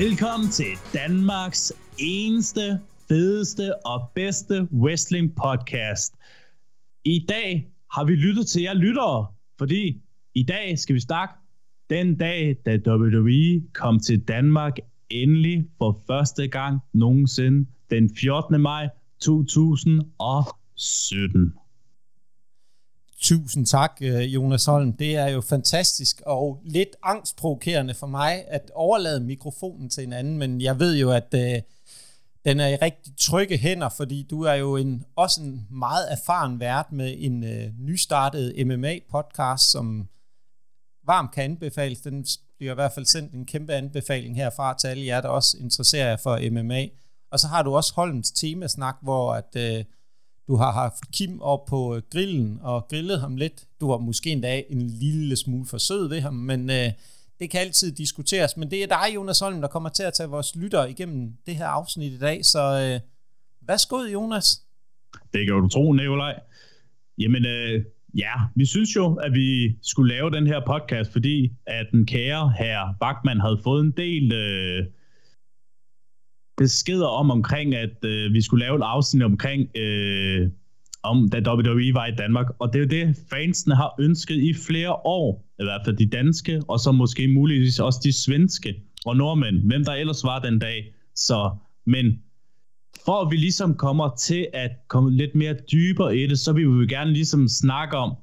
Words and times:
Velkommen 0.00 0.48
til 0.48 0.66
Danmarks 0.94 1.72
eneste, 1.98 2.80
fedeste 3.08 3.86
og 3.86 4.10
bedste 4.14 4.68
wrestling 4.72 5.36
podcast. 5.36 6.14
I 7.04 7.26
dag 7.28 7.68
har 7.92 8.04
vi 8.04 8.14
lyttet 8.14 8.46
til 8.46 8.62
jer 8.62 8.74
lyttere, 8.74 9.26
fordi 9.58 10.00
i 10.34 10.42
dag 10.42 10.78
skal 10.78 10.94
vi 10.94 11.00
snakke 11.00 11.34
den 11.90 12.16
dag, 12.16 12.56
da 12.66 12.78
WWE 12.86 13.62
kom 13.74 14.00
til 14.00 14.20
Danmark 14.20 14.76
endelig 15.10 15.66
for 15.78 16.02
første 16.06 16.48
gang 16.48 16.80
nogensinde 16.92 17.66
den 17.90 18.10
14. 18.16 18.60
maj 18.60 18.88
2017. 19.20 21.57
Tusind 23.20 23.66
tak, 23.66 23.98
øh, 24.00 24.34
Jonas 24.34 24.64
Holm. 24.64 24.92
Det 24.92 25.16
er 25.16 25.28
jo 25.28 25.40
fantastisk 25.40 26.22
og 26.26 26.60
lidt 26.64 26.96
angstprovokerende 27.02 27.94
for 27.94 28.06
mig 28.06 28.44
at 28.48 28.70
overlade 28.74 29.20
mikrofonen 29.20 29.90
til 29.90 30.04
en 30.04 30.12
anden, 30.12 30.38
men 30.38 30.60
jeg 30.60 30.78
ved 30.78 30.96
jo, 30.96 31.10
at 31.10 31.34
øh, 31.34 31.62
den 32.44 32.60
er 32.60 32.68
i 32.68 32.76
rigtig 32.76 33.12
trygge 33.16 33.58
hænder, 33.58 33.88
fordi 33.88 34.26
du 34.30 34.42
er 34.42 34.54
jo 34.54 34.76
en, 34.76 35.04
også 35.16 35.42
en 35.42 35.66
meget 35.70 36.12
erfaren 36.12 36.60
vært 36.60 36.92
med 36.92 37.14
en 37.18 37.44
øh, 37.44 37.72
nystartet 37.78 38.66
MMA-podcast, 38.66 39.70
som 39.70 40.08
varmt 41.06 41.32
kan 41.32 41.44
anbefales. 41.44 42.00
Den 42.00 42.26
bliver 42.58 42.72
i 42.72 42.74
hvert 42.74 42.92
fald 42.92 43.06
sendt 43.06 43.32
en 43.32 43.46
kæmpe 43.46 43.72
anbefaling 43.72 44.36
herfra 44.36 44.78
til 44.78 44.88
alle 44.88 45.06
jer, 45.06 45.20
der 45.20 45.28
også 45.28 45.56
interesserer 45.60 46.08
jer 46.08 46.16
for 46.16 46.50
MMA. 46.50 46.86
Og 47.30 47.38
så 47.38 47.46
har 47.46 47.62
du 47.62 47.76
også 47.76 47.92
Holms 47.94 48.30
temasnak, 48.30 48.96
hvor 49.02 49.32
at, 49.32 49.56
øh, 49.56 49.84
du 50.48 50.56
har 50.56 50.72
haft 50.72 51.12
Kim 51.12 51.40
op 51.40 51.64
på 51.64 51.96
øh, 51.96 52.02
grillen 52.12 52.58
og 52.62 52.88
grillet 52.90 53.20
ham 53.20 53.36
lidt. 53.36 53.64
Du 53.80 53.88
var 53.88 53.98
måske 53.98 54.30
endda 54.30 54.62
en 54.70 54.82
lille 54.82 55.36
smule 55.36 55.66
for 55.66 55.78
sød 55.78 56.08
ved 56.08 56.20
ham, 56.20 56.34
men 56.34 56.70
øh, 56.70 56.92
det 57.40 57.50
kan 57.50 57.60
altid 57.60 57.92
diskuteres. 57.92 58.56
Men 58.56 58.70
det 58.70 58.82
er 58.82 58.86
dig, 58.86 59.14
Jonas 59.14 59.40
Holm, 59.40 59.60
der 59.60 59.68
kommer 59.68 59.88
til 59.88 60.02
at 60.02 60.12
tage 60.12 60.28
vores 60.28 60.56
lytter 60.56 60.84
igennem 60.84 61.32
det 61.46 61.56
her 61.56 61.66
afsnit 61.66 62.12
i 62.12 62.18
dag. 62.18 62.44
Så 62.44 62.60
øh, 62.60 63.00
værsgo, 63.68 63.98
Jonas. 64.12 64.62
Det 65.32 65.46
kan 65.46 65.54
du 65.54 65.68
tro, 65.68 65.92
Nikolaj. 65.92 66.40
Jamen, 67.18 67.46
øh, 67.46 67.84
ja, 68.14 68.32
vi 68.54 68.66
synes 68.66 68.96
jo, 68.96 69.14
at 69.14 69.32
vi 69.32 69.76
skulle 69.82 70.14
lave 70.14 70.30
den 70.30 70.46
her 70.46 70.60
podcast, 70.66 71.12
fordi 71.12 71.52
at 71.66 71.86
den 71.92 72.06
kære 72.06 72.52
herre 72.58 72.94
Bachmann 73.00 73.40
havde 73.40 73.60
fået 73.64 73.80
en 73.80 73.90
del... 73.90 74.32
Øh, 74.32 74.86
beskeder 76.58 77.06
om 77.06 77.30
omkring, 77.30 77.74
at 77.74 78.04
øh, 78.04 78.32
vi 78.32 78.42
skulle 78.42 78.64
lave 78.64 78.76
et 78.76 78.82
afsnit 78.82 79.22
omkring, 79.22 79.76
øh, 79.76 80.50
om 81.02 81.28
da 81.28 81.38
WWE 81.52 81.94
var 81.94 82.06
i 82.06 82.14
Danmark. 82.18 82.46
Og 82.58 82.72
det 82.72 82.78
er 82.78 82.82
jo 82.82 83.06
det, 83.06 83.16
fansene 83.30 83.74
har 83.74 83.94
ønsket 84.00 84.36
i 84.36 84.54
flere 84.66 84.92
år, 84.92 85.44
i 85.60 85.64
hvert 85.64 85.80
fald 85.84 85.96
de 85.96 86.06
danske, 86.06 86.62
og 86.68 86.80
så 86.80 86.92
måske 86.92 87.28
muligvis 87.28 87.78
også 87.78 88.00
de 88.04 88.12
svenske 88.12 88.74
og 89.06 89.16
nordmænd, 89.16 89.56
hvem 89.66 89.84
der 89.84 89.92
ellers 89.92 90.24
var 90.24 90.38
den 90.38 90.58
dag. 90.58 90.94
Så, 91.14 91.50
men 91.86 92.22
for 93.04 93.24
at 93.24 93.30
vi 93.30 93.36
ligesom 93.36 93.74
kommer 93.74 94.14
til 94.18 94.46
at 94.52 94.70
komme 94.88 95.10
lidt 95.10 95.34
mere 95.34 95.54
dybere 95.72 96.16
i 96.16 96.26
det, 96.26 96.38
så 96.38 96.52
vil 96.52 96.80
vi 96.80 96.86
gerne 96.86 97.12
ligesom 97.12 97.48
snakke 97.48 97.96
om 97.96 98.16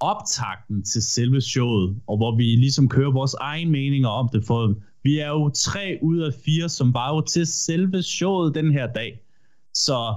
optakten 0.00 0.84
til 0.84 1.02
selve 1.02 1.40
showet, 1.40 1.96
og 2.06 2.16
hvor 2.16 2.36
vi 2.36 2.42
ligesom 2.42 2.88
kører 2.88 3.10
vores 3.10 3.34
egen 3.34 3.70
meninger 3.70 4.08
om 4.08 4.28
det, 4.32 4.44
for 4.46 4.74
vi 5.02 5.18
er 5.18 5.28
jo 5.28 5.50
tre 5.54 5.98
ud 6.02 6.18
af 6.18 6.32
fire, 6.44 6.68
som 6.68 6.94
var 6.94 7.14
jo 7.14 7.20
til 7.20 7.46
selve 7.46 8.02
showet 8.02 8.54
den 8.54 8.72
her 8.72 8.92
dag. 8.92 9.20
Så, 9.74 10.14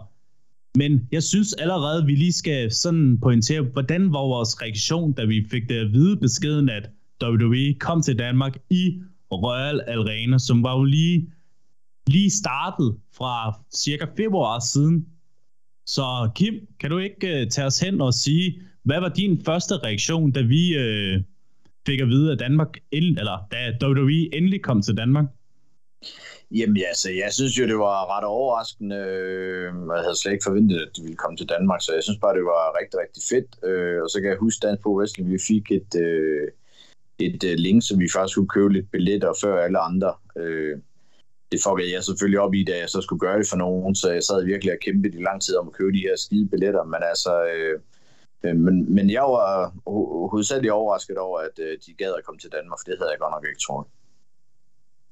men 0.78 1.08
jeg 1.12 1.24
synes 1.24 1.54
allerede, 1.54 2.06
vi 2.06 2.16
lige 2.16 2.34
skal 2.34 2.72
sådan 2.72 3.20
pointere, 3.22 3.62
hvordan 3.62 4.14
var 4.14 4.20
vores 4.20 4.62
reaktion, 4.62 5.14
da 5.14 5.26
vi 5.26 5.48
fik 5.52 5.70
det 5.70 5.76
at 5.76 5.94
vide 5.94 6.18
beskeden, 6.18 6.70
at 6.70 6.90
WWE 7.24 7.74
kom 7.80 8.02
til 8.02 8.20
Danmark 8.20 8.58
i 8.70 9.02
Royal 9.32 9.82
Arena, 9.88 10.38
som 10.38 10.64
var 10.64 10.78
jo 10.78 10.84
lige, 10.84 11.30
lige 12.08 12.30
startet 12.30 12.96
fra 13.18 13.60
cirka 13.76 14.06
februar 14.18 14.60
siden. 14.60 15.06
Så 15.86 16.30
Kim, 16.36 16.54
kan 16.80 16.90
du 16.90 16.98
ikke 16.98 17.42
uh, 17.42 17.50
tage 17.50 17.68
os 17.68 17.80
hen 17.80 18.02
og 18.02 18.14
sige, 18.14 18.62
hvad 18.84 19.00
var 19.00 19.10
din 19.10 19.42
første 19.46 19.78
reaktion, 19.78 20.32
da 20.32 20.42
vi 20.42 20.78
uh, 20.78 21.22
fik 21.86 22.02
at 22.02 22.08
vide, 22.08 22.32
at 22.32 22.40
Danmark, 22.40 22.78
eller 22.92 23.38
da 23.52 23.88
WWE 23.88 24.36
endelig 24.36 24.62
kom 24.64 24.82
til 24.82 24.98
Danmark? 24.98 25.26
Jamen 26.52 26.78
ja, 26.78 26.94
så 26.94 27.12
jeg 27.12 27.34
synes 27.34 27.60
jo, 27.60 27.68
det 27.68 27.78
var 27.78 28.18
ret 28.18 28.24
overraskende. 28.24 28.96
Øh, 28.96 29.74
jeg 29.96 30.04
havde 30.04 30.20
slet 30.22 30.32
ikke 30.32 30.44
forventet, 30.44 30.78
at 30.82 30.92
de 30.96 31.02
ville 31.02 31.16
komme 31.16 31.38
til 31.38 31.50
Danmark, 31.50 31.82
så 31.82 31.94
jeg 31.94 32.04
synes 32.04 32.20
bare, 32.20 32.38
det 32.38 32.44
var 32.44 32.78
rigtig, 32.82 33.00
rigtig 33.00 33.24
fedt. 33.32 33.50
Øh, 33.70 34.04
og 34.04 34.10
så 34.10 34.22
kan 34.22 34.30
jeg 34.30 34.38
huske, 34.38 34.68
Dansk 34.68 34.84
Pro 34.84 34.98
Wrestling, 34.98 35.32
vi 35.32 35.40
fik 35.48 35.72
et, 35.72 35.92
øh, 36.06 36.48
et 37.20 37.60
link, 37.60 37.84
som 37.88 38.00
vi 38.00 38.08
faktisk 38.16 38.36
kunne 38.38 38.56
købe 38.58 38.74
lidt 38.74 38.92
billetter 38.92 39.34
før 39.42 39.64
alle 39.66 39.80
andre. 39.80 40.14
Det 41.52 41.60
fuckede 41.66 41.94
jeg 41.94 42.04
selvfølgelig 42.04 42.40
op 42.40 42.54
i, 42.54 42.64
da 42.64 42.78
jeg 42.78 42.90
så 42.90 43.02
skulle 43.02 43.20
gøre 43.20 43.40
det 43.40 43.48
for 43.50 43.58
nogen, 43.58 43.96
så 43.96 44.12
jeg 44.12 44.24
sad 44.24 44.46
virkelig 44.46 44.74
og 44.74 44.80
kæmpede 44.82 45.18
i 45.18 45.24
lang 45.24 45.42
tid 45.42 45.56
om 45.56 45.68
at 45.68 45.74
købe 45.74 45.92
de 45.92 46.06
her 46.08 46.16
skide 46.18 46.50
billetter, 46.50 46.84
men 46.84 47.02
altså... 47.12 47.32
Øh, 47.54 47.80
men, 48.54 48.96
men 48.96 49.10
jeg 49.10 49.22
var 49.22 49.74
hovedsageligt 50.30 50.72
overrasket 50.72 51.18
over, 51.18 51.40
at 51.40 51.60
øh, 51.60 51.78
de 51.86 51.94
gad 51.98 52.14
at 52.18 52.24
komme 52.26 52.40
til 52.40 52.52
Danmark, 52.52 52.80
for 52.80 52.86
det 52.92 52.96
havde 53.00 53.12
jeg 53.12 53.20
godt 53.20 53.32
nok 53.32 53.46
ikke 53.50 53.62
troet. 53.68 53.88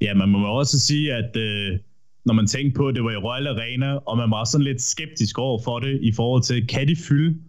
Ja, 0.02 0.14
man 0.14 0.30
må 0.30 0.48
også 0.48 0.80
sige, 0.80 1.14
at 1.14 1.38
øh, 1.38 1.80
når 2.26 2.34
man 2.34 2.48
tænker 2.48 2.78
på, 2.78 2.88
at 2.88 2.96
det 2.96 3.04
var 3.04 3.12
i 3.12 3.24
Royal 3.28 3.48
Arena, 3.48 3.96
og 3.96 4.18
man 4.18 4.32
var 4.32 4.44
sådan 4.44 4.64
lidt 4.64 4.82
skeptisk 4.82 5.40
over 5.40 5.60
for 5.64 5.80
det, 5.80 6.00
i 6.02 6.12
forhold 6.16 6.44
til, 6.44 6.68
kan 6.68 6.88
de 6.88 6.96
fylde 7.08 7.40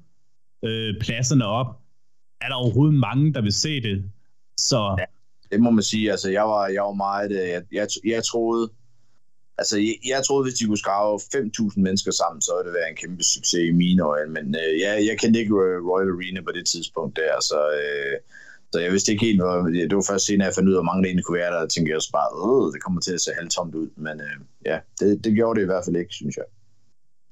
øh, 0.65 0.95
pladserne 1.00 1.47
op? 1.47 1.67
Er 2.41 2.49
der 2.49 2.55
overhovedet 2.55 2.95
mange, 2.95 3.34
der 3.34 3.41
vil 3.41 3.53
se 3.53 3.81
det? 3.81 4.05
Så... 4.56 4.97
Ja, 4.99 5.05
det 5.53 5.61
må 5.61 5.71
man 5.71 5.83
sige. 5.83 6.11
Altså, 6.11 6.31
jeg 6.31 6.43
var, 6.43 6.66
jeg 6.66 6.83
var 6.83 6.93
meget... 6.93 7.31
Jeg, 7.31 7.62
jeg, 7.72 7.89
jeg 8.05 8.25
troede, 8.25 8.71
Altså, 9.59 9.76
jeg, 9.78 9.97
jeg 10.12 10.20
troede, 10.26 10.44
hvis 10.44 10.59
de 10.59 10.66
kunne 10.66 10.84
skrave 10.87 11.12
5.000 11.19 11.81
mennesker 11.87 12.12
sammen, 12.20 12.41
så 12.42 12.50
ville 12.54 12.69
det 12.69 12.78
være 12.78 12.91
en 12.91 13.00
kæmpe 13.03 13.25
succes 13.34 13.62
i 13.70 13.78
mine 13.82 14.03
øjne. 14.12 14.31
Men 14.37 14.47
øh, 14.62 14.72
ja, 14.84 14.91
jeg 15.09 15.15
kendte 15.20 15.41
ikke 15.41 15.54
Royal 15.91 16.15
Arena 16.15 16.41
på 16.41 16.53
det 16.59 16.66
tidspunkt 16.72 17.16
der, 17.16 17.34
så, 17.50 17.60
øh, 17.81 18.15
så 18.72 18.76
jeg 18.84 18.92
vidste 18.92 19.12
ikke 19.12 19.26
helt, 19.28 19.41
hvor, 19.41 19.54
det 19.91 19.97
var 20.00 20.10
først 20.10 20.26
senere, 20.26 20.47
jeg 20.47 20.54
fandt 20.54 20.69
ud 20.69 20.75
af, 20.75 20.81
hvor 20.81 20.91
mange 20.91 21.03
der 21.03 21.09
egentlig 21.09 21.25
kunne 21.25 21.41
være 21.42 21.53
der, 21.54 21.60
og 21.66 21.70
tænkte 21.70 21.88
jeg 21.91 21.97
også 22.00 22.15
bare, 22.20 22.31
øh, 22.44 22.72
det 22.75 22.81
kommer 22.84 23.00
til 23.00 23.15
at 23.19 23.22
se 23.25 23.31
halvtomt 23.38 23.75
ud. 23.82 23.88
Men 24.06 24.16
øh, 24.26 24.37
ja, 24.70 24.76
det, 25.00 25.25
det 25.25 25.31
gjorde 25.38 25.54
det 25.56 25.65
i 25.65 25.71
hvert 25.71 25.84
fald 25.86 25.97
ikke, 26.03 26.15
synes 26.21 26.36
jeg. 26.41 26.48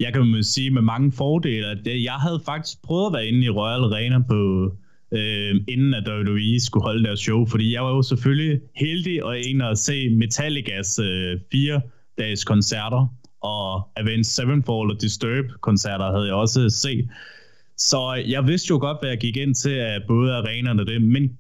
Jeg 0.05 0.13
kan 0.13 0.45
sige 0.55 0.71
med 0.71 0.83
mange 0.83 1.13
fordele, 1.13 1.67
at 1.75 1.87
øh, 1.93 2.05
jeg 2.05 2.19
havde 2.25 2.41
faktisk 2.51 2.83
prøvet 2.83 3.07
at 3.07 3.13
være 3.17 3.27
inde 3.27 3.43
i 3.49 3.51
Royal 3.59 3.85
Arena 3.89 4.19
på, 4.33 4.41
øh, 5.19 5.55
inden 5.75 5.95
at 5.95 6.05
WWE 6.09 6.61
skulle 6.67 6.85
holde 6.85 7.05
deres 7.05 7.21
show, 7.21 7.47
fordi 7.47 7.75
jeg 7.75 7.83
var 7.83 7.91
jo 7.91 8.03
selvfølgelig 8.03 8.61
heldig 8.77 9.25
og 9.25 9.41
en 9.41 9.61
at 9.61 9.79
se 9.79 10.11
Metallicas 10.11 10.99
øh, 10.99 11.41
fire 11.53 11.81
dages 12.23 12.45
koncerter, 12.45 13.03
og 13.41 13.91
Avenged 13.97 14.25
Sevenfold 14.25 14.91
og 14.95 15.01
Disturb 15.01 15.47
koncerter 15.61 16.13
havde 16.13 16.27
jeg 16.27 16.35
også 16.35 16.71
set. 16.71 17.09
Så 17.77 18.15
øh, 18.17 18.31
jeg 18.31 18.47
vidste 18.47 18.69
jo 18.71 18.79
godt, 18.79 18.99
hvad 19.01 19.11
jeg 19.11 19.19
gik 19.19 19.37
ind 19.37 19.55
til 19.55 19.71
af 19.71 19.99
både 20.09 20.33
arenerne 20.35 20.83
og 20.83 20.87
det, 20.87 21.03
men 21.03 21.39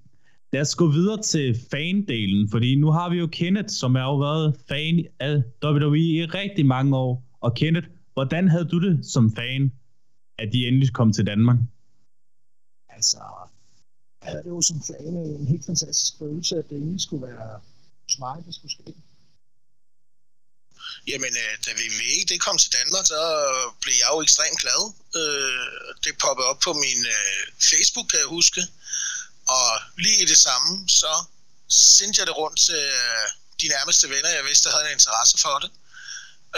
lad 0.52 0.60
os 0.60 0.74
gå 0.74 0.86
videre 0.90 1.22
til 1.22 1.56
fandelen, 1.70 2.50
fordi 2.50 2.74
nu 2.74 2.90
har 2.90 3.10
vi 3.10 3.16
jo 3.18 3.26
Kenneth, 3.26 3.68
som 3.68 3.94
har 3.94 4.04
jo 4.04 4.16
været 4.16 4.56
fan 4.68 5.06
af 5.20 5.42
WWE 5.64 5.98
i 5.98 6.24
rigtig 6.24 6.66
mange 6.66 6.96
år. 6.96 7.22
Og 7.40 7.54
Kenneth, 7.54 7.88
hvordan 8.14 8.48
havde 8.48 8.64
du 8.64 8.78
det 8.86 9.06
som 9.06 9.32
fan, 9.36 9.72
at 10.38 10.52
de 10.52 10.66
endelig 10.68 10.92
kom 10.92 11.12
til 11.12 11.26
Danmark? 11.26 11.58
Altså, 12.88 13.18
jeg 14.22 14.32
havde 14.32 14.42
det 14.42 14.50
jo 14.50 14.60
som 14.60 14.80
fan 14.80 15.14
en 15.16 15.46
helt 15.46 15.66
fantastisk 15.66 16.18
følelse, 16.18 16.56
at 16.58 16.64
det 16.70 16.76
egentlig 16.78 17.00
skulle 17.00 17.26
være 17.26 17.60
smart, 18.08 18.46
det 18.46 18.54
skulle 18.54 18.72
ske. 18.72 18.94
Jamen, 21.06 21.36
øh, 21.42 21.52
da 21.66 21.70
VVE 21.72 22.24
det 22.28 22.40
kom 22.40 22.58
til 22.58 22.72
Danmark, 22.72 23.06
så 23.06 23.20
blev 23.82 23.94
jeg 24.02 24.08
jo 24.12 24.22
ekstremt 24.22 24.60
glad. 24.60 24.82
Øh, 25.20 25.94
det 26.04 26.18
poppede 26.18 26.48
op 26.48 26.60
på 26.66 26.72
min 26.72 27.06
øh, 27.06 27.42
Facebook, 27.70 28.06
kan 28.08 28.18
jeg 28.18 28.26
huske. 28.38 28.62
Og 29.56 29.68
lige 29.98 30.22
i 30.22 30.24
det 30.32 30.38
samme, 30.38 30.88
så 30.88 31.24
sendte 31.96 32.18
jeg 32.20 32.26
det 32.26 32.36
rundt 32.36 32.58
til 32.66 32.82
øh, 33.02 33.26
de 33.60 33.68
nærmeste 33.68 34.10
venner, 34.10 34.30
jeg 34.30 34.44
vidste, 34.44 34.68
der 34.68 34.74
havde 34.74 34.86
en 34.86 34.98
interesse 34.98 35.38
for 35.38 35.56
det. 35.62 35.70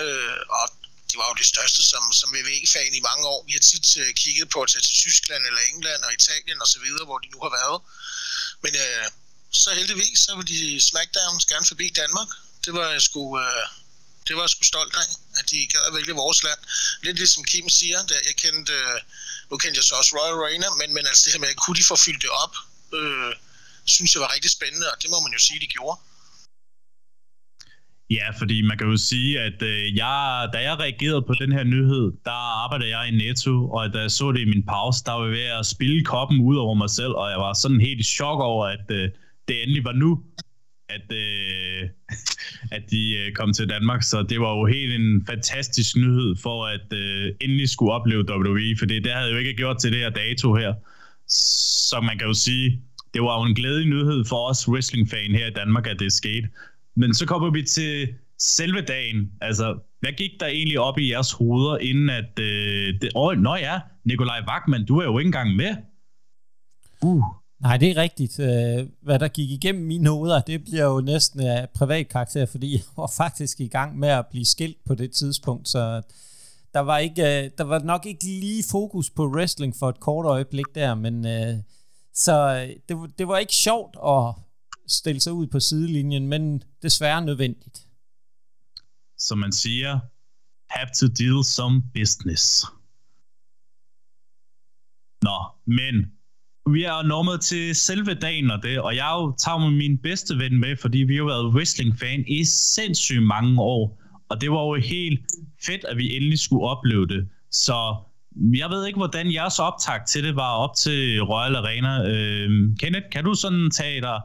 Øh, 0.02 0.38
og 0.58 0.66
det 1.08 1.16
var 1.20 1.28
jo 1.30 1.34
det 1.42 1.46
største 1.54 1.82
som, 1.92 2.04
som 2.12 2.28
VVE-fan 2.36 2.94
i 2.94 3.06
mange 3.08 3.24
år. 3.34 3.40
Vi 3.48 3.52
har 3.52 3.64
tit 3.72 3.88
øh, 4.02 4.14
kigget 4.22 4.48
på 4.54 4.58
at 4.62 4.68
tage 4.70 4.82
til 4.82 4.96
Tyskland 5.04 5.42
eller 5.48 5.62
England 5.72 6.02
og 6.06 6.12
Italien 6.18 6.58
og 6.64 6.68
så 6.74 6.78
videre, 6.84 7.04
hvor 7.08 7.18
de 7.18 7.28
nu 7.34 7.38
har 7.46 7.52
været. 7.60 7.78
Men 8.62 8.72
øh, 8.84 9.06
så 9.62 9.70
heldigvis, 9.74 10.18
så 10.24 10.30
ville 10.36 10.50
de 10.54 10.80
SmackDowns 10.80 11.44
gerne 11.44 11.66
forbi 11.66 11.86
Danmark. 11.88 12.28
Det 12.64 12.72
var 12.74 12.86
jeg 12.90 13.02
sgu... 13.02 13.22
Øh, 13.40 13.66
det 14.26 14.32
var 14.36 14.42
jeg 14.44 14.52
sgu 14.52 14.62
stolt 14.72 14.94
af, 15.02 15.08
at 15.38 15.44
de 15.50 15.58
gad 15.72 15.82
at 15.88 15.94
vælge 15.98 16.14
vores 16.24 16.40
land. 16.46 16.60
Lidt 17.06 17.16
ligesom 17.22 17.42
Kim 17.50 17.66
siger, 17.80 17.98
der 18.10 18.18
jeg 18.28 18.36
kendte, 18.44 18.72
øh, 18.80 18.98
nu 19.50 19.54
kendte 19.62 19.78
jeg 19.80 19.86
så 19.88 19.94
også 20.00 20.12
Royal 20.16 20.36
Arena, 20.42 20.68
men, 20.80 20.88
men 20.96 21.04
altså 21.10 21.22
det 21.24 21.32
her 21.34 21.42
med, 21.44 21.54
at 21.54 21.60
kunne 21.62 21.78
de 21.80 21.90
få 21.92 21.96
fyldt 22.06 22.22
det 22.24 22.32
op, 22.44 22.54
øh, 22.98 23.32
synes 23.94 24.10
jeg 24.14 24.20
var 24.24 24.30
rigtig 24.34 24.50
spændende, 24.56 24.86
og 24.92 24.96
det 25.02 25.08
må 25.12 25.18
man 25.24 25.32
jo 25.36 25.40
sige, 25.46 25.60
de 25.64 25.70
gjorde. 25.76 25.98
Ja, 28.10 28.28
fordi 28.40 28.56
man 28.62 28.78
kan 28.78 28.86
jo 28.86 28.96
sige, 28.96 29.40
at 29.40 29.62
øh, 29.62 29.96
jeg, 29.96 30.48
da 30.52 30.58
jeg 30.68 30.74
reagerede 30.84 31.22
på 31.22 31.34
den 31.42 31.52
her 31.52 31.64
nyhed, 31.64 32.06
der 32.24 32.38
arbejdede 32.64 32.90
jeg 32.96 33.08
i 33.08 33.16
Netto, 33.22 33.70
og 33.70 33.92
da 33.92 33.98
jeg 33.98 34.10
så 34.10 34.32
det 34.32 34.40
i 34.40 34.52
min 34.54 34.66
pause, 34.66 35.04
der 35.06 35.12
var 35.12 35.24
jeg 35.24 35.32
ved 35.32 35.48
at 35.60 35.66
spille 35.66 36.04
koppen 36.04 36.40
ud 36.40 36.56
over 36.56 36.74
mig 36.74 36.90
selv, 36.90 37.12
og 37.20 37.30
jeg 37.30 37.38
var 37.38 37.52
sådan 37.52 37.80
helt 37.80 38.00
i 38.00 38.04
chok 38.16 38.40
over, 38.40 38.66
at 38.66 38.86
øh, 38.90 39.10
det 39.48 39.62
endelig 39.62 39.84
var 39.84 39.92
nu, 39.92 40.10
at, 40.88 41.12
øh, 41.12 41.88
at 42.76 42.90
de 42.90 43.16
øh, 43.16 43.32
kom 43.32 43.52
til 43.52 43.68
Danmark, 43.68 44.02
så 44.02 44.22
det 44.22 44.40
var 44.40 44.56
jo 44.58 44.66
helt 44.66 44.92
en 44.94 45.26
fantastisk 45.26 45.96
nyhed 45.96 46.36
for 46.36 46.66
at 46.66 46.92
øh, 46.92 47.32
endelig 47.40 47.68
skulle 47.68 47.92
opleve 47.92 48.24
WWE, 48.30 48.76
for 48.78 48.86
det, 48.86 49.04
det 49.04 49.12
havde 49.12 49.30
jo 49.30 49.36
ikke 49.36 49.54
gjort 49.54 49.78
til 49.80 49.92
det 49.92 50.00
her 50.00 50.10
dato 50.10 50.54
her. 50.54 50.74
Så 51.88 52.00
man 52.00 52.18
kan 52.18 52.26
jo 52.26 52.34
sige, 52.34 52.82
det 53.14 53.22
var 53.22 53.40
jo 53.40 53.46
en 53.46 53.54
glædelig 53.54 53.88
nyhed 53.88 54.24
for 54.24 54.48
os 54.50 54.68
wrestling-fan 54.68 55.30
her 55.30 55.46
i 55.46 55.50
Danmark, 55.50 55.86
at 55.86 55.98
det 55.98 56.12
skete. 56.12 56.48
Men 56.96 57.14
så 57.14 57.26
kommer 57.26 57.50
vi 57.50 57.62
til 57.62 58.08
selve 58.38 58.80
dagen. 58.80 59.32
Altså, 59.40 59.78
hvad 60.00 60.12
gik 60.12 60.30
der 60.40 60.46
egentlig 60.46 60.80
op 60.80 60.98
i 60.98 61.10
jeres 61.10 61.32
hoveder, 61.32 61.78
inden 61.78 62.10
at... 62.10 62.38
Øh, 62.38 62.94
det, 63.00 63.10
åh, 63.14 63.36
nå 63.36 63.54
ja, 63.54 63.80
Nikolaj 64.04 64.40
Wagman, 64.48 64.86
du 64.86 64.98
er 64.98 65.04
jo 65.04 65.18
ikke 65.18 65.28
engang 65.28 65.56
med. 65.56 65.76
Uh. 67.02 67.24
Nej, 67.64 67.76
det 67.76 67.90
er 67.90 67.96
rigtigt. 67.96 68.38
Øh, 68.38 68.88
hvad 69.02 69.18
der 69.18 69.28
gik 69.28 69.50
igennem 69.50 69.84
mine 69.84 70.08
hoveder, 70.08 70.40
det 70.40 70.64
bliver 70.64 70.84
jo 70.84 71.00
næsten 71.00 71.40
af 71.40 71.70
privat 71.70 72.08
karakter, 72.08 72.46
fordi 72.46 72.72
jeg 72.72 72.82
var 72.96 73.12
faktisk 73.16 73.60
i 73.60 73.68
gang 73.68 73.98
med 73.98 74.08
at 74.08 74.26
blive 74.26 74.44
skilt 74.44 74.84
på 74.86 74.94
det 74.94 75.12
tidspunkt, 75.12 75.68
så 75.68 76.02
der 76.74 76.80
var, 76.80 76.98
ikke, 76.98 77.22
øh, 77.22 77.50
der 77.58 77.64
var 77.64 77.78
nok 77.78 78.06
ikke 78.06 78.24
lige 78.24 78.64
fokus 78.70 79.10
på 79.10 79.28
wrestling 79.28 79.76
for 79.76 79.88
et 79.88 80.00
kort 80.00 80.26
øjeblik 80.26 80.64
der, 80.74 80.94
men 80.94 81.24
så 82.14 82.56
det, 82.88 83.18
det 83.18 83.28
var 83.28 83.38
ikke 83.38 83.54
sjovt 83.54 83.96
at 84.06 84.34
stille 84.86 85.20
sig 85.20 85.32
ud 85.32 85.46
på 85.46 85.60
sidelinjen, 85.60 86.26
men 86.26 86.62
desværre 86.82 87.24
nødvendigt. 87.24 87.86
Som 89.18 89.38
man 89.38 89.52
siger, 89.52 90.00
have 90.70 90.88
to 91.00 91.06
deal 91.06 91.44
some 91.44 91.82
business. 91.94 92.64
Nå, 95.22 95.38
men 95.66 95.94
vi 96.70 96.84
er 96.84 97.02
nået 97.02 97.40
til 97.40 97.74
selve 97.74 98.14
dagen 98.14 98.50
og 98.50 98.62
det, 98.62 98.80
og 98.80 98.96
jeg 98.96 99.32
tager 99.38 99.58
med 99.58 99.70
min 99.70 99.98
bedste 99.98 100.38
ven 100.38 100.60
med, 100.60 100.76
fordi 100.76 100.98
vi 100.98 101.16
har 101.16 101.24
været 101.24 101.46
wrestling-fan 101.46 102.24
i 102.26 102.44
sindssygt 102.44 103.22
mange 103.22 103.60
år, 103.60 104.00
og 104.28 104.40
det 104.40 104.50
var 104.50 104.62
jo 104.64 104.74
helt 104.74 105.20
fedt, 105.66 105.84
at 105.84 105.96
vi 105.96 106.16
endelig 106.16 106.38
skulle 106.38 106.64
opleve 106.64 107.06
det. 107.06 107.28
Så 107.50 107.96
jeg 108.36 108.70
ved 108.70 108.86
ikke, 108.86 108.96
hvordan 108.96 109.32
jeres 109.32 109.58
optag 109.58 110.06
til 110.06 110.24
det 110.24 110.36
var 110.36 110.52
op 110.52 110.76
til 110.76 111.22
Royal 111.22 111.56
Arena. 111.56 112.08
Øh, 112.08 112.50
Kenneth, 112.80 113.06
kan 113.12 113.24
du 113.24 113.34
sådan 113.34 113.70
tage 113.70 114.00
dig 114.00 114.20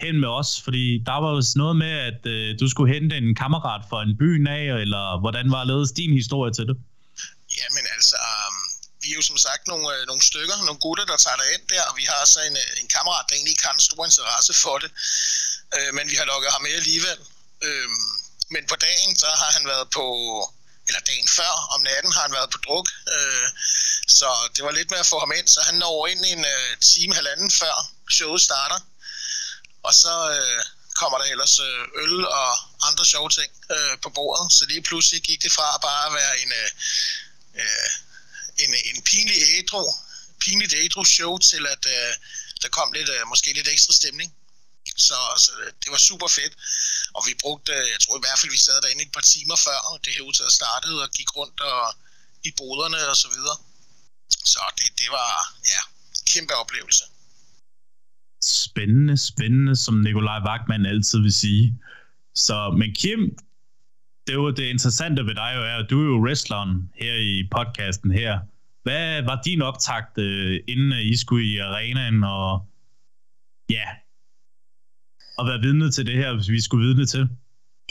hen 0.00 0.20
med 0.20 0.28
os? 0.28 0.62
Fordi 0.64 1.02
der 1.06 1.20
var 1.20 1.30
jo 1.30 1.42
noget 1.56 1.76
med, 1.76 1.90
at 1.90 2.26
øh, 2.26 2.58
du 2.60 2.68
skulle 2.68 2.94
hente 2.94 3.16
en 3.16 3.34
kammerat 3.34 3.82
fra 3.90 4.02
en 4.02 4.16
by 4.16 4.48
af, 4.48 4.80
eller 4.84 5.20
hvordan 5.20 5.50
var 5.50 5.64
ledes 5.64 5.92
din 5.92 6.12
historie 6.12 6.52
til 6.52 6.66
det? 6.66 6.76
Jamen 7.60 7.84
altså, 7.96 8.16
um, 8.16 8.63
vi 9.04 9.10
er 9.12 9.18
jo 9.20 9.22
som 9.30 9.38
sagt 9.46 9.64
nogle, 9.72 9.86
øh, 9.94 10.06
nogle 10.10 10.22
stykker, 10.30 10.56
nogle 10.56 10.80
gutter, 10.84 11.04
der 11.04 11.16
tager 11.16 11.52
ind 11.54 11.64
der, 11.72 11.82
og 11.88 11.96
vi 12.00 12.04
har 12.12 12.24
så 12.24 12.40
en, 12.48 12.56
øh, 12.56 12.80
en 12.82 12.88
kammerat, 12.96 13.24
der 13.28 13.34
egentlig 13.34 13.54
ikke 13.54 13.66
har 13.68 13.74
en 13.74 13.88
stor 13.88 14.04
interesse 14.04 14.54
for 14.64 14.76
det, 14.82 14.90
øh, 15.76 15.90
men 15.96 16.10
vi 16.10 16.16
har 16.20 16.24
lukket 16.24 16.52
ham 16.52 16.62
med 16.62 16.74
alligevel. 16.80 17.18
Øh, 17.66 17.88
men 18.54 18.62
på 18.66 18.76
dagen, 18.76 19.10
så 19.22 19.26
har 19.26 19.50
han 19.56 19.64
været 19.72 19.88
på, 19.90 20.06
eller 20.88 21.00
dagen 21.00 21.28
før, 21.28 21.52
om 21.74 21.80
natten 21.82 22.12
har 22.12 22.22
han 22.22 22.32
været 22.38 22.50
på 22.50 22.58
druk, 22.66 22.88
øh, 23.14 23.48
så 24.18 24.28
det 24.56 24.64
var 24.64 24.70
lidt 24.70 24.90
med 24.90 24.98
at 24.98 25.10
få 25.12 25.18
ham 25.18 25.32
ind, 25.38 25.48
så 25.48 25.60
han 25.68 25.74
når 25.74 26.06
ind 26.06 26.24
en 26.24 26.44
øh, 26.54 26.78
time, 26.80 27.14
halvanden 27.14 27.50
før 27.50 27.76
showet 28.10 28.42
starter, 28.42 28.80
og 29.82 29.94
så 29.94 30.14
øh, 30.36 30.62
kommer 31.00 31.18
der 31.18 31.24
ellers 31.24 31.60
øh, 31.60 31.82
øl 32.04 32.26
og 32.26 32.50
andre 32.88 33.04
sjove 33.06 33.30
ting 33.30 33.50
øh, 33.70 33.94
på 34.02 34.08
bordet, 34.08 34.52
så 34.52 34.66
lige 34.66 34.82
pludselig 34.82 35.22
gik 35.22 35.42
det 35.42 35.52
fra 35.52 35.74
at 35.74 35.80
bare 35.80 36.14
være 36.14 36.40
en... 36.42 36.52
Øh, 36.52 36.70
øh, 37.60 37.90
en, 38.62 38.70
en 38.90 39.02
pinlig 39.10 39.38
ædru, 39.56 39.84
pinligt 40.44 40.74
ædru 40.82 41.04
show 41.04 41.38
til, 41.38 41.62
at 41.74 41.82
øh, 41.96 42.12
der 42.62 42.68
kom 42.68 42.92
lidt, 42.92 43.08
øh, 43.14 43.20
måske 43.32 43.52
lidt 43.52 43.68
ekstra 43.68 43.92
stemning. 44.00 44.34
Så, 44.96 45.18
så 45.44 45.50
øh, 45.62 45.72
det 45.82 45.88
var 45.94 46.00
super 46.10 46.28
fedt. 46.38 46.54
Og 47.16 47.22
vi 47.28 47.32
brugte, 47.42 47.72
øh, 47.72 47.84
jeg 47.94 48.00
tror 48.00 48.16
i 48.18 48.24
hvert 48.24 48.38
fald, 48.38 48.52
vi 48.56 48.66
sad 48.66 48.82
derinde 48.82 49.02
et 49.02 49.12
par 49.12 49.26
timer 49.34 49.56
før 49.66 49.78
det 50.04 50.12
her 50.14 50.22
ud 50.28 50.50
startede 50.58 51.02
og 51.02 51.10
gik 51.18 51.30
rundt 51.36 51.60
og, 51.60 51.94
i 52.48 52.50
boderne 52.60 53.00
og 53.12 53.16
så 53.16 53.28
videre. 53.34 53.56
Så 54.52 54.60
det, 54.78 54.88
det 55.00 55.08
var, 55.10 55.32
ja, 55.72 55.80
kæmpe 56.32 56.54
oplevelse. 56.54 57.04
Spændende, 58.42 59.16
spændende, 59.18 59.76
som 59.76 59.94
Nikolaj 59.94 60.40
Wagman 60.46 60.86
altid 60.86 61.18
vil 61.18 61.34
sige. 61.34 61.78
Så, 62.34 62.56
men 62.78 62.94
Kim, 62.94 63.20
det 64.26 64.38
var 64.38 64.50
det 64.50 64.66
interessante 64.74 65.26
ved 65.26 65.34
dig 65.34 65.52
jo 65.56 65.62
er, 65.62 65.76
at 65.82 65.90
du 65.90 66.00
er 66.00 66.08
jo 66.12 66.18
wrestleren 66.24 66.90
her 66.94 67.14
i 67.14 67.48
podcasten 67.56 68.10
her. 68.10 68.38
Hvad 68.82 69.22
var 69.22 69.42
din 69.44 69.62
optakt, 69.62 70.18
øh, 70.18 70.60
inden 70.68 70.92
I 71.12 71.16
skulle 71.16 71.44
i 71.52 71.58
arenaen, 71.58 72.24
og 72.24 72.66
ja, 73.70 73.88
og 75.38 75.46
være 75.46 75.60
vidne 75.60 75.90
til 75.90 76.06
det 76.06 76.16
her, 76.16 76.34
hvis 76.34 76.48
vi 76.48 76.60
skulle 76.60 76.86
vidne 76.86 77.06
til? 77.06 77.28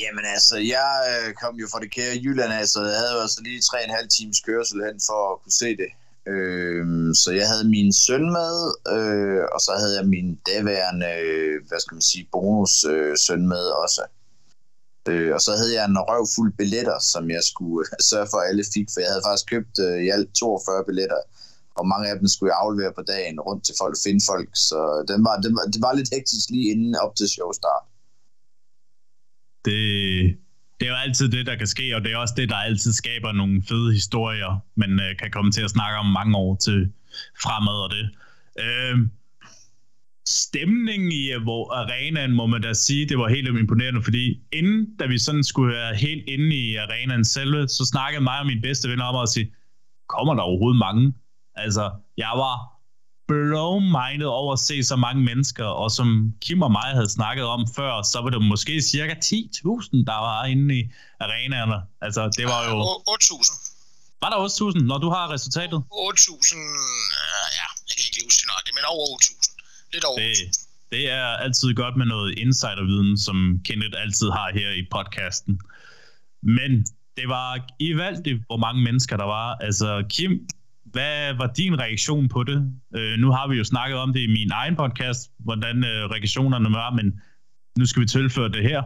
Jamen 0.04 0.26
altså, 0.36 0.58
jeg 0.58 0.92
øh, 1.12 1.34
kom 1.34 1.56
jo 1.56 1.68
fra 1.72 1.80
det 1.80 1.92
kære 1.92 2.22
Jylland, 2.24 2.54
altså 2.54 2.80
jeg 2.82 2.98
havde 3.02 3.14
jo 3.16 3.22
altså 3.22 3.42
lige 3.44 3.62
tre 3.62 3.78
og 3.78 3.86
en 3.90 3.98
halv 4.00 4.10
times 4.18 4.40
kørsel 4.48 4.78
hen 4.88 5.00
for 5.10 5.20
at 5.32 5.42
kunne 5.42 5.58
se 5.64 5.70
det. 5.82 5.92
Øh, 6.34 6.86
så 7.22 7.30
jeg 7.40 7.48
havde 7.52 7.66
min 7.78 7.94
søn 8.06 8.26
med, 8.40 8.56
øh, 8.96 9.44
og 9.54 9.60
så 9.66 9.72
havde 9.82 9.96
jeg 10.00 10.06
min 10.16 10.30
daværende, 10.50 11.12
øh, 11.28 11.56
hvad 11.68 11.80
skal 11.80 11.96
man 11.96 12.10
sige, 12.12 12.30
bonus 12.32 12.84
øh, 12.94 13.18
søn 13.18 13.48
med 13.54 13.66
også. 13.84 14.02
Øh, 14.04 14.23
Øh, 15.10 15.30
og 15.36 15.42
så 15.46 15.52
havde 15.60 15.74
jeg 15.78 15.86
en 15.86 16.04
røvfuld 16.10 16.52
billetter, 16.62 16.98
som 17.14 17.24
jeg 17.36 17.44
skulle 17.52 17.86
øh, 17.94 18.00
sørge 18.12 18.28
for, 18.32 18.38
at 18.42 18.48
alle 18.50 18.66
fik, 18.76 18.88
for 18.94 19.00
jeg 19.04 19.10
havde 19.12 19.26
faktisk 19.28 19.48
købt 19.54 19.76
øh, 19.86 19.98
i 20.06 20.08
alt 20.16 20.30
42 20.40 20.84
billetter, 20.90 21.22
og 21.78 21.84
mange 21.92 22.06
af 22.10 22.16
dem 22.20 22.28
skulle 22.34 22.52
jeg 22.52 22.60
aflevere 22.64 22.94
på 23.00 23.04
dagen 23.14 23.36
rundt 23.48 23.64
til 23.66 23.76
folk, 23.82 23.96
finde 24.06 24.22
folk, 24.32 24.50
så 24.70 24.80
den 25.12 25.20
var, 25.28 25.36
det, 25.44 25.52
var, 25.58 25.66
det 25.74 25.82
var 25.86 25.94
lidt 26.00 26.10
hektisk 26.16 26.48
lige 26.54 26.68
inden 26.74 26.94
op 27.04 27.14
til 27.20 27.28
showstart. 27.36 27.86
Det, 29.66 29.80
det 30.78 30.86
er 30.88 30.92
jo 30.96 31.04
altid 31.06 31.28
det, 31.36 31.46
der 31.50 31.56
kan 31.62 31.68
ske, 31.76 31.86
og 31.96 32.02
det 32.04 32.10
er 32.12 32.18
også 32.18 32.36
det, 32.38 32.50
der 32.50 32.56
altid 32.56 32.94
skaber 32.94 33.32
nogle 33.32 33.64
fede 33.70 33.90
historier, 34.00 34.52
man 34.76 34.92
øh, 35.06 35.12
kan 35.22 35.32
komme 35.32 35.52
til 35.52 35.64
at 35.68 35.74
snakke 35.76 35.98
om 36.04 36.10
mange 36.20 36.38
år 36.38 36.56
til 36.56 36.80
fremad 37.44 37.78
og 37.86 37.90
det. 37.96 38.06
Øh, 38.66 38.98
stemningen 40.28 41.12
i 41.12 41.32
hvor 41.44 41.74
arenaen, 41.74 42.32
må 42.32 42.46
man 42.46 42.62
da 42.62 42.74
sige, 42.74 43.10
det 43.10 43.18
var 43.18 43.30
helt 43.30 43.48
imponerende, 43.48 44.04
fordi 44.04 44.40
inden, 44.52 44.98
da 45.00 45.06
vi 45.06 45.18
sådan 45.20 45.44
skulle 45.44 45.74
være 45.76 45.96
helt 45.96 46.24
inde 46.28 46.56
i 46.56 46.76
arenaen 46.76 47.26
selve, 47.26 47.68
så 47.68 47.86
snakkede 47.86 48.24
mig 48.24 48.40
og 48.40 48.46
min 48.46 48.62
bedste 48.62 48.90
ven 48.90 49.02
om 49.02 49.16
at 49.16 49.30
sige, 49.30 49.54
kommer 50.10 50.34
der 50.34 50.42
overhovedet 50.42 50.80
mange? 50.80 51.14
Altså, 51.56 51.92
jeg 52.18 52.34
var 52.36 52.56
blown 53.28 53.84
minded 54.00 54.30
over 54.40 54.54
at 54.54 54.60
se 54.60 54.84
så 54.84 54.96
mange 54.96 55.22
mennesker, 55.30 55.66
og 55.66 55.92
som 55.92 56.08
Kim 56.42 56.62
og 56.62 56.72
mig 56.72 56.90
havde 56.98 57.10
snakket 57.10 57.46
om 57.46 57.62
før, 57.76 58.02
så 58.02 58.18
var 58.24 58.30
det 58.30 58.42
måske 58.42 58.82
cirka 58.82 59.14
10.000, 59.14 60.06
der 60.10 60.20
var 60.28 60.46
inde 60.46 60.80
i 60.80 60.82
arenaerne. 61.20 61.78
Altså, 62.06 62.22
det 62.38 62.46
var 62.46 62.62
jo... 62.70 62.76
8.000. 63.16 63.74
Var 64.22 64.30
der 64.34 64.40
8.000, 64.48 64.86
når 64.92 64.98
du 65.06 65.10
har 65.16 65.26
resultatet? 65.36 65.78
8.000, 65.78 65.84
ja, 67.60 67.68
jeg 67.90 67.94
kan 67.98 68.04
ikke 68.06 68.16
lige 68.18 68.26
huske 68.30 68.44
det, 68.66 68.74
men 68.78 68.84
over 68.94 69.06
8.000. 69.18 69.43
Lidt 69.94 70.04
over. 70.04 70.18
Det, 70.20 70.36
det 70.92 71.12
er 71.12 71.26
altid 71.46 71.74
godt 71.74 71.96
med 71.98 72.06
noget 72.06 72.40
insiderviden, 72.40 73.18
som 73.18 73.60
Kenneth 73.66 73.96
altid 74.04 74.30
har 74.30 74.52
her 74.54 74.70
i 74.82 74.84
podcasten. 74.92 75.60
Men 76.44 76.72
det 77.18 77.28
var 77.28 77.50
i 77.80 77.98
valgte, 77.98 78.44
hvor 78.48 78.58
mange 78.58 78.82
mennesker 78.84 79.18
der 79.18 79.26
var. 79.26 79.56
Altså, 79.56 80.04
Kim, 80.10 80.48
hvad 80.84 81.34
var 81.34 81.48
din 81.58 81.80
reaktion 81.80 82.30
på 82.30 82.44
det? 82.44 82.58
Uh, 82.98 83.16
nu 83.24 83.32
har 83.32 83.48
vi 83.48 83.56
jo 83.56 83.64
snakket 83.64 83.98
om 83.98 84.14
det 84.14 84.20
i 84.20 84.28
min 84.28 84.52
egen 84.52 84.76
podcast, 84.76 85.32
hvordan 85.40 85.78
uh, 85.78 86.12
reaktionerne 86.14 86.70
var, 86.72 86.90
men 87.00 87.22
nu 87.78 87.86
skal 87.86 88.02
vi 88.02 88.08
tilføre 88.08 88.50
det 88.50 88.64
her. 88.64 88.82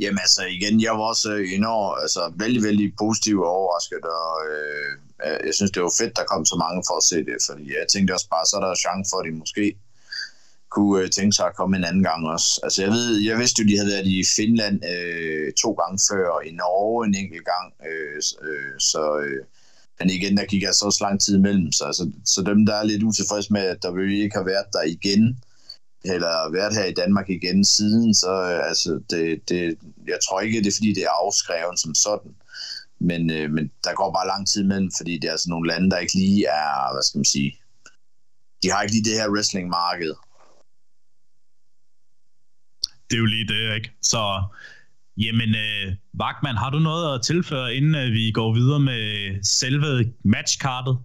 Jamen 0.00 0.18
altså 0.18 0.42
igen, 0.56 0.82
jeg 0.82 0.92
var 0.92 1.06
også 1.12 1.30
øh, 1.32 1.52
enormt, 1.58 2.02
altså 2.02 2.32
vældig, 2.42 2.62
vældig 2.62 2.92
positiv 2.98 3.36
og 3.40 3.50
overrasket, 3.58 4.04
og 4.20 4.34
øh, 4.54 4.90
Øh, 5.26 5.38
jeg 5.46 5.54
synes, 5.54 5.70
det 5.70 5.82
var 5.82 5.94
fedt, 6.00 6.16
der 6.16 6.30
kom 6.32 6.44
så 6.44 6.56
mange 6.64 6.82
for 6.88 6.96
at 7.00 7.08
se 7.10 7.18
det, 7.30 7.38
fordi 7.48 7.64
jeg 7.78 7.86
tænkte 7.92 8.14
også 8.16 8.28
bare, 8.34 8.46
så 8.46 8.54
er 8.56 8.64
der 8.64 8.82
chance 8.84 9.08
for, 9.10 9.18
at 9.20 9.26
de 9.28 9.40
måske 9.42 9.66
kunne 10.74 11.02
øh, 11.02 11.10
tænke 11.10 11.32
sig 11.36 11.46
at 11.46 11.56
komme 11.56 11.76
en 11.76 11.84
anden 11.84 12.02
gang 12.02 12.20
også. 12.34 12.60
Altså 12.62 12.82
jeg 12.82 12.90
ved, 12.90 13.06
jeg 13.28 13.38
vidste 13.38 13.62
jo, 13.62 13.68
de 13.68 13.78
havde 13.78 13.92
været 13.94 14.06
i 14.06 14.24
Finland 14.36 14.76
øh, 14.92 15.52
to 15.62 15.70
gange 15.80 15.98
før, 16.10 16.28
og 16.36 16.46
i 16.46 16.52
Norge 16.60 17.06
en 17.06 17.14
enkelt 17.14 17.44
gang, 17.52 17.66
øh, 17.90 18.16
øh, 18.48 18.74
så... 18.90 19.02
Øh, 19.24 19.42
men 19.98 20.10
igen, 20.10 20.36
der 20.36 20.44
gik 20.44 20.62
altså 20.62 20.84
også 20.84 21.04
lang 21.04 21.20
tid 21.20 21.36
imellem, 21.36 21.72
så, 21.72 21.84
altså, 21.84 22.10
så 22.24 22.42
dem, 22.42 22.66
der 22.66 22.74
er 22.74 22.84
lidt 22.84 23.02
utilfredse 23.02 23.52
med, 23.52 23.60
at 23.60 23.82
der 23.82 23.90
vil 23.90 24.22
ikke 24.22 24.36
har 24.36 24.44
været 24.44 24.66
der 24.72 24.82
igen, 24.82 25.38
eller 26.04 26.52
været 26.52 26.74
her 26.74 26.84
i 26.84 26.92
Danmark 26.92 27.30
igen 27.30 27.64
siden, 27.64 28.14
så 28.14 28.32
øh, 28.52 28.68
altså, 28.68 29.00
det, 29.10 29.48
det, 29.48 29.78
jeg 30.06 30.18
tror 30.28 30.40
ikke, 30.40 30.58
det 30.58 30.66
er 30.66 30.76
fordi, 30.76 30.94
det 30.94 31.02
er 31.02 31.24
afskrevet 31.24 31.80
som 31.80 31.94
sådan. 31.94 32.32
Men, 33.00 33.30
øh, 33.30 33.50
men 33.50 33.70
der 33.84 33.94
går 33.94 34.12
bare 34.12 34.26
lang 34.26 34.48
tid 34.48 34.62
imellem, 34.64 34.90
fordi 34.98 35.18
det 35.18 35.30
er 35.30 35.36
sådan 35.36 35.50
nogle 35.50 35.68
lande, 35.68 35.90
der 35.90 35.98
ikke 35.98 36.14
lige 36.14 36.46
er, 36.46 36.92
hvad 36.92 37.02
skal 37.02 37.18
man 37.18 37.24
sige, 37.24 37.50
de 38.62 38.70
har 38.70 38.82
ikke 38.82 38.94
lige 38.94 39.04
det 39.04 39.20
her 39.20 39.28
wrestling-marked. 39.34 40.14
Det 43.10 43.16
er 43.16 43.20
jo 43.24 43.26
lige 43.26 43.48
det, 43.48 43.74
ikke? 43.74 43.90
Så, 44.02 44.42
jamen, 45.16 45.54
øh, 45.54 45.94
Wagman, 46.20 46.56
har 46.56 46.70
du 46.70 46.78
noget 46.78 47.14
at 47.14 47.22
tilføre, 47.22 47.74
inden 47.74 47.94
øh, 47.94 48.12
vi 48.12 48.30
går 48.30 48.54
videre 48.54 48.80
med 48.80 49.04
selve 49.44 50.12
matchkartet? 50.24 50.98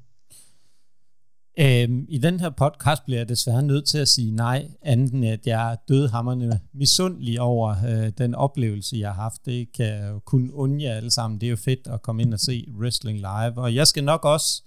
Øhm, 1.59 2.05
I 2.09 2.17
den 2.17 2.39
her 2.39 2.49
podcast 2.49 3.05
bliver 3.05 3.19
jeg 3.19 3.29
desværre 3.29 3.63
nødt 3.63 3.87
til 3.87 3.97
at 3.97 4.07
sige 4.07 4.31
nej, 4.31 4.67
andet 4.81 5.13
end 5.13 5.25
at 5.25 5.47
jeg 5.47 5.71
er 5.71 5.75
dødhammerne 5.87 6.59
misundelig 6.73 7.41
over 7.41 7.75
øh, 7.87 8.11
den 8.17 8.35
oplevelse, 8.35 8.97
jeg 8.97 9.13
har 9.13 9.21
haft. 9.21 9.45
Det 9.45 9.71
kan 9.73 9.85
jeg 9.85 10.11
jo 10.11 10.19
kun 10.19 10.51
undre 10.51 10.87
alle 10.87 11.11
sammen. 11.11 11.41
Det 11.41 11.47
er 11.47 11.49
jo 11.49 11.55
fedt 11.55 11.87
at 11.87 12.01
komme 12.01 12.21
ind 12.21 12.33
og 12.33 12.39
se 12.39 12.67
wrestling 12.79 13.17
live. 13.17 13.57
Og 13.57 13.75
jeg 13.75 13.87
skal 13.87 14.03
nok 14.03 14.25
også 14.25 14.63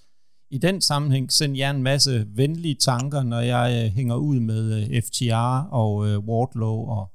i 0.51 0.59
den 0.59 0.81
sammenhæng 0.81 1.33
sende 1.33 1.59
jer 1.59 1.71
en 1.71 1.83
masse 1.83 2.27
venlige 2.37 2.75
tanker, 2.75 3.23
når 3.23 3.41
jeg 3.41 3.85
øh, 3.85 3.93
hænger 3.93 4.17
ud 4.17 4.41
med 4.41 4.75
øh, 4.75 5.03
FTR 5.03 5.69
og 5.71 6.09
øh, 6.09 6.19
Wardlow 6.19 6.89
og 6.89 7.13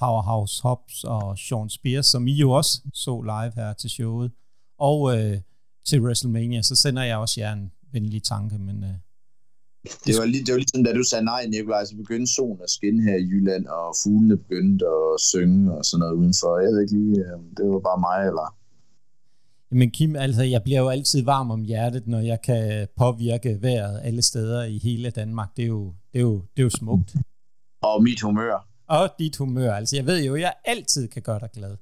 Powerhouse 0.00 0.62
Hobbs 0.62 1.04
og 1.04 1.38
Sean 1.38 1.70
Spears, 1.70 2.06
som 2.06 2.26
I 2.26 2.32
jo 2.32 2.50
også 2.50 2.80
så 2.94 3.20
live 3.20 3.52
her 3.54 3.72
til 3.72 3.90
showet. 3.90 4.30
Og 4.78 5.18
øh, 5.18 5.40
til 5.86 6.02
WrestleMania, 6.02 6.62
så 6.62 6.76
sender 6.76 7.02
jeg 7.02 7.16
også 7.16 7.40
jer 7.40 7.52
en 7.52 7.72
venlig 7.92 8.22
tanke, 8.22 8.58
men... 8.58 8.84
Øh, 8.84 8.94
det 10.06 10.12
var, 10.18 10.26
lige, 10.32 10.44
det 10.44 10.52
var 10.52 10.60
ligesom, 10.64 10.84
da 10.84 10.92
du 10.92 11.04
sagde 11.10 11.24
nej, 11.24 11.46
Nikolaj, 11.46 11.84
så 11.84 11.96
begyndte 11.96 12.34
solen 12.34 12.62
at 12.62 12.70
skinne 12.70 13.02
her 13.02 13.16
i 13.16 13.26
Jylland, 13.30 13.66
og 13.66 13.94
fuglene 14.02 14.36
begyndte 14.36 14.84
at 14.86 15.20
synge 15.30 15.72
og 15.76 15.84
sådan 15.84 16.00
noget 16.02 16.14
udenfor. 16.20 16.58
Jeg 16.58 16.70
ved 16.72 16.80
ikke 16.82 16.94
lige, 17.00 17.18
øh, 17.24 17.38
det 17.56 17.64
var 17.72 17.82
bare 17.88 18.00
mig, 18.08 18.20
eller... 18.30 18.46
Men 19.70 19.90
Kim, 19.90 20.16
altså, 20.16 20.42
jeg 20.42 20.62
bliver 20.62 20.80
jo 20.80 20.88
altid 20.88 21.24
varm 21.24 21.50
om 21.50 21.62
hjertet, 21.62 22.06
når 22.06 22.20
jeg 22.20 22.38
kan 22.42 22.88
påvirke 22.96 23.62
vejret 23.62 24.00
alle 24.04 24.22
steder 24.22 24.64
i 24.64 24.78
hele 24.78 25.10
Danmark. 25.10 25.56
Det 25.56 25.62
er 25.62 25.68
jo, 25.68 25.94
det 26.12 26.18
er 26.18 26.22
jo, 26.22 26.34
det 26.56 26.62
er 26.62 26.62
jo 26.62 26.70
smukt. 26.70 27.16
Og 27.82 28.02
mit 28.02 28.20
humør. 28.20 28.68
Og 28.88 29.08
dit 29.18 29.36
humør. 29.36 29.72
Altså, 29.72 29.96
jeg 29.96 30.06
ved 30.06 30.24
jo, 30.24 30.36
jeg 30.36 30.54
altid 30.64 31.08
kan 31.08 31.22
gøre 31.22 31.40
dig 31.40 31.50
glad. 31.54 31.76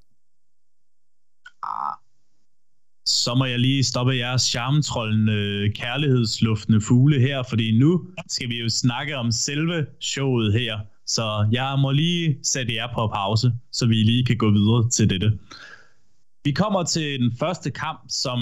Ah. 1.62 2.01
Så 3.04 3.34
må 3.34 3.44
jeg 3.44 3.58
lige 3.58 3.84
stoppe 3.84 4.16
jeres 4.16 4.42
charmetrollende, 4.42 5.72
kærlighedsluftende 5.74 6.80
fugle 6.80 7.20
her, 7.20 7.42
fordi 7.42 7.78
nu 7.78 8.06
skal 8.28 8.48
vi 8.48 8.58
jo 8.58 8.68
snakke 8.68 9.16
om 9.16 9.30
selve 9.30 9.86
showet 10.00 10.52
her. 10.52 10.78
Så 11.06 11.48
jeg 11.52 11.78
må 11.78 11.90
lige 11.90 12.38
sætte 12.42 12.74
jer 12.74 12.88
på 12.94 13.06
pause, 13.06 13.52
så 13.72 13.86
vi 13.86 13.94
lige 13.94 14.24
kan 14.24 14.36
gå 14.36 14.50
videre 14.50 14.90
til 14.90 15.10
dette. 15.10 15.38
Vi 16.44 16.52
kommer 16.52 16.82
til 16.82 17.20
den 17.20 17.32
første 17.38 17.70
kamp, 17.70 18.00
som 18.08 18.38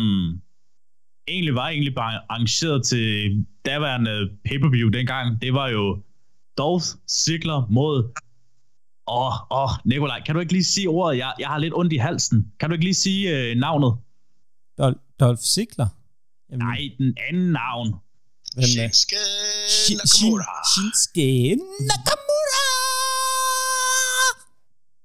egentlig 1.29 1.55
var 1.55 1.69
egentlig 1.69 1.95
bare 1.95 2.21
arrangeret 2.29 2.87
til 2.87 3.37
daværende 3.67 4.31
pay-per-view 4.45 4.89
dengang. 4.89 5.43
Det 5.43 5.55
var 5.55 5.69
jo 5.69 6.03
Dolph 6.59 6.85
Ziggler 7.11 7.67
mod... 7.71 8.13
Åh, 9.09 9.27
oh, 9.27 9.33
åh, 9.51 9.63
oh, 9.63 9.71
Nikolaj, 9.85 10.23
kan 10.27 10.35
du 10.35 10.41
ikke 10.41 10.53
lige 10.53 10.65
sige 10.65 10.89
ordet? 10.89 11.19
Jeg, 11.19 11.33
jeg 11.39 11.49
har 11.49 11.59
lidt 11.59 11.75
ondt 11.75 11.93
i 11.93 11.97
halsen. 11.97 12.53
Kan 12.61 12.69
du 12.69 12.73
ikke 12.73 12.85
lige 12.85 12.95
sige 12.95 13.51
øh, 13.51 13.57
navnet? 13.57 13.93
Dol- 14.81 15.17
Dolph 15.21 15.41
Ziggler? 15.41 15.87
Jamen, 16.51 16.67
Nej, 16.67 16.81
den 16.99 17.15
anden 17.29 17.53
navn. 17.53 17.89
Hvem 18.55 18.65
er? 18.85 18.89
Shinsuke 19.69 19.97
Nakamura. 19.97 20.55
Shinsuke 20.73 21.57
Nakamura! 21.89 22.67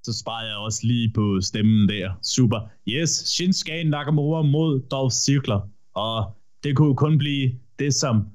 Så 0.04 0.14
sparer 0.20 0.46
jeg 0.48 0.56
også 0.56 0.80
lige 0.84 1.12
på 1.16 1.40
stemmen 1.42 1.90
der. 1.90 2.12
Super. 2.24 2.60
Yes, 2.88 3.10
Shinsuke 3.10 3.84
Nakamura 3.84 4.42
mod 4.42 4.80
Dolph 4.92 5.14
Ziggler. 5.14 5.70
Og 5.96 6.36
det 6.64 6.76
kunne 6.76 6.96
kun 6.96 7.18
blive 7.18 7.52
det, 7.80 7.94
som 7.94 8.28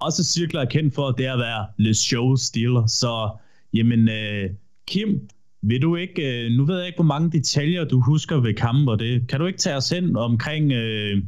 også 0.00 0.24
Ziggler 0.24 0.60
er 0.60 0.64
kendt 0.70 0.94
for, 0.94 1.10
det 1.12 1.26
er 1.26 1.32
at 1.32 1.38
være 1.38 1.66
Le 1.78 1.94
Show 1.94 2.36
Stealer. 2.36 2.86
Så, 2.86 3.36
jamen, 3.74 4.08
øh, 4.08 4.50
Kim, 4.86 5.28
vil 5.68 5.82
du 5.82 5.96
ikke, 5.96 6.22
øh, 6.22 6.56
nu 6.56 6.64
ved 6.64 6.76
jeg 6.78 6.86
ikke, 6.86 6.96
hvor 6.96 7.12
mange 7.14 7.30
detaljer 7.30 7.84
du 7.84 8.00
husker 8.00 8.36
ved 8.40 8.54
kampen 8.54 8.88
og 8.88 8.98
det. 8.98 9.28
Kan 9.28 9.40
du 9.40 9.46
ikke 9.46 9.58
tage 9.58 9.76
os 9.76 9.88
hen 9.90 10.16
omkring 10.16 10.72
øh, 10.72 11.22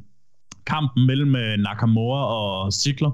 kampen 0.66 1.06
mellem 1.06 1.36
øh, 1.36 1.56
Nakamura 1.58 2.22
og 2.38 2.72
Ziggler? 2.72 3.12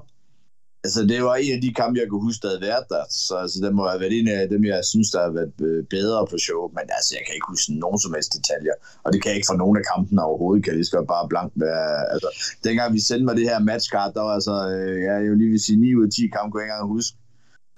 Altså, 0.85 1.01
det 1.11 1.19
var 1.27 1.35
en 1.35 1.53
af 1.57 1.61
de 1.65 1.73
kampe, 1.79 1.99
jeg 1.99 2.07
kunne 2.09 2.27
huske, 2.29 2.41
der 2.43 2.51
havde 2.53 2.65
været 2.69 2.85
der. 2.93 3.03
Så 3.25 3.33
altså, 3.43 3.57
det 3.63 3.71
må 3.77 3.83
have 3.91 4.01
været 4.03 4.19
en 4.19 4.27
af 4.27 4.49
dem, 4.53 4.61
jeg 4.73 4.81
synes, 4.91 5.07
der 5.13 5.21
har 5.25 5.33
været 5.39 5.53
øh, 5.69 5.83
bedre 5.95 6.19
på 6.31 6.37
show. 6.45 6.61
Men 6.77 6.85
altså, 6.97 7.11
jeg 7.17 7.23
kan 7.25 7.33
ikke 7.37 7.49
huske 7.53 7.69
nogen 7.83 7.99
som 8.03 8.13
helst 8.15 8.31
detaljer. 8.37 8.75
Og 9.03 9.09
det 9.11 9.17
kan 9.21 9.29
jeg 9.29 9.37
ikke 9.39 9.49
fra 9.51 9.61
nogen 9.63 9.77
af 9.81 9.85
kampene 9.93 10.21
overhovedet. 10.29 10.63
Kan 10.63 10.77
det 10.77 10.85
skal 10.87 11.05
bare 11.15 11.25
blankt 11.33 11.53
være... 11.65 11.89
Altså, 12.13 12.29
dengang 12.65 12.87
vi 12.95 12.99
sendte 13.09 13.25
mig 13.27 13.35
det 13.39 13.49
her 13.51 13.59
matchcard, 13.69 14.11
der 14.17 14.23
var 14.27 14.33
altså... 14.39 14.55
Øh, 14.75 14.97
jeg 15.07 15.15
vil 15.31 15.37
lige 15.41 15.51
vil 15.55 15.65
sige, 15.67 15.77
9 15.79 15.95
ud 15.97 16.05
af 16.07 16.11
10 16.11 16.27
kampe 16.35 16.49
kunne 16.51 16.61
jeg 16.61 16.67
ikke 16.67 16.75
engang 16.75 16.95
huske 16.97 17.13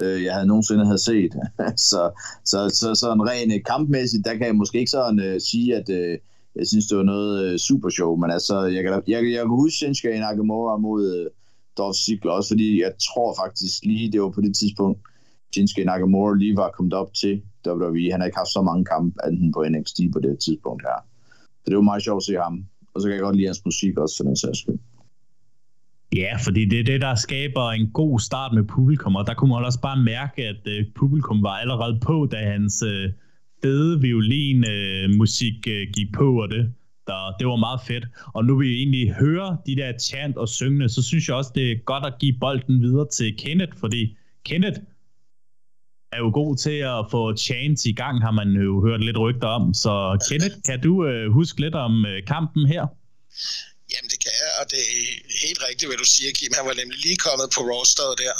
øh, 0.02 0.24
jeg 0.24 0.34
havde 0.34 0.48
nogensinde 0.48 0.86
havde 0.86 1.04
set. 1.04 1.34
så, 1.90 2.12
så, 2.46 2.70
så 2.70 2.96
sådan 2.96 3.30
rent 3.30 3.54
øh, 3.54 3.64
kampmæssigt, 3.66 4.26
der 4.26 4.34
kan 4.34 4.48
jeg 4.48 4.56
måske 4.56 4.80
ikke 4.80 4.92
sådan 4.92 5.20
øh, 5.20 5.42
sige, 5.42 5.76
at 5.76 5.90
øh, 5.90 6.18
jeg 6.56 6.68
synes, 6.68 6.86
det 6.88 6.98
var 6.98 7.04
noget 7.04 7.44
øh, 7.46 7.58
super 7.58 7.90
show, 7.90 8.16
men 8.16 8.32
altså, 8.32 8.62
jeg 8.62 8.84
kan, 8.84 8.94
jeg, 9.08 9.24
jeg 9.32 9.42
kan 9.42 9.50
huske 9.50 9.78
Shinsuke 9.78 10.20
Nakamura 10.20 10.78
mod 10.78 11.02
øh, 11.16 11.30
Dolph 11.78 11.98
Ziggler, 11.98 12.32
også 12.32 12.50
fordi 12.50 12.82
jeg 12.82 12.92
tror 13.08 13.36
faktisk 13.42 13.86
lige, 13.86 14.12
det 14.12 14.22
var 14.22 14.30
på 14.30 14.42
det 14.42 14.56
tidspunkt, 14.56 15.00
Shinsuke 15.54 15.84
Nakamura 15.86 16.36
lige 16.36 16.56
var 16.58 16.70
kommet 16.70 16.94
op 16.94 17.14
til 17.14 17.42
WWE. 17.68 18.12
Han 18.12 18.20
har 18.20 18.26
ikke 18.26 18.38
haft 18.38 18.54
så 18.58 18.62
mange 18.62 18.86
kampe 18.86 19.26
anden 19.26 19.52
på 19.52 19.66
NXT 19.70 20.00
på 20.14 20.20
det 20.20 20.40
tidspunkt 20.46 20.84
her. 20.84 21.00
Så 21.62 21.66
det 21.66 21.76
var 21.76 21.82
meget 21.82 22.04
sjovt 22.04 22.22
at 22.22 22.26
se 22.26 22.34
ham. 22.34 22.66
Og 22.94 23.02
så 23.02 23.08
kan 23.08 23.16
jeg 23.16 23.22
godt 23.22 23.36
lide 23.36 23.48
hans 23.48 23.66
musik 23.66 23.98
også, 23.98 24.18
for 24.18 24.24
den 24.24 24.36
sags 24.36 24.60
skyld. 24.60 24.80
Ja, 26.16 26.38
fordi 26.46 26.66
det 26.66 26.80
er 26.80 26.84
det, 26.84 27.02
der 27.02 27.16
skaber 27.16 27.72
en 27.72 27.92
god 27.92 28.20
start 28.20 28.54
med 28.54 28.64
publikum, 28.64 29.16
og 29.16 29.28
der 29.28 29.34
kunne 29.34 29.50
man 29.50 29.66
også 29.66 29.82
bare 29.82 30.04
mærke, 30.04 30.46
at 30.46 30.68
øh, 30.68 30.86
publikum 30.96 31.44
var 31.44 31.50
allerede 31.50 32.00
på, 32.00 32.28
da 32.32 32.38
hans 32.38 32.84
øh, 32.88 33.10
fede 33.64 34.02
violinmusik 34.02 35.68
øh, 35.68 35.82
øh, 35.82 35.88
gik 35.94 36.14
på, 36.14 36.42
og 36.42 36.50
det, 36.50 36.74
der, 37.08 37.36
det 37.40 37.48
var 37.48 37.56
meget 37.56 37.82
fedt. 37.88 38.06
Og 38.34 38.46
nu 38.46 38.58
vil 38.58 38.70
vi 38.70 38.76
egentlig 38.76 39.14
høre 39.14 39.58
de 39.66 39.76
der 39.76 39.94
chant 40.00 40.38
og 40.38 40.50
syngende, 40.50 40.90
så 40.90 41.04
synes 41.04 41.28
jeg 41.28 41.36
også, 41.36 41.52
det 41.56 41.72
er 41.72 41.76
godt 41.86 42.06
at 42.06 42.14
give 42.20 42.36
bolden 42.40 42.82
videre 42.82 43.08
til 43.14 43.38
Kenneth, 43.38 43.78
fordi 43.78 44.18
Kenneth 44.46 44.80
er 46.12 46.18
jo 46.18 46.32
god 46.34 46.56
til 46.56 46.78
at 46.96 47.06
få 47.12 47.36
chants 47.36 47.86
i 47.86 47.92
gang, 47.92 48.22
har 48.22 48.32
man 48.32 48.50
jo 48.52 48.82
hørt 48.86 49.04
lidt 49.04 49.18
rygter 49.20 49.48
om. 49.48 49.74
Så 49.74 50.26
Kenneth, 50.30 50.56
kan 50.66 50.82
du 50.82 51.06
øh, 51.06 51.32
huske 51.32 51.62
lidt 51.62 51.76
om 51.76 52.06
øh, 52.06 52.24
kampen 52.28 52.68
her? 52.68 52.88
Jamen 53.92 54.10
det 54.10 54.20
kan 54.20 54.32
jeg, 54.42 54.52
og 54.60 54.72
det 54.72 54.80
er 54.80 54.94
helt 55.46 55.62
rigtigt, 55.68 55.90
hvad 55.90 55.98
du 55.98 56.06
siger, 56.06 56.32
Kim. 56.32 56.54
Han 56.54 56.66
var 56.66 56.74
nemlig 56.74 57.00
lige 57.00 57.18
kommet 57.18 57.50
på 57.50 57.62
rosteret 57.62 58.18
der, 58.18 58.36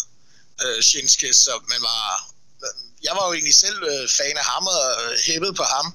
øh, 0.64 0.82
Shinsuke, 0.82 1.34
så 1.34 1.54
man 1.70 1.82
var 1.82 2.38
jeg 3.04 3.14
var 3.18 3.24
jo 3.28 3.34
egentlig 3.34 3.56
selv 3.56 3.80
øh, 3.92 4.10
fan 4.18 4.38
af 4.42 4.46
ham 4.54 4.66
og 4.68 4.86
øh, 5.04 5.20
hæppet 5.28 5.56
på 5.56 5.64
ham, 5.64 5.88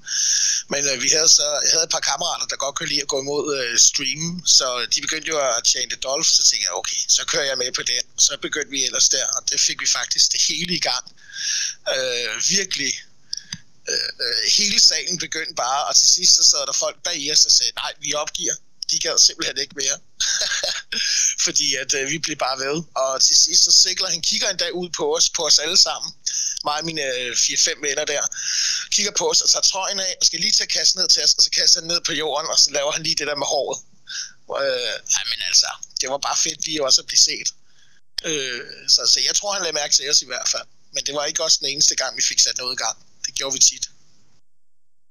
men 0.73 0.83
øh, 0.91 1.03
vi 1.05 1.09
havde 1.17 1.29
så, 1.39 1.47
jeg 1.65 1.71
havde 1.75 1.87
et 1.89 1.95
par 1.97 2.07
kammerater, 2.11 2.47
der 2.47 2.57
godt 2.65 2.75
kunne 2.77 2.89
lide 2.93 3.03
at 3.07 3.13
gå 3.13 3.19
imod 3.21 3.45
øh, 3.59 3.79
streamen, 3.79 4.47
så 4.47 4.67
de 4.95 5.01
begyndte 5.01 5.29
jo 5.29 5.39
at 5.49 5.65
tjene 5.65 5.95
Dolph, 6.07 6.29
så 6.37 6.43
tænkte 6.49 6.65
jeg, 6.67 6.75
okay, 6.81 7.01
så 7.09 7.23
kører 7.31 7.45
jeg 7.51 7.59
med 7.59 7.73
på 7.73 7.83
det. 7.83 8.01
Så 8.19 8.33
begyndte 8.43 8.71
vi 8.71 8.85
ellers 8.85 9.09
der, 9.09 9.27
og 9.37 9.41
det 9.51 9.61
fik 9.61 9.81
vi 9.81 9.87
faktisk 9.99 10.33
det 10.33 10.41
hele 10.49 10.75
i 10.75 10.83
gang. 10.91 11.05
Øh, 11.95 12.31
virkelig 12.57 12.93
øh, 13.89 14.11
øh 14.25 14.43
hele 14.59 14.81
salen 14.81 15.19
begyndte 15.19 15.55
bare, 15.55 15.85
og 15.89 15.97
til 15.97 16.09
sidst 16.09 16.33
så 16.37 16.45
sad 16.51 16.67
der 16.67 16.73
folk 16.85 16.97
bag 17.05 17.33
os 17.33 17.47
og 17.47 17.53
sagde, 17.53 17.73
nej, 17.83 17.93
vi 18.01 18.15
opgiver. 18.15 18.55
De 18.91 18.99
gad 18.99 19.19
simpelthen 19.19 19.59
ikke 19.59 19.75
mere. 19.77 19.97
Fordi 21.45 21.75
at 21.75 21.95
øh, 21.95 22.11
vi 22.11 22.19
blev 22.19 22.37
bare 22.37 22.59
ved. 22.59 22.83
Og 22.95 23.23
til 23.23 23.37
sidst 23.37 23.65
så 23.65 23.73
sikler 23.73 24.09
han 24.09 24.21
kigger 24.21 24.49
en 24.51 24.57
dag 24.57 24.75
ud 24.75 24.89
på 24.91 25.17
os, 25.17 25.31
på 25.31 25.47
os 25.47 25.59
alle 25.59 25.77
sammen 25.77 26.13
mig 26.65 26.79
og 26.79 26.85
mine 26.85 27.03
øh, 27.03 27.33
4-5 27.33 27.81
venner 27.87 28.05
der, 28.05 28.23
kigger 28.91 29.13
på 29.19 29.31
os 29.31 29.41
og 29.41 29.49
tager 29.51 29.63
trøjen 29.63 30.01
af, 30.01 30.17
og 30.21 30.27
skal 30.27 30.41
lige 30.41 30.53
tage 30.53 30.67
kassen 30.67 31.01
ned 31.01 31.09
til 31.09 31.25
os, 31.25 31.35
og 31.35 31.43
så 31.43 31.51
kaster 31.51 31.81
han 31.81 31.89
ned 31.89 32.01
på 32.01 32.13
jorden, 32.13 32.49
og 32.51 32.59
så 32.59 32.71
laver 32.71 32.93
han 32.93 33.03
lige 33.03 33.15
det 33.15 33.27
der 33.27 33.37
med 33.37 33.47
håret. 33.47 33.79
Øh, 34.63 34.95
ej, 35.17 35.25
men 35.31 35.41
altså, 35.49 35.71
det 36.01 36.11
var 36.11 36.19
bare 36.19 36.37
fedt 36.37 36.67
lige 36.67 36.85
også 36.85 37.01
at 37.01 37.07
blive 37.07 37.19
set. 37.19 37.49
Øh, 38.25 38.61
så, 38.89 39.01
så 39.13 39.21
jeg 39.29 39.35
tror, 39.35 39.53
han 39.53 39.63
lagde 39.63 39.75
mærke 39.75 39.95
til 39.95 40.11
os 40.11 40.23
i 40.23 40.27
hvert 40.27 40.49
fald. 40.49 40.69
Men 40.95 41.05
det 41.07 41.15
var 41.15 41.25
ikke 41.25 41.45
også 41.45 41.59
den 41.61 41.69
eneste 41.69 41.95
gang, 41.97 42.17
vi 42.17 42.23
fik 42.23 42.41
sat 42.41 42.59
noget 42.59 42.75
i 42.75 42.81
gang. 42.85 42.97
Det 43.27 43.35
gjorde 43.35 43.55
vi 43.55 43.59
tit. 43.59 43.91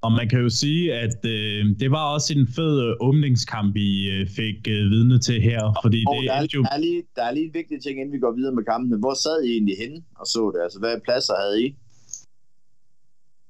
Og 0.02 0.12
man 0.12 0.30
kan 0.30 0.40
jo 0.40 0.50
sige, 0.50 0.94
at 0.94 1.26
øh, 1.26 1.66
det 1.80 1.92
var 1.92 2.14
også 2.14 2.34
en 2.34 2.48
fed 2.56 2.76
øh, 2.86 2.96
åbningskamp, 3.00 3.76
I 3.76 4.10
øh, 4.10 4.28
fik 4.28 4.68
øh, 4.68 4.90
vidne 4.94 5.20
til 5.20 5.42
her. 5.42 5.62
Fordi 5.84 6.04
og 6.08 6.16
det 6.16 6.30
der, 6.30 6.34
er, 6.34 6.48
jo... 6.54 6.64
der, 6.64 6.70
er 6.72 6.78
lige, 6.78 7.04
der 7.16 7.24
er 7.24 7.32
lige 7.32 7.46
en 7.46 7.54
vigtig 7.54 7.82
ting, 7.84 8.00
inden 8.00 8.14
vi 8.14 8.20
går 8.20 8.32
videre 8.32 8.56
med 8.56 8.64
kampen. 8.64 9.00
Hvor 9.00 9.14
sad 9.14 9.44
I 9.44 9.52
egentlig 9.52 9.78
henne 9.78 10.04
og 10.16 10.26
så 10.28 10.52
det? 10.54 10.64
Altså, 10.64 10.80
hvad 10.80 11.02
pladser 11.06 11.34
havde 11.42 11.66
I? 11.66 11.76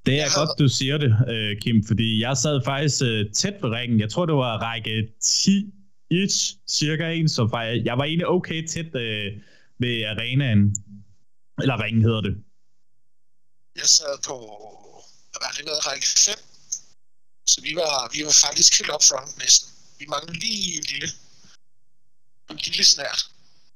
Det 0.06 0.20
er 0.20 0.28
godt, 0.38 0.58
du 0.58 0.68
siger 0.68 0.98
det, 0.98 1.12
øh, 1.28 1.60
Kim, 1.60 1.84
fordi 1.84 2.20
jeg 2.20 2.36
sad 2.36 2.60
faktisk 2.64 3.02
øh, 3.04 3.30
tæt 3.30 3.56
ved 3.62 3.70
ringen. 3.70 4.00
Jeg 4.00 4.10
tror, 4.10 4.26
det 4.26 4.34
var 4.34 4.58
række 4.58 5.08
10 5.20 5.72
ish, 6.10 6.56
cirka 6.68 7.12
en, 7.12 7.28
så 7.28 7.48
faktisk, 7.48 7.86
jeg 7.86 7.98
var 7.98 8.04
egentlig 8.04 8.28
okay 8.28 8.66
tæt 8.66 8.90
øh, 8.94 9.26
ved 9.78 10.04
arenaen. 10.04 10.76
Eller 11.62 11.82
ringen 11.84 12.02
hedder 12.02 12.20
det. 12.20 12.34
Jeg 13.76 13.84
sad 13.84 14.14
på 14.28 14.34
var 15.44 15.52
det 15.56 15.64
noget 15.68 15.86
række 15.88 16.06
5. 16.06 16.34
Så 17.52 17.58
vi 17.66 17.72
var, 17.80 17.94
vi 18.14 18.20
var 18.28 18.36
faktisk 18.46 18.70
helt 18.78 18.92
up 18.94 19.04
front 19.10 19.32
næsten. 19.42 19.68
Vi 19.98 20.04
manglede 20.14 20.38
lige 20.44 20.64
en 20.78 20.86
lille, 20.92 21.08
en 22.50 22.58
lille 22.66 22.84
snært. 22.84 23.20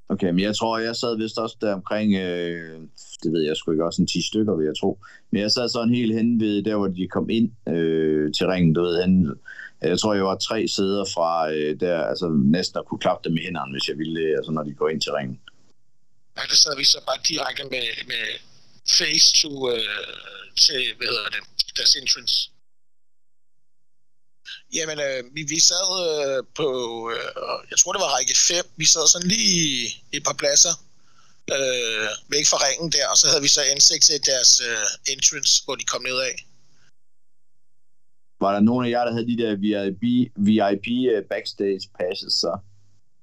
Okay, 0.08 0.30
men 0.34 0.40
jeg 0.40 0.56
tror, 0.56 0.78
jeg 0.78 0.96
sad 0.96 1.16
vist 1.16 1.38
også 1.38 1.56
der 1.60 1.72
omkring, 1.74 2.14
øh, 2.14 2.80
det 3.22 3.32
ved 3.32 3.42
jeg 3.46 3.56
sgu 3.56 3.72
ikke, 3.72 3.84
også 3.84 4.02
en 4.02 4.08
10 4.08 4.22
stykker, 4.30 4.56
vil 4.56 4.66
jeg 4.66 4.76
tro. 4.80 4.98
Men 5.30 5.42
jeg 5.42 5.50
sad 5.50 5.68
sådan 5.68 5.94
helt 5.94 6.14
hen 6.14 6.40
ved 6.40 6.62
der, 6.62 6.76
hvor 6.76 6.86
de 6.86 7.08
kom 7.08 7.30
ind 7.30 7.48
øh, 7.68 8.32
til 8.32 8.46
ringen, 8.46 8.74
du 8.74 8.80
ved, 8.82 9.02
hen. 9.02 9.30
Jeg 9.82 9.98
tror, 10.00 10.14
jeg 10.14 10.24
var 10.24 10.36
tre 10.36 10.68
sæder 10.68 11.04
fra 11.14 11.52
øh, 11.52 11.80
der, 11.80 12.04
altså 12.04 12.26
næsten 12.56 12.78
at 12.78 12.86
kunne 12.86 12.98
klappe 12.98 13.22
dem 13.24 13.32
med 13.32 13.42
hænderne, 13.42 13.72
hvis 13.72 13.88
jeg 13.88 13.98
ville, 13.98 14.20
altså 14.38 14.50
når 14.52 14.62
de 14.62 14.74
går 14.74 14.88
ind 14.88 15.00
til 15.00 15.12
ringen. 15.12 15.40
Ja, 16.36 16.42
der 16.50 16.56
sad 16.56 16.76
vi 16.76 16.84
så 16.84 16.98
bare 17.06 17.18
direkte 17.28 17.62
med, 17.64 17.86
med 18.06 18.22
face 18.88 19.34
to, 19.42 19.70
øh, 19.72 19.78
til, 20.64 20.94
hvad 20.96 21.06
hedder 21.06 21.28
det, 21.28 21.42
deres 21.76 21.96
entrance. 21.96 22.50
Jamen, 24.74 24.98
øh, 25.06 25.34
vi, 25.34 25.42
vi 25.54 25.60
sad 25.60 25.88
øh, 26.06 26.44
på, 26.54 26.68
øh, 27.14 27.68
jeg 27.70 27.78
tror 27.78 27.92
det 27.92 28.00
var 28.00 28.16
række 28.16 28.34
5, 28.38 28.64
vi 28.76 28.86
sad 28.86 29.06
sådan 29.08 29.28
lige 29.28 30.02
et 30.12 30.22
par 30.24 30.36
pladser 30.40 30.74
øh, 31.54 32.08
væk 32.34 32.46
fra 32.50 32.58
ringen 32.66 32.88
der, 32.96 33.06
og 33.12 33.16
så 33.20 33.26
havde 33.30 33.42
vi 33.46 33.48
så 33.48 33.62
ansigt 33.74 34.04
til 34.04 34.18
deres 34.30 34.50
øh, 34.68 35.12
entrance, 35.12 35.64
hvor 35.64 35.74
de 35.80 35.84
kom 35.92 36.02
ned 36.02 36.18
af. 36.30 36.36
Var 38.40 38.52
der 38.52 38.60
nogen 38.60 38.86
af 38.86 38.90
jer, 38.90 39.04
der 39.04 39.12
havde 39.12 39.28
de 39.32 39.38
der 39.42 39.52
VIP, 39.64 40.02
VIP 40.48 40.86
uh, 41.12 41.20
backstage 41.32 41.84
passes, 41.98 42.32
så? 42.42 42.52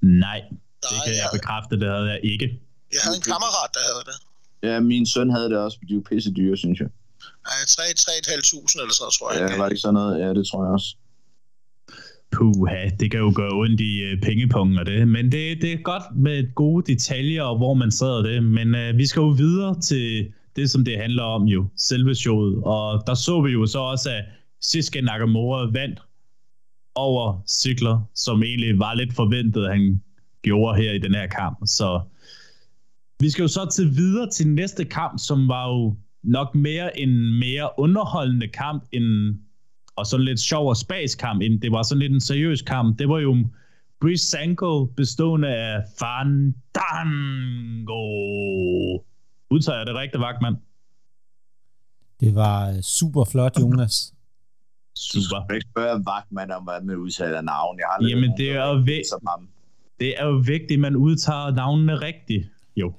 Nej, 0.01 0.39
det 0.83 0.91
Nej, 0.91 1.05
kan 1.05 1.13
jeg 1.13 1.25
jeg, 1.25 1.29
bekræfte, 1.37 1.73
det 1.81 1.87
havde 1.95 2.09
jeg 2.13 2.21
ikke. 2.33 2.47
jeg 2.93 3.01
havde 3.05 3.17
en 3.21 3.25
kammerat, 3.31 3.69
der 3.75 3.81
havde 3.89 4.03
det. 4.09 4.17
Ja, 4.63 4.79
min 4.79 5.05
søn 5.05 5.29
havde 5.29 5.49
det 5.49 5.57
også, 5.57 5.77
de 5.89 5.95
var 5.95 6.01
pisse 6.01 6.31
dyre, 6.33 6.57
synes 6.57 6.79
jeg. 6.79 6.89
Ja, 7.23 7.51
3-3.500 7.51 8.81
eller 8.81 8.93
sådan, 8.93 9.11
tror 9.19 9.33
jeg. 9.33 9.49
Ja, 9.49 9.57
var 9.57 9.63
det 9.63 9.71
ikke 9.71 9.81
sådan 9.81 9.93
noget? 9.93 10.19
Ja, 10.19 10.33
det 10.33 10.47
tror 10.47 10.63
jeg 10.63 10.73
også. 10.73 10.95
Puha, 12.31 12.89
det 12.99 13.11
kan 13.11 13.19
jo 13.19 13.31
gøre 13.35 13.51
ondt 13.51 13.81
i 13.81 14.13
uh, 14.13 14.21
pengepungen 14.21 14.77
og 14.77 14.85
det. 14.85 15.07
Men 15.07 15.31
det, 15.31 15.61
det 15.61 15.73
er 15.73 15.77
godt 15.77 16.03
med 16.15 16.55
gode 16.55 16.93
detaljer, 16.93 17.43
og 17.43 17.57
hvor 17.57 17.73
man 17.73 17.91
sidder 17.91 18.21
det. 18.21 18.43
Men 18.43 18.75
uh, 18.75 18.97
vi 18.97 19.05
skal 19.05 19.19
jo 19.19 19.27
videre 19.27 19.81
til 19.81 20.33
det, 20.55 20.71
som 20.71 20.85
det 20.85 20.97
handler 20.97 21.23
om 21.23 21.43
jo, 21.43 21.65
selve 21.77 22.15
showet. 22.15 22.63
Og 22.63 23.03
der 23.07 23.13
så 23.13 23.41
vi 23.41 23.51
jo 23.51 23.65
så 23.65 23.79
også, 23.79 24.09
at 24.09 24.23
Shiske 24.61 25.01
Nakamura 25.01 25.65
vandt 25.71 26.01
over 26.95 27.41
Ziggler, 27.47 28.09
som 28.15 28.43
egentlig 28.43 28.79
var 28.79 28.93
lidt 28.93 29.13
forventet, 29.13 29.65
at 29.65 29.71
han 29.71 30.01
gjorde 30.41 30.81
her 30.81 30.91
i 30.91 30.99
den 30.99 31.15
her 31.15 31.27
kamp. 31.27 31.57
Så 31.65 32.01
vi 33.23 33.29
skal 33.29 33.41
jo 33.41 33.47
så 33.47 33.69
til 33.75 33.95
videre 33.95 34.29
til 34.29 34.47
næste 34.47 34.85
kamp, 34.85 35.19
som 35.19 35.47
var 35.47 35.67
jo 35.67 35.95
nok 36.23 36.55
mere 36.55 36.99
en 36.99 37.39
mere 37.39 37.69
underholdende 37.77 38.47
kamp 38.47 38.83
end 38.91 39.39
og 39.95 40.05
sådan 40.05 40.25
lidt 40.25 40.39
sjov 40.39 40.69
og 40.69 40.77
spas 40.77 41.15
kamp, 41.15 41.41
end 41.41 41.61
det 41.61 41.71
var 41.71 41.83
sådan 41.83 41.99
lidt 41.99 42.13
en 42.13 42.21
seriøs 42.21 42.61
kamp. 42.61 42.99
Det 42.99 43.09
var 43.09 43.19
jo 43.19 43.37
Brisango 44.01 44.85
bestående 44.85 45.47
af 45.47 45.83
Fandango. 45.99 46.33
Udtager 49.51 49.77
jeg 49.77 49.87
det 49.87 49.95
rigtigt, 49.95 50.21
Vagtmand? 50.21 50.55
Det 52.19 52.35
var 52.35 52.69
øh, 52.69 52.81
super 52.81 53.25
flot, 53.25 53.59
Jonas. 53.59 54.13
Du 54.95 55.21
Super. 55.21 55.43
skal 55.45 55.55
ikke 55.55 55.67
spørge 55.71 56.05
Vagtmand 56.05 56.51
om, 56.51 56.63
hvad 56.63 56.81
man 56.81 56.95
udtaler 56.95 57.41
navn. 57.41 57.79
Jeg 57.79 57.85
har 57.91 58.07
Jamen, 58.09 58.31
det 58.37 58.51
er 58.51 58.65
jo 58.67 58.75
ham. 59.27 59.49
Det 59.99 60.19
er 60.21 60.25
jo 60.25 60.35
vigtigt, 60.37 60.71
at 60.71 60.79
man 60.79 60.95
udtager 60.95 61.51
navnene 61.51 61.95
rigtigt. 61.95 62.47
Jo. 62.75 62.93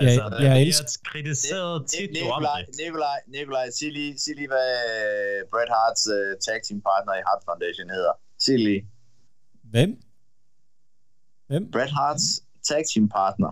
Jeg- 0.00 0.08
Altså, 0.08 0.22
jeg 0.22 0.42
jeg, 0.44 0.50
jeg 0.50 0.62
elsker- 0.62 1.00
kritiseret 1.10 1.76
tit 1.90 2.08
om 2.10 2.14
Nikolaj. 2.16 2.60
Nikolaj, 2.84 3.18
Nikolaj, 3.26 3.66
sig 3.78 3.92
lige, 3.92 4.18
sig 4.18 4.34
lige 4.36 4.48
hvad 4.54 4.70
øh, 4.92 5.38
Bret 5.52 5.70
Harts 5.76 6.02
uh, 6.16 6.32
tag 6.46 6.58
team 6.66 6.78
partner 6.88 7.12
i 7.20 7.22
Hart 7.28 7.42
Foundation 7.48 7.88
hedder. 7.96 8.12
Sig 8.44 8.58
lige. 8.58 8.82
Hvem? 9.62 9.90
Hvem? 11.46 11.70
Bret 11.70 11.90
Harts 11.90 12.26
tag 12.68 12.82
team 12.94 13.08
partner 13.08 13.50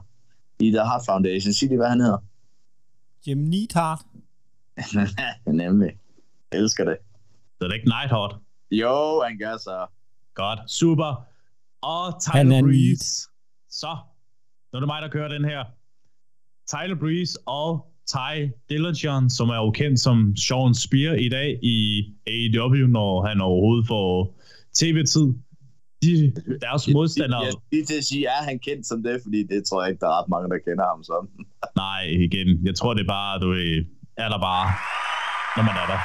i 0.60 0.70
The 0.70 0.80
Hart 0.90 1.02
Foundation. 1.08 1.52
Sig 1.52 1.68
lige, 1.68 1.78
hvad 1.78 1.88
han 1.88 2.00
hedder. 2.00 2.18
Jim 3.26 3.38
Neidhart. 3.38 4.00
Nemlig. 5.62 5.92
Jeg 6.52 6.60
elsker 6.60 6.84
det. 6.84 6.96
Så 7.58 7.64
det 7.64 7.70
er 7.70 7.74
ikke 7.74 7.88
Nighthawk. 7.88 8.32
Jo, 8.70 9.22
han 9.26 9.38
gør 9.38 9.56
så. 9.56 9.86
Godt. 10.34 10.70
Super. 10.70 11.26
Og 11.82 12.06
er 12.08 12.20
Tyler. 12.42 12.62
Breeze. 12.62 13.28
Så. 13.70 13.96
Nu 14.72 14.76
er 14.76 14.80
det 14.80 14.86
mig, 14.86 15.02
der 15.02 15.08
kører 15.08 15.28
den 15.28 15.44
her. 15.44 15.64
Tyler 16.72 16.98
Breeze 17.00 17.34
og 17.46 17.68
Ty 18.12 18.36
Dillinger, 18.70 19.28
som 19.28 19.48
er 19.48 19.56
jo 19.64 19.70
kendt 19.70 20.00
som 20.00 20.36
Sean 20.36 20.74
Spear 20.74 21.12
i 21.26 21.28
dag 21.28 21.48
i 21.62 21.78
AEW, 22.34 22.86
når 22.98 23.26
han 23.28 23.40
overhovedet 23.40 23.86
får 23.86 24.10
tv-tid. 24.80 25.28
De, 26.02 26.32
deres 26.60 26.88
modstandere... 26.96 27.40
Jeg 27.42 27.52
skal 27.52 27.62
lige 27.72 27.84
til 27.84 27.98
at 28.02 28.04
sige, 28.04 28.26
er 28.26 28.42
han 28.50 28.58
kendt 28.58 28.86
som 28.86 29.02
det? 29.02 29.20
Fordi 29.24 29.40
det 29.52 29.60
tror 29.68 29.82
jeg 29.82 29.88
ikke, 29.90 30.00
der 30.00 30.06
er 30.12 30.16
ret 30.20 30.28
mange, 30.34 30.48
der 30.52 30.58
kender 30.68 30.84
ham 30.92 31.00
som. 31.10 31.22
Nej, 31.84 32.00
igen. 32.26 32.48
Jeg 32.68 32.74
tror, 32.78 32.94
det 32.94 33.02
er 33.02 33.12
bare, 33.18 33.32
du 33.40 33.48
ved, 33.48 33.84
er 34.24 34.28
der 34.34 34.40
bare, 34.50 34.66
når 35.56 35.64
man 35.68 35.76
er 35.82 35.86
der. 35.92 36.00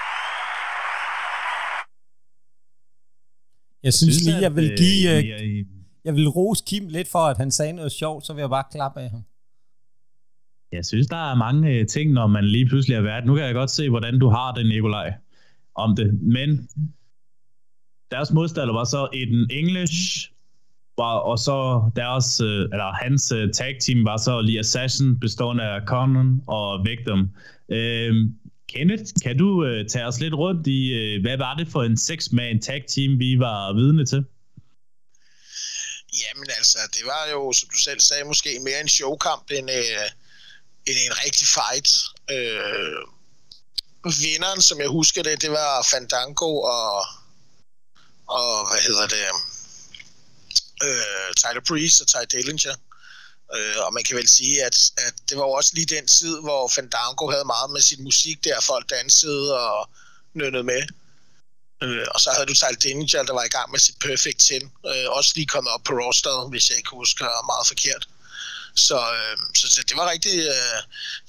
Jeg 3.84 3.94
synes 3.94 4.18
lige, 4.26 4.42
jeg 4.48 4.56
vil 4.56 4.72
at, 4.72 4.78
give... 4.84 5.12
øh, 5.12 5.18
øh, 5.18 5.58
jeg- 5.58 5.66
Jeg 6.06 6.14
vil 6.16 6.28
rose 6.30 6.64
Kim 6.68 6.88
lidt 6.88 7.08
for, 7.08 7.20
at 7.20 7.38
han 7.38 7.52
sagde 7.52 7.74
noget 7.74 7.92
sjovt, 7.92 8.26
så 8.26 8.34
vil 8.34 8.42
jeg 8.42 8.50
bare 8.50 8.64
klappe 8.72 9.00
af 9.02 9.10
ham. 9.10 9.24
Jeg 10.72 10.86
synes, 10.86 11.08
der 11.08 11.32
er 11.32 11.36
mange 11.36 11.70
øh, 11.70 11.88
ting, 11.88 12.12
når 12.12 12.28
man 12.28 12.46
lige 12.46 12.66
pludselig 12.66 12.96
er 12.96 13.02
vært. 13.02 13.26
Nu 13.26 13.36
kan 13.36 13.46
jeg 13.46 13.54
godt 13.54 13.72
se, 13.72 13.90
hvordan 13.90 14.20
du 14.20 14.30
har 14.30 14.54
det, 14.54 14.66
Nikolaj, 14.66 15.14
om 15.76 15.96
det. 15.96 16.20
Men 16.22 16.70
deres 18.12 18.32
modstander 18.32 18.74
var 18.74 18.84
så 18.84 19.10
Eden 19.14 19.52
English, 19.52 20.32
var, 20.98 21.18
og 21.18 21.40
så 21.40 21.90
deres, 21.96 22.42
øh, 22.42 22.62
eller 22.74 23.04
hans 23.04 23.32
øh, 23.32 23.54
tag 23.54 23.78
team 23.82 24.06
var 24.06 24.18
så 24.18 24.42
lige 24.42 24.60
Assassin, 24.60 25.20
bestående 25.20 25.64
af 25.64 25.82
Conan 25.88 26.42
og 26.48 26.86
Victim. 26.86 27.30
Øh, 27.70 28.14
Kenneth, 28.70 29.04
kan 29.24 29.38
du 29.38 29.66
øh, 29.66 29.90
tage 29.90 30.06
os 30.06 30.20
lidt 30.20 30.34
rundt 30.34 30.68
i, 30.68 30.94
øh, 30.94 31.22
hvad 31.22 31.38
var 31.38 31.54
det 31.56 31.68
for 31.68 31.84
en 31.84 31.98
seks-man 31.98 32.62
tag 32.62 32.84
team, 32.88 33.20
vi 33.20 33.40
var 33.40 33.74
vidne 33.74 34.06
til? 34.06 34.26
Jamen 36.22 36.50
altså, 36.58 36.80
det 36.96 37.04
var 37.06 37.24
jo, 37.34 37.54
som 37.54 37.70
du 37.74 37.78
selv 37.78 38.00
sagde, 38.00 38.24
måske 38.26 38.50
mere 38.66 38.82
en 38.82 38.88
showkamp 38.88 39.46
end, 39.58 39.70
øh, 39.70 40.08
en, 40.86 40.98
en 40.98 41.14
rigtig 41.26 41.48
fight. 41.48 41.90
Øh, 42.32 43.02
vinderen, 44.20 44.62
som 44.62 44.80
jeg 44.80 44.88
husker 44.88 45.24
det, 45.24 45.42
det 45.42 45.52
var 45.52 45.88
Fandango 45.92 46.62
og, 46.62 47.06
og 48.28 48.70
hvad 48.70 48.82
hedder 48.82 49.08
det, 49.08 49.26
øh, 50.84 51.34
Tyler 51.36 51.62
Breeze 51.68 52.04
og 52.04 52.08
Ty 52.08 52.36
Dillinger. 52.36 52.76
Øh, 53.56 53.78
og 53.86 53.94
man 53.94 54.04
kan 54.04 54.18
vel 54.18 54.30
sige, 54.30 54.66
at, 54.66 54.78
at 54.98 55.14
det 55.30 55.38
var 55.38 55.44
jo 55.44 55.52
også 55.52 55.72
lige 55.74 55.96
den 55.96 56.08
tid, 56.08 56.40
hvor 56.42 56.68
Fandango 56.68 57.30
havde 57.32 57.46
meget 57.46 57.70
med 57.72 57.82
sin 57.82 58.04
musik 58.04 58.44
der, 58.44 58.62
folk 58.62 58.90
dansede 58.90 59.60
og 59.60 59.90
nønnede 60.34 60.64
med. 60.64 60.82
Øh, 61.84 62.08
og 62.14 62.20
så 62.22 62.30
havde 62.32 62.46
du 62.46 62.54
Tyler 62.54 62.82
Dillinger, 62.84 63.24
der 63.24 63.34
var 63.34 63.44
i 63.44 63.56
gang 63.58 63.72
med 63.72 63.80
sit 63.80 64.00
Perfect 64.00 64.40
10. 64.40 64.54
Øh, 64.54 65.08
også 65.08 65.32
lige 65.36 65.48
kommet 65.48 65.74
op 65.74 65.84
på 65.84 65.94
rosteret, 65.94 66.50
hvis 66.50 66.70
jeg 66.70 66.78
ikke 66.78 66.90
husker 66.90 67.46
meget 67.46 67.68
forkert. 67.68 68.08
Så, 68.76 68.98
øh, 69.18 69.38
så, 69.56 69.66
så 69.76 69.82
det 69.90 69.96
var 69.98 70.12
rigtig, 70.12 70.36
øh, 70.56 70.80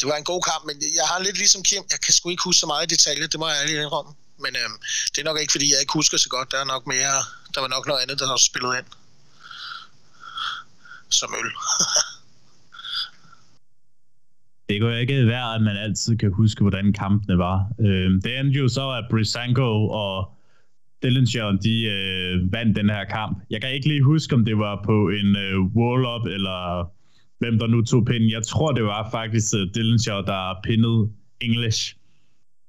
det 0.00 0.08
var 0.08 0.16
en 0.16 0.24
god 0.24 0.42
kamp, 0.50 0.62
men 0.68 0.76
jeg 0.98 1.06
har 1.10 1.18
lidt 1.18 1.38
ligesom 1.38 1.62
Kim, 1.62 1.82
jeg 1.90 2.00
kan 2.00 2.12
sgu 2.12 2.30
ikke 2.30 2.44
huske 2.44 2.60
så 2.60 2.66
meget 2.66 2.84
i 2.86 2.94
detaljer, 2.94 3.26
det 3.26 3.40
må 3.40 3.48
jeg 3.48 3.58
ærligt 3.62 3.78
indrømme. 3.78 4.12
Men 4.44 4.52
øh, 4.56 4.70
det 5.12 5.18
er 5.20 5.24
nok 5.24 5.40
ikke, 5.40 5.52
fordi 5.52 5.66
jeg 5.72 5.80
ikke 5.80 5.92
husker 6.00 6.18
så 6.18 6.28
godt, 6.28 6.52
der 6.52 6.58
er 6.60 6.64
nok 6.64 6.86
mere, 6.86 7.16
der 7.54 7.60
var 7.60 7.68
nok 7.68 7.86
noget 7.86 8.00
andet, 8.02 8.18
der 8.18 8.26
har 8.26 8.36
spillet 8.36 8.78
ind. 8.78 8.88
Som 11.10 11.34
øl. 11.40 11.50
Det 14.68 14.80
går 14.80 14.90
ikke 14.90 15.26
være, 15.26 15.54
at 15.54 15.62
man 15.62 15.76
altid 15.76 16.16
kan 16.16 16.32
huske, 16.32 16.60
hvordan 16.60 16.92
kampene 16.92 17.38
var. 17.38 17.66
Øh, 17.80 18.10
det 18.24 18.38
endte 18.38 18.58
jo 18.58 18.68
så, 18.68 18.90
at 18.90 19.04
Brisango 19.10 19.88
og 19.88 20.34
Dillinger, 21.02 21.58
de 21.66 21.82
øh, 21.82 22.52
vandt 22.52 22.76
den 22.76 22.90
her 22.90 23.04
kamp. 23.04 23.38
Jeg 23.50 23.60
kan 23.60 23.72
ikke 23.72 23.88
lige 23.88 24.02
huske, 24.02 24.34
om 24.34 24.44
det 24.44 24.58
var 24.58 24.82
på 24.84 25.08
en 25.08 25.36
øh, 25.36 25.60
wall-up, 25.60 26.26
eller 26.26 26.90
hvem 27.42 27.58
der 27.58 27.66
nu 27.66 27.82
tog 27.82 28.04
pinden. 28.04 28.30
Jeg 28.30 28.42
tror, 28.42 28.72
det 28.72 28.84
var 28.84 29.10
faktisk 29.10 29.54
øh, 29.58 29.74
Dillinger, 29.74 30.22
der 30.32 30.60
pinnede 30.64 31.10
English, 31.40 31.96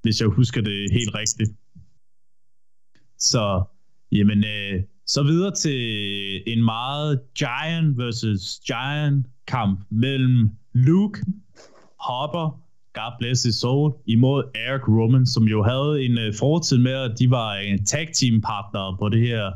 hvis 0.02 0.20
jeg 0.20 0.28
husker 0.28 0.60
det 0.60 0.92
helt 0.92 1.14
rigtigt. 1.14 1.50
Så, 3.18 3.64
jamen, 4.12 4.44
øh, 4.44 4.82
så 5.06 5.22
videre 5.22 5.54
til 5.54 5.80
en 6.46 6.64
meget 6.64 7.20
Giant 7.38 7.98
versus 7.98 8.60
Giant 8.66 9.26
kamp 9.46 9.80
mellem 9.90 10.50
Luke 10.72 11.20
Hopper, 12.00 12.60
God 12.94 13.12
bless 13.18 13.44
his 13.44 13.54
soul, 13.54 13.92
imod 14.06 14.42
Eric 14.54 14.88
Roman, 14.88 15.26
som 15.26 15.44
jo 15.44 15.62
havde 15.62 16.04
en 16.04 16.18
øh, 16.18 16.34
fortid 16.38 16.78
med, 16.78 16.92
at 16.92 17.18
de 17.18 17.30
var 17.30 17.54
en 17.54 17.84
tag 17.84 18.08
team 18.14 18.40
partner 18.40 18.96
på 18.98 19.08
det 19.08 19.20
her 19.20 19.52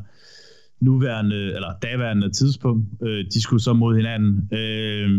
nuværende, 0.80 1.36
eller 1.36 1.72
daværende 1.82 2.30
tidspunkt. 2.30 2.86
Øh, 3.02 3.24
de 3.34 3.42
skulle 3.42 3.62
så 3.62 3.72
mod 3.72 3.96
hinanden. 3.96 4.58
Øh, 4.58 5.10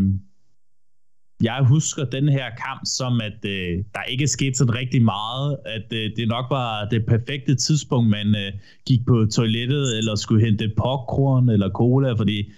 jeg 1.43 1.65
husker 1.67 2.05
den 2.05 2.29
her 2.29 2.49
kamp 2.49 2.81
som, 2.85 3.21
at 3.21 3.45
øh, 3.45 3.83
der 3.93 4.03
ikke 4.03 4.27
skete 4.27 4.55
sådan 4.55 4.75
rigtig 4.75 5.01
meget, 5.01 5.57
at 5.65 5.93
øh, 5.93 6.11
det 6.17 6.27
nok 6.27 6.45
var 6.49 6.85
det 6.85 7.05
perfekte 7.05 7.55
tidspunkt, 7.55 8.09
man 8.09 8.27
øh, 8.35 8.53
gik 8.87 8.99
på 9.07 9.25
toilettet, 9.31 9.97
eller 9.97 10.15
skulle 10.15 10.45
hente 10.45 10.71
popcorn 10.77 11.49
eller 11.49 11.69
cola, 11.69 12.11
fordi 12.13 12.51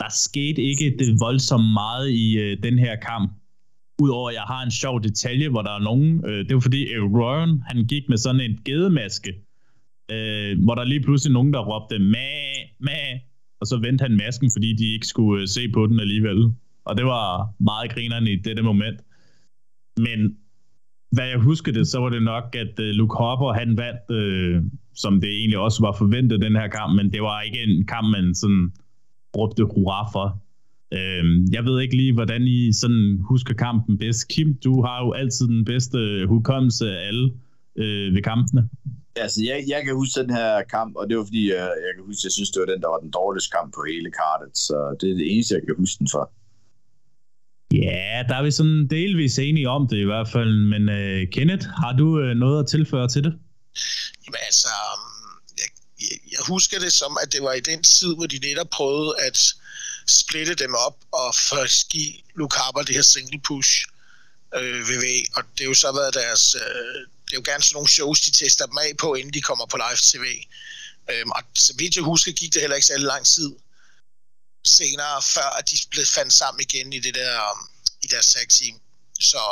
der 0.00 0.10
skete 0.10 0.62
ikke 0.62 0.96
det 0.98 1.20
voldsomt 1.20 1.72
meget 1.72 2.10
i 2.10 2.38
øh, 2.38 2.62
den 2.62 2.78
her 2.78 2.96
kamp. 2.96 3.32
Udover 4.02 4.28
at 4.28 4.34
jeg 4.34 4.42
har 4.42 4.62
en 4.64 4.70
sjov 4.70 5.02
detalje, 5.02 5.48
hvor 5.48 5.62
der 5.62 5.70
er 5.70 5.82
nogen, 5.82 6.24
øh, 6.26 6.48
det 6.48 6.54
var 6.54 6.60
fordi 6.60 6.84
øh, 6.92 7.02
Aaron, 7.02 7.62
han 7.66 7.86
gik 7.86 8.08
med 8.08 8.16
sådan 8.16 8.40
en 8.40 8.58
gedemaske, 8.64 9.34
øh, 10.10 10.64
hvor 10.64 10.74
der 10.74 10.84
lige 10.84 11.00
pludselig 11.00 11.32
nogen, 11.32 11.52
der 11.52 11.60
råbte, 11.60 11.98
ma, 11.98 12.28
ma, 12.80 13.00
og 13.60 13.66
så 13.66 13.76
vendte 13.76 14.02
han 14.02 14.16
masken, 14.16 14.50
fordi 14.56 14.72
de 14.72 14.94
ikke 14.94 15.06
skulle 15.06 15.42
øh, 15.42 15.48
se 15.48 15.68
på 15.68 15.86
den 15.86 16.00
alligevel. 16.00 16.52
og 16.84 16.96
det 16.96 17.04
var 17.04 17.54
meget 17.60 17.90
grinerne 17.90 18.32
i 18.32 18.36
dette 18.36 18.62
moment. 18.62 19.00
Men 19.96 20.36
hvad 21.12 21.28
jeg 21.28 21.38
husker 21.38 21.72
det, 21.72 21.86
så 21.86 22.00
var 22.00 22.08
det 22.08 22.22
nok, 22.22 22.56
at 22.56 22.80
øh, 22.80 22.90
Luke 22.90 23.16
Hopper, 23.18 23.52
han 23.52 23.76
vandt, 23.76 24.10
øh, 24.10 24.62
som 24.94 25.20
det 25.20 25.30
egentlig 25.30 25.58
også 25.58 25.80
var 25.82 25.92
forventet, 25.98 26.42
den 26.42 26.56
her 26.56 26.68
kamp, 26.68 26.96
men 26.96 27.12
det 27.12 27.22
var 27.22 27.40
ikke 27.40 27.62
en 27.62 27.86
kamp, 27.86 28.08
man 28.10 28.34
sådan 28.34 28.72
råbte 29.36 29.64
hurra 29.64 30.10
for. 30.12 30.44
Øhm, 30.92 31.46
jeg 31.52 31.64
ved 31.64 31.80
ikke 31.80 31.96
lige, 31.96 32.12
hvordan 32.12 32.42
I 32.42 32.72
sådan 32.72 33.18
husker 33.30 33.54
kampen 33.54 33.98
bedst. 33.98 34.28
Kim, 34.28 34.58
du 34.64 34.82
har 34.82 35.04
jo 35.04 35.12
altid 35.12 35.46
den 35.48 35.64
bedste 35.64 36.26
hukommelse 36.28 36.90
af 36.90 37.06
alle 37.06 37.32
øh, 37.76 38.14
ved 38.14 38.22
kampene. 38.22 38.68
Altså, 39.16 39.40
jeg, 39.44 39.64
jeg 39.68 39.84
kan 39.84 39.94
huske 39.94 40.20
den 40.20 40.30
her 40.30 40.62
kamp, 40.62 40.96
og 40.96 41.08
det 41.08 41.18
var 41.18 41.24
fordi, 41.24 41.44
jeg, 41.50 41.68
jeg 41.84 41.92
kan 41.94 42.04
huske, 42.06 42.20
jeg 42.24 42.32
synes, 42.32 42.50
det 42.50 42.60
var 42.60 42.66
den, 42.72 42.82
der 42.82 42.88
var 42.88 42.98
den 42.98 43.10
dårligste 43.10 43.50
kamp 43.56 43.74
på 43.74 43.80
hele 43.90 44.10
kartet, 44.20 44.58
så 44.58 44.96
det 45.00 45.10
er 45.10 45.14
det 45.14 45.32
eneste, 45.32 45.54
jeg 45.54 45.62
kan 45.66 45.76
huske 45.78 45.98
den 45.98 46.08
for. 46.14 46.24
Ja, 47.72 48.22
der 48.28 48.34
er 48.34 48.42
vi 48.42 48.50
sådan 48.50 48.86
delvis 48.90 49.38
enige 49.38 49.68
om 49.68 49.88
det 49.88 49.96
i 49.96 50.08
hvert 50.12 50.28
fald, 50.28 50.54
men 50.72 50.82
uh, 50.98 51.30
Kenneth, 51.34 51.66
har 51.82 51.92
du 52.00 52.06
uh, 52.22 52.36
noget 52.44 52.60
at 52.62 52.68
tilføre 52.74 53.08
til 53.08 53.22
det? 53.24 53.34
Jamen 54.22 54.40
altså, 54.48 54.74
jeg, 55.60 55.68
jeg, 56.00 56.16
jeg 56.32 56.42
husker 56.52 56.78
det 56.78 56.92
som, 56.92 57.12
at 57.22 57.32
det 57.32 57.42
var 57.42 57.52
i 57.52 57.60
den 57.60 57.82
tid, 57.82 58.14
hvor 58.16 58.26
de 58.26 58.38
netop 58.48 58.70
prøvede 58.78 59.12
at 59.26 59.38
splitte 60.06 60.54
dem 60.54 60.74
op 60.86 60.96
og 61.12 61.34
først 61.50 61.88
give 61.88 62.12
Harper 62.58 62.82
det 62.82 62.94
her 62.94 63.02
single 63.02 63.40
push 63.48 63.72
øh, 64.58 64.80
VV, 64.88 65.06
og 65.36 65.42
det 65.54 65.64
er 65.64 65.68
jo 65.68 65.74
så 65.74 65.90
været 66.00 66.14
deres, 66.14 66.44
øh, 66.54 67.00
det 67.34 67.38
er 67.38 67.44
jo 67.46 67.52
gerne 67.52 67.64
sådan 67.64 67.76
nogle 67.76 67.88
shows, 67.98 68.20
de 68.20 68.30
tester 68.30 68.66
dem 68.66 68.78
af 68.78 68.96
på, 68.96 69.14
inden 69.14 69.34
de 69.34 69.42
kommer 69.42 69.66
på 69.66 69.76
live 69.76 70.02
tv. 70.10 70.26
Øhm, 71.10 71.30
og 71.30 71.42
så 71.54 71.72
vidt 71.78 71.96
jeg 71.96 72.04
husker, 72.04 72.32
gik 72.32 72.54
det 72.54 72.60
heller 72.60 72.76
ikke 72.76 72.86
særlig 72.86 73.06
lang 73.06 73.26
tid 73.26 73.50
senere, 74.64 75.22
før 75.22 75.48
at 75.58 75.70
de 75.70 75.76
blev 75.90 76.06
fandt 76.06 76.32
sammen 76.32 76.60
igen 76.60 76.92
i 76.92 77.00
det 77.00 77.14
der, 77.14 77.50
um, 77.50 77.68
i 78.02 78.06
deres 78.06 78.26
tag 78.32 78.48
team. 78.48 78.80
Så, 79.20 79.42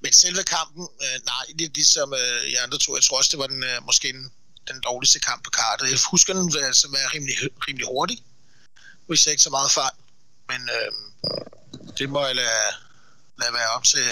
men 0.00 0.12
selve 0.12 0.42
kampen, 0.42 0.88
øh, 1.02 1.18
nej, 1.26 1.44
det 1.58 1.64
er 1.64 1.70
ligesom 1.74 2.14
øh, 2.14 2.52
jeg 2.52 2.62
andre 2.62 2.78
tror, 2.78 2.96
jeg 2.96 3.04
tror 3.04 3.18
også, 3.18 3.30
det 3.30 3.38
var 3.38 3.46
den, 3.46 3.62
øh, 3.62 3.84
måske 3.86 4.12
den, 4.12 4.32
den 4.68 4.80
dårligste 4.80 5.20
kamp 5.20 5.44
på 5.44 5.50
kartet. 5.50 5.90
Jeg 5.90 5.98
husker 6.10 6.32
den 6.32 6.56
øh, 6.58 6.66
altså 6.66 6.88
være 6.96 7.08
rimelig, 7.14 7.36
rimelig 7.68 7.86
hurtig, 7.86 8.18
hvis 9.06 9.26
jeg 9.26 9.32
ikke 9.32 9.42
så 9.42 9.50
meget 9.50 9.70
fejl. 9.70 9.98
Men 10.48 10.60
øh, 10.76 10.90
det 11.98 12.08
må 12.10 12.26
jeg 12.26 12.34
lade, 12.34 12.70
lade 13.40 13.52
være 13.52 13.70
op 13.76 13.84
til, 13.84 14.06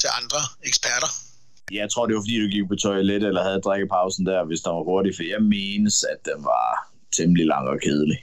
til 0.00 0.08
andre 0.18 0.40
eksperter. 0.62 1.23
Jeg 1.72 1.90
tror, 1.90 2.06
det 2.06 2.14
var 2.14 2.22
fordi, 2.22 2.40
du 2.40 2.48
gik 2.48 2.68
på 2.68 2.74
toilet 2.74 3.22
eller 3.22 3.42
havde 3.42 3.60
drikkepausen 3.60 4.26
der, 4.26 4.44
hvis 4.44 4.60
der 4.60 4.70
var 4.70 4.82
hurtigt, 4.82 5.16
for 5.16 5.22
jeg 5.22 5.42
menes, 5.42 6.04
at 6.12 6.20
den 6.24 6.44
var 6.44 6.68
temmelig 7.16 7.46
lang 7.46 7.68
og 7.68 7.78
kedelig. 7.84 8.18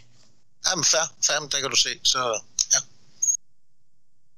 Jamen, 0.68 0.86
fair, 0.92 1.06
fair, 1.28 1.40
det 1.52 1.60
kan 1.62 1.70
du 1.76 1.80
se, 1.86 1.90
så 2.04 2.22
ja. 2.74 2.80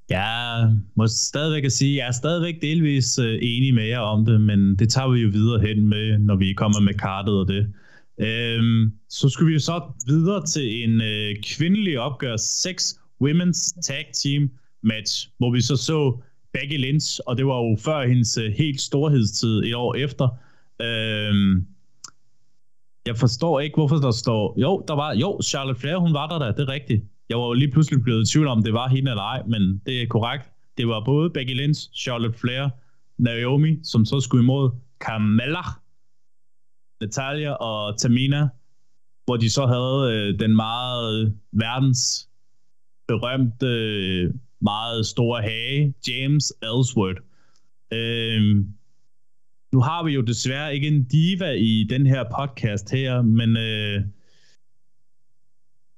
Jeg 0.09 0.75
må 0.95 1.07
stadigvæk 1.07 1.63
at 1.63 1.71
sige, 1.71 1.97
jeg 1.97 2.07
er 2.07 2.11
stadigvæk 2.11 2.61
delvis 2.61 3.19
uh, 3.19 3.25
enig 3.25 3.73
med 3.73 3.87
jer 3.87 3.99
om 3.99 4.25
det, 4.25 4.41
men 4.41 4.75
det 4.79 4.89
tager 4.89 5.09
vi 5.09 5.19
jo 5.19 5.29
videre 5.29 5.59
hen 5.59 5.89
med, 5.89 6.17
når 6.17 6.35
vi 6.35 6.53
kommer 6.53 6.79
med 6.79 6.93
kartet 6.93 7.33
og 7.33 7.47
det. 7.47 7.63
Um, 8.59 8.93
så 9.09 9.29
skulle 9.29 9.47
vi 9.47 9.53
jo 9.53 9.59
så 9.59 9.81
videre 10.07 10.45
til 10.45 10.83
en 10.83 11.01
uh, 11.01 11.41
kvindelig 11.43 11.99
opgør, 11.99 12.37
6 12.37 12.99
Women's 13.23 13.81
Tag 13.81 14.05
Team 14.23 14.49
match, 14.83 15.29
hvor 15.37 15.51
vi 15.51 15.61
så 15.61 15.75
så 15.75 16.21
Becky 16.53 16.77
Lynch, 16.77 17.19
og 17.27 17.37
det 17.37 17.45
var 17.45 17.57
jo 17.57 17.77
før 17.79 18.07
hendes 18.07 18.37
øh, 18.37 18.51
helt 18.51 18.81
storhedstid 18.81 19.63
et 19.63 19.75
år 19.75 19.95
efter. 19.95 20.27
Øhm, 20.81 21.67
jeg 23.05 23.17
forstår 23.17 23.59
ikke, 23.59 23.75
hvorfor 23.75 23.95
der 23.95 24.11
står... 24.11 24.59
Jo, 24.61 24.83
der 24.87 24.93
var... 24.93 25.13
Jo, 25.13 25.39
Charlotte 25.43 25.81
Flair, 25.81 25.97
hun 25.97 26.13
var 26.13 26.27
der 26.27 26.39
da, 26.39 26.47
det 26.47 26.59
er 26.59 26.73
rigtigt. 26.73 27.03
Jeg 27.29 27.37
var 27.37 27.45
jo 27.45 27.53
lige 27.53 27.71
pludselig 27.71 28.03
blevet 28.03 28.29
i 28.29 28.31
tvivl 28.31 28.47
om, 28.47 28.63
det 28.63 28.73
var 28.73 28.87
hende 28.87 29.11
eller 29.11 29.23
ej, 29.23 29.43
men 29.47 29.81
det 29.85 30.01
er 30.01 30.07
korrekt. 30.07 30.51
Det 30.77 30.87
var 30.87 31.03
både 31.05 31.29
Becky 31.29 31.55
Lynch, 31.55 31.89
Charlotte 31.93 32.39
Flair, 32.39 32.69
Naomi, 33.17 33.79
som 33.83 34.05
så 34.05 34.19
skulle 34.19 34.43
imod 34.43 34.71
Carmella, 34.99 35.63
Natalia 37.01 37.51
og 37.51 37.97
Tamina, 37.97 38.49
hvor 39.25 39.37
de 39.37 39.49
så 39.49 39.65
havde 39.65 40.13
øh, 40.13 40.39
den 40.39 40.55
meget 40.55 41.25
øh, 41.25 41.31
verdens 41.51 42.29
berømte, 43.07 43.67
øh, 43.67 44.33
meget 44.63 45.05
store 45.05 45.41
hage, 45.41 45.93
James 46.07 46.53
Ellsworth. 46.61 47.21
Øh, 47.93 48.65
nu 49.73 49.81
har 49.81 50.03
vi 50.03 50.11
jo 50.11 50.21
desværre 50.21 50.75
ikke 50.75 50.87
en 50.87 51.03
diva 51.03 51.51
i 51.51 51.87
den 51.89 52.05
her 52.05 52.23
podcast 52.39 52.91
her, 52.91 53.21
men 53.21 53.57
øh, 53.57 54.01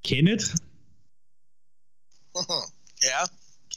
Kenneth? 0.06 0.46
ja. 3.10 3.22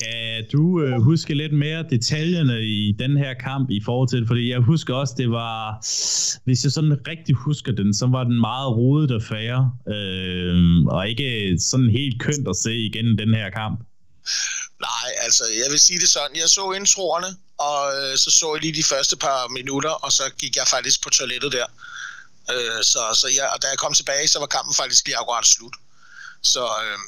Kan 0.00 0.44
du 0.52 0.82
øh, 0.82 1.00
huske 1.00 1.34
lidt 1.34 1.52
mere 1.52 1.84
detaljerne 1.90 2.62
i 2.62 2.92
den 2.98 3.16
her 3.16 3.34
kamp 3.34 3.70
i 3.70 3.80
forhold 3.84 4.08
til 4.08 4.26
Fordi 4.26 4.50
jeg 4.50 4.60
husker 4.60 4.94
også, 4.94 5.14
det 5.18 5.30
var, 5.30 5.74
hvis 6.44 6.64
jeg 6.64 6.72
sådan 6.72 7.08
rigtig 7.08 7.34
husker 7.34 7.72
den, 7.72 7.94
så 7.94 8.06
var 8.06 8.24
den 8.24 8.40
meget 8.40 8.76
rodet 8.76 9.10
affære, 9.10 9.72
øh, 9.88 10.84
og 10.86 11.08
ikke 11.08 11.58
sådan 11.58 11.90
helt 11.90 12.20
kønt 12.20 12.48
at 12.48 12.56
se 12.56 12.76
igen 12.76 13.18
den 13.18 13.34
her 13.34 13.50
kamp. 13.50 13.80
Nej, 14.80 15.10
altså 15.24 15.44
jeg 15.62 15.68
vil 15.70 15.80
sige 15.80 16.00
det 16.00 16.08
sådan, 16.08 16.36
jeg 16.36 16.48
så 16.48 16.72
introerne, 16.72 17.30
og 17.68 17.78
øh, 17.96 18.16
så 18.22 18.30
så 18.30 18.46
jeg 18.54 18.62
lige 18.62 18.78
de 18.80 18.90
første 18.92 19.16
par 19.16 19.48
minutter, 19.58 19.90
og 20.04 20.12
så 20.12 20.24
gik 20.38 20.56
jeg 20.56 20.66
faktisk 20.74 21.02
på 21.04 21.10
toilettet 21.10 21.52
der. 21.52 21.66
Øh, 22.54 22.80
så, 22.92 23.00
så 23.20 23.26
jeg, 23.36 23.46
og 23.54 23.58
da 23.62 23.66
jeg 23.72 23.78
kom 23.78 23.94
tilbage, 23.94 24.28
så 24.28 24.38
var 24.38 24.50
kampen 24.56 24.74
faktisk 24.74 25.06
lige 25.06 25.18
akkurat 25.20 25.46
slut. 25.46 25.76
Så, 26.42 26.64
øh, 26.82 26.98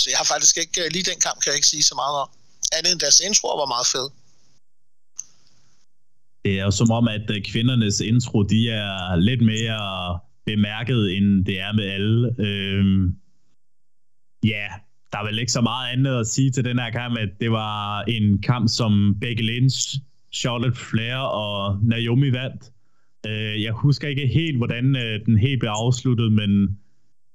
så 0.00 0.06
jeg 0.10 0.18
har 0.18 0.28
faktisk 0.34 0.56
ikke, 0.62 0.76
øh, 0.84 0.88
lige 0.94 1.04
den 1.10 1.20
kamp 1.26 1.36
kan 1.40 1.50
jeg 1.50 1.58
ikke 1.60 1.72
sige 1.74 1.82
så 1.90 1.94
meget 1.94 2.16
om. 2.22 2.28
Andet 2.76 2.92
end 2.92 3.00
deres 3.00 3.20
introer 3.20 3.56
var 3.62 3.70
meget 3.74 3.86
fed. 3.94 4.06
Det 6.44 6.52
er 6.60 6.64
jo 6.64 6.70
som 6.70 6.90
om, 6.98 7.08
at 7.08 7.26
øh, 7.30 7.40
kvindernes 7.50 8.00
intro, 8.00 8.42
de 8.42 8.60
er 8.70 9.16
lidt 9.16 9.42
mere 9.52 9.80
bemærket, 10.46 11.00
end 11.16 11.46
det 11.46 11.56
er 11.66 11.72
med 11.72 11.86
alle. 11.96 12.20
Øh, 12.46 12.84
ja, 14.52 14.66
der 15.12 15.18
er 15.18 15.24
vel 15.24 15.38
ikke 15.38 15.52
så 15.52 15.60
meget 15.60 15.92
andet 15.92 16.20
at 16.20 16.26
sige 16.26 16.50
til 16.50 16.64
den 16.64 16.78
her 16.78 16.90
kamp, 16.90 17.18
at 17.18 17.28
det 17.40 17.50
var 17.50 18.02
en 18.02 18.42
kamp, 18.42 18.68
som 18.68 19.16
Becky 19.20 19.42
Lynch, 19.42 19.96
Charlotte 20.34 20.78
Flair 20.78 21.16
og 21.16 21.78
Naomi 21.82 22.32
vandt. 22.32 22.72
Øh, 23.26 23.62
jeg 23.62 23.72
husker 23.72 24.08
ikke 24.08 24.26
helt, 24.26 24.56
hvordan 24.56 24.96
øh, 24.96 25.26
den 25.26 25.38
helt 25.38 25.60
blev 25.60 25.70
afsluttet, 25.70 26.32
men 26.32 26.78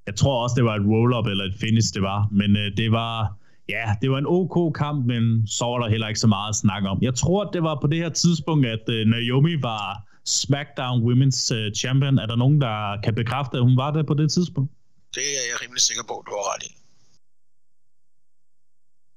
jeg 0.08 0.16
tror 0.16 0.44
også, 0.44 0.56
det 0.56 0.64
var 0.64 0.76
et 0.76 0.86
roll-up 0.86 1.28
eller 1.28 1.44
et 1.44 1.56
finish, 1.60 1.94
det 1.94 2.02
var. 2.02 2.28
Men 2.32 2.58
øh, 2.58 2.78
det 2.78 2.92
var, 2.92 3.38
ja, 3.70 3.96
det 4.02 4.12
var 4.12 4.18
en 4.18 4.26
ok 4.28 4.76
kamp, 4.76 5.06
men 5.06 5.48
så 5.48 5.66
var 5.66 5.80
der 5.80 5.90
heller 5.90 6.08
ikke 6.08 6.20
så 6.20 6.28
meget 6.28 6.50
at 6.50 6.56
snakke 6.56 6.90
om. 6.90 6.98
Jeg 7.02 7.16
tror, 7.16 7.44
det 7.52 7.64
var 7.64 7.78
på 7.82 7.88
det 7.88 7.98
her 7.98 8.10
tidspunkt, 8.10 8.66
at 8.66 8.90
øh, 8.90 9.08
Naomi 9.08 9.62
var 9.62 9.86
SmackDown 10.26 10.98
Women's 11.08 11.56
øh, 11.56 11.74
Champion. 11.74 12.18
Er 12.18 12.26
der 12.26 12.36
nogen, 12.36 12.62
der 12.62 13.02
kan 13.04 13.16
bekræfte, 13.16 13.58
at 13.58 13.64
hun 13.64 13.78
var 13.78 13.92
der 13.92 14.04
på 14.04 14.14
det 14.14 14.32
tidspunkt? 14.32 14.72
Det 15.16 15.24
er 15.40 15.44
jeg 15.52 15.58
rimelig 15.64 15.82
sikker 15.82 16.04
på, 16.04 16.24
du 16.28 16.32
har 16.32 16.56
ret 16.56 16.64
i. 16.64 16.83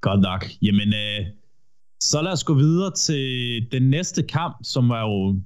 Godt 0.07 0.21
nok. 0.21 0.45
Jamen, 0.63 0.89
øh, 0.89 1.27
så 2.01 2.23
lad 2.23 2.33
os 2.33 2.45
gå 2.45 2.55
videre 2.55 2.93
til 2.95 3.25
den 3.73 3.91
næste 3.91 4.23
kamp, 4.23 4.57
som 4.63 4.89
var 4.89 5.01
jo 5.01 5.41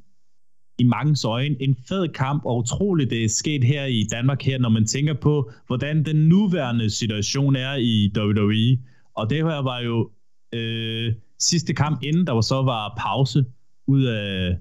i 0.79 0.85
mange 0.85 1.29
øjne 1.29 1.62
en 1.62 1.77
fed 1.88 2.09
kamp, 2.09 2.42
og 2.44 2.57
utroligt 2.57 3.11
det 3.11 3.25
er 3.25 3.29
sket 3.29 3.64
her 3.64 3.85
i 3.85 4.07
Danmark 4.12 4.42
her, 4.42 4.59
når 4.59 4.68
man 4.68 4.87
tænker 4.87 5.14
på, 5.14 5.51
hvordan 5.66 6.05
den 6.05 6.16
nuværende 6.16 6.90
situation 6.90 7.57
er 7.57 7.75
i 7.75 8.12
WWE. 8.16 8.79
Og 9.16 9.31
det 9.31 9.38
her 9.38 9.62
var 9.62 9.81
jo 9.81 10.11
øh, 10.55 11.14
sidste 11.38 11.75
kamp, 11.75 12.03
inden 12.03 12.27
der 12.27 12.33
var 12.33 12.40
så 12.40 12.62
var 12.62 12.94
pause 12.99 13.44
ud 13.87 14.05
af, 14.05 14.57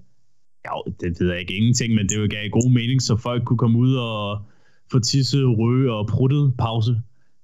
ja, 0.66 0.92
det 1.00 1.18
ved 1.20 1.32
jeg 1.32 1.40
ikke 1.40 1.58
ingenting, 1.58 1.94
men 1.94 2.10
det 2.10 2.18
jo 2.18 2.28
gav 2.30 2.50
god 2.50 2.72
mening, 2.72 3.02
så 3.02 3.16
folk 3.18 3.44
kunne 3.46 3.58
komme 3.58 3.80
ud 3.80 3.96
og 3.96 4.42
få 4.92 5.00
tisse, 5.00 5.44
røge 5.44 5.94
og 5.94 6.08
pruttet 6.08 6.54
pause. 6.58 7.02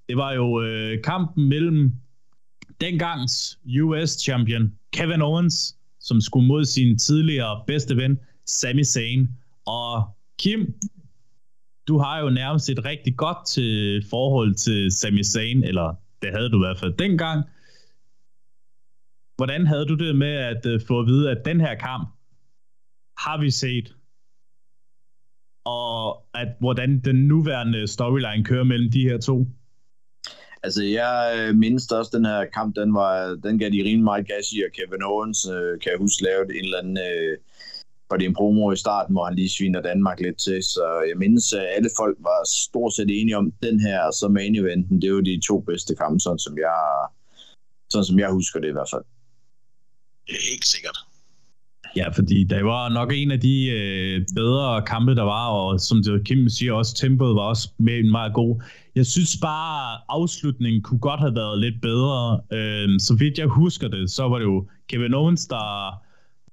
Det 0.08 0.16
var 0.16 0.32
jo 0.32 0.62
øh, 0.62 1.02
kampen 1.02 1.48
mellem 1.48 1.92
dengangs 2.80 3.58
US 3.82 4.10
champion 4.10 4.72
Kevin 4.92 5.22
Owens, 5.22 5.76
som 6.00 6.20
skulle 6.20 6.46
mod 6.46 6.64
sin 6.64 6.98
tidligere 6.98 7.64
bedste 7.66 7.96
ven 7.96 8.18
Sami 8.46 8.84
Zayn. 8.84 9.28
Og 9.66 10.16
Kim, 10.38 10.74
du 11.88 11.98
har 11.98 12.20
jo 12.20 12.30
nærmest 12.30 12.68
et 12.70 12.84
rigtig 12.84 13.16
godt 13.16 13.46
til 13.46 14.04
forhold 14.10 14.54
til 14.54 14.92
Sami 14.92 15.24
Zayn, 15.24 15.62
eller 15.62 15.94
det 16.22 16.30
havde 16.30 16.48
du 16.50 16.56
i 16.56 16.66
hvert 16.66 16.78
fald 16.78 16.94
dengang. 16.96 17.44
Hvordan 19.36 19.66
havde 19.66 19.86
du 19.86 19.94
det 19.94 20.16
med 20.16 20.32
at 20.32 20.66
øh, 20.66 20.80
få 20.88 21.00
at 21.00 21.06
vide, 21.06 21.30
at 21.30 21.44
den 21.44 21.60
her 21.60 21.74
kamp 21.74 22.08
har 23.18 23.40
vi 23.40 23.50
set, 23.50 23.96
og 25.64 26.26
at 26.34 26.48
hvordan 26.60 27.00
den 27.00 27.16
nuværende 27.16 27.86
storyline 27.86 28.44
kører 28.44 28.64
mellem 28.64 28.90
de 28.90 29.02
her 29.02 29.18
to? 29.18 29.46
Altså, 30.66 30.82
jeg 30.82 31.12
øh, 31.36 31.54
mindst 31.54 31.92
også, 31.92 32.10
den 32.14 32.24
her 32.24 32.44
kamp, 32.56 32.76
den, 32.76 32.94
var, 32.94 33.38
den 33.44 33.58
gav 33.58 33.70
de 33.70 33.86
rimelig 33.88 34.04
meget 34.04 34.26
gas 34.26 34.46
i, 34.52 34.58
og 34.66 34.72
Kevin 34.76 35.02
Owens, 35.02 35.40
øh, 35.54 35.80
kan 35.80 35.92
jeg 35.92 35.98
huske, 35.98 36.22
lavede 36.22 36.58
en 36.58 36.64
eller 36.64 36.78
anden... 36.78 36.98
Øh, 37.08 37.38
for 38.08 38.16
det 38.16 38.26
en 38.26 38.34
promo 38.34 38.72
i 38.72 38.76
starten, 38.76 39.14
hvor 39.14 39.24
han 39.24 39.34
lige 39.34 39.48
sviner 39.56 39.82
Danmark 39.82 40.20
lidt 40.20 40.38
til. 40.38 40.62
Så 40.62 40.84
jeg 41.08 41.16
mindes, 41.16 41.52
at 41.52 41.66
alle 41.76 41.90
folk 41.96 42.16
var 42.20 42.40
stort 42.66 42.92
set 42.92 43.10
enige 43.20 43.36
om 43.36 43.52
den 43.62 43.80
her, 43.80 44.00
og 44.00 44.12
så 44.12 44.28
main 44.28 44.56
eventen, 44.56 45.02
det 45.02 45.14
var 45.14 45.20
de 45.20 45.40
to 45.48 45.60
bedste 45.60 45.94
kampe, 45.94 46.20
sådan 46.20 46.38
som 46.38 46.58
jeg 46.58 47.06
Sådan 47.92 48.04
som 48.04 48.18
jeg 48.18 48.30
husker 48.30 48.60
det 48.60 48.68
i 48.68 48.72
hvert 48.72 48.90
fald. 48.92 49.04
Det 50.26 50.34
er 50.34 50.50
helt 50.50 50.66
sikkert. 50.66 51.05
Ja, 51.96 52.08
fordi 52.08 52.44
det 52.44 52.64
var 52.64 52.88
nok 52.88 53.12
en 53.14 53.30
af 53.30 53.40
de 53.40 53.70
øh, 53.70 54.22
bedre 54.34 54.82
kampe, 54.82 55.14
der 55.14 55.22
var, 55.22 55.48
og 55.48 55.80
som 55.80 56.02
Kim 56.24 56.48
siger 56.48 56.72
også, 56.72 56.94
tempoet 56.94 57.34
var 57.34 57.42
også 57.42 57.68
med 57.78 57.98
en 57.98 58.10
meget 58.10 58.34
god. 58.34 58.62
Jeg 58.94 59.06
synes 59.06 59.36
bare, 59.42 59.98
afslutningen 60.08 60.82
kunne 60.82 60.98
godt 60.98 61.20
have 61.20 61.34
været 61.34 61.60
lidt 61.60 61.80
bedre. 61.82 62.40
Øh, 62.52 62.88
så 63.00 63.16
vidt 63.18 63.38
jeg 63.38 63.46
husker 63.46 63.88
det, 63.88 64.10
så 64.10 64.28
var 64.28 64.38
det 64.38 64.44
jo 64.44 64.66
Kevin 64.88 65.14
Owens, 65.14 65.46
der 65.46 65.94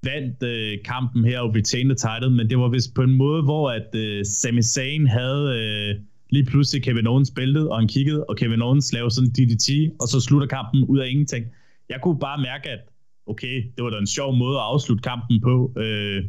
vandt 0.03 0.43
øh, 0.43 0.77
kampen 0.85 1.25
her 1.25 1.39
og 1.39 1.55
retained 1.55 1.95
title, 1.95 2.29
men 2.29 2.49
det 2.49 2.57
var 2.57 2.67
vist 2.67 2.95
på 2.95 3.01
en 3.01 3.13
måde, 3.13 3.43
hvor 3.43 3.71
at 3.71 3.95
øh, 3.95 4.25
Sami 4.25 4.61
Zayn 4.61 5.07
havde 5.07 5.45
øh, 5.59 6.01
lige 6.29 6.45
pludselig 6.45 6.83
Kevin 6.83 7.07
Owens 7.07 7.31
bæltet, 7.31 7.69
og 7.69 7.77
han 7.79 7.87
kiggede, 7.87 8.25
og 8.29 8.37
Kevin 8.37 8.61
Owens 8.61 8.93
lavede 8.93 9.11
sådan 9.11 9.29
DDT, 9.29 9.69
og 10.01 10.07
så 10.07 10.19
slutter 10.19 10.47
kampen 10.47 10.83
ud 10.83 10.99
af 10.99 11.07
ingenting. 11.09 11.45
Jeg 11.89 11.99
kunne 12.01 12.19
bare 12.19 12.41
mærke, 12.41 12.69
at 12.69 12.79
okay, 13.27 13.55
det 13.75 13.83
var 13.83 13.89
da 13.89 13.97
en 13.97 14.07
sjov 14.07 14.35
måde 14.35 14.57
at 14.57 14.63
afslutte 14.63 15.01
kampen 15.01 15.41
på. 15.41 15.73
Øh, 15.77 16.23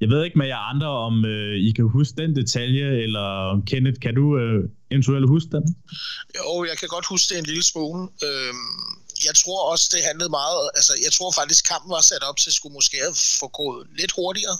jeg 0.00 0.08
ved 0.08 0.24
ikke 0.24 0.38
med 0.38 0.46
jer 0.46 0.62
andre, 0.72 0.88
om 1.06 1.24
øh, 1.24 1.56
I 1.68 1.70
kan 1.76 1.88
huske 1.88 2.22
den 2.22 2.36
detalje, 2.36 2.86
eller 3.04 3.28
Kenneth, 3.66 3.98
kan 4.00 4.14
du 4.14 4.38
øh, 4.38 4.68
eventuelt 4.90 5.28
huske 5.28 5.50
den? 5.56 5.64
Jo, 6.38 6.64
jeg 6.70 6.76
kan 6.80 6.88
godt 6.88 7.06
huske 7.06 7.26
det 7.30 7.38
en 7.38 7.46
lille 7.52 7.64
smule. 7.72 8.02
Øh, 8.26 8.54
jeg 9.28 9.34
tror 9.40 9.60
også, 9.72 9.86
det 9.94 10.00
handlede 10.08 10.30
meget... 10.40 10.60
Altså, 10.78 10.92
jeg 11.04 11.12
tror 11.16 11.30
faktisk, 11.40 11.62
kampen 11.72 11.90
var 11.96 12.04
sat 12.10 12.24
op 12.28 12.36
til 12.42 12.50
at 12.50 12.58
skulle 12.58 12.76
måske 12.78 12.96
have 13.04 13.16
få 13.40 13.46
gået 13.60 13.80
lidt 14.00 14.12
hurtigere 14.18 14.56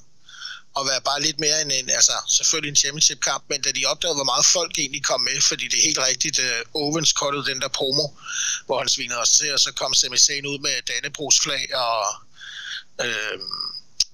og 0.77 0.83
være 0.91 1.03
bare 1.11 1.21
lidt 1.27 1.39
mere 1.45 1.59
end 1.62 1.73
en, 1.79 1.91
altså 1.91 2.17
selvfølgelig 2.39 2.71
en 2.71 2.81
championship-kamp, 2.83 3.43
men 3.51 3.61
da 3.67 3.71
de 3.79 3.83
opdagede, 3.93 4.19
hvor 4.19 4.31
meget 4.33 4.47
folk 4.59 4.73
egentlig 4.79 5.05
kom 5.11 5.21
med, 5.21 5.39
fordi 5.51 5.65
det 5.71 5.79
er 5.79 5.87
helt 5.91 6.03
rigtigt, 6.11 6.37
uh, 6.39 6.83
Owens 6.83 7.12
kottede 7.12 7.45
den 7.51 7.59
der 7.61 7.69
promo, 7.79 8.07
hvor 8.67 8.79
han 8.83 8.89
svinede 8.89 9.21
os 9.25 9.31
til, 9.39 9.53
og 9.57 9.61
så 9.61 9.71
kom 9.81 9.95
Sami 9.95 10.19
Zayn 10.27 10.47
ud 10.47 10.59
med 10.67 10.75
Dannebrogs 10.89 11.39
flag 11.45 11.65
og, 11.87 12.01
øh, 13.05 13.39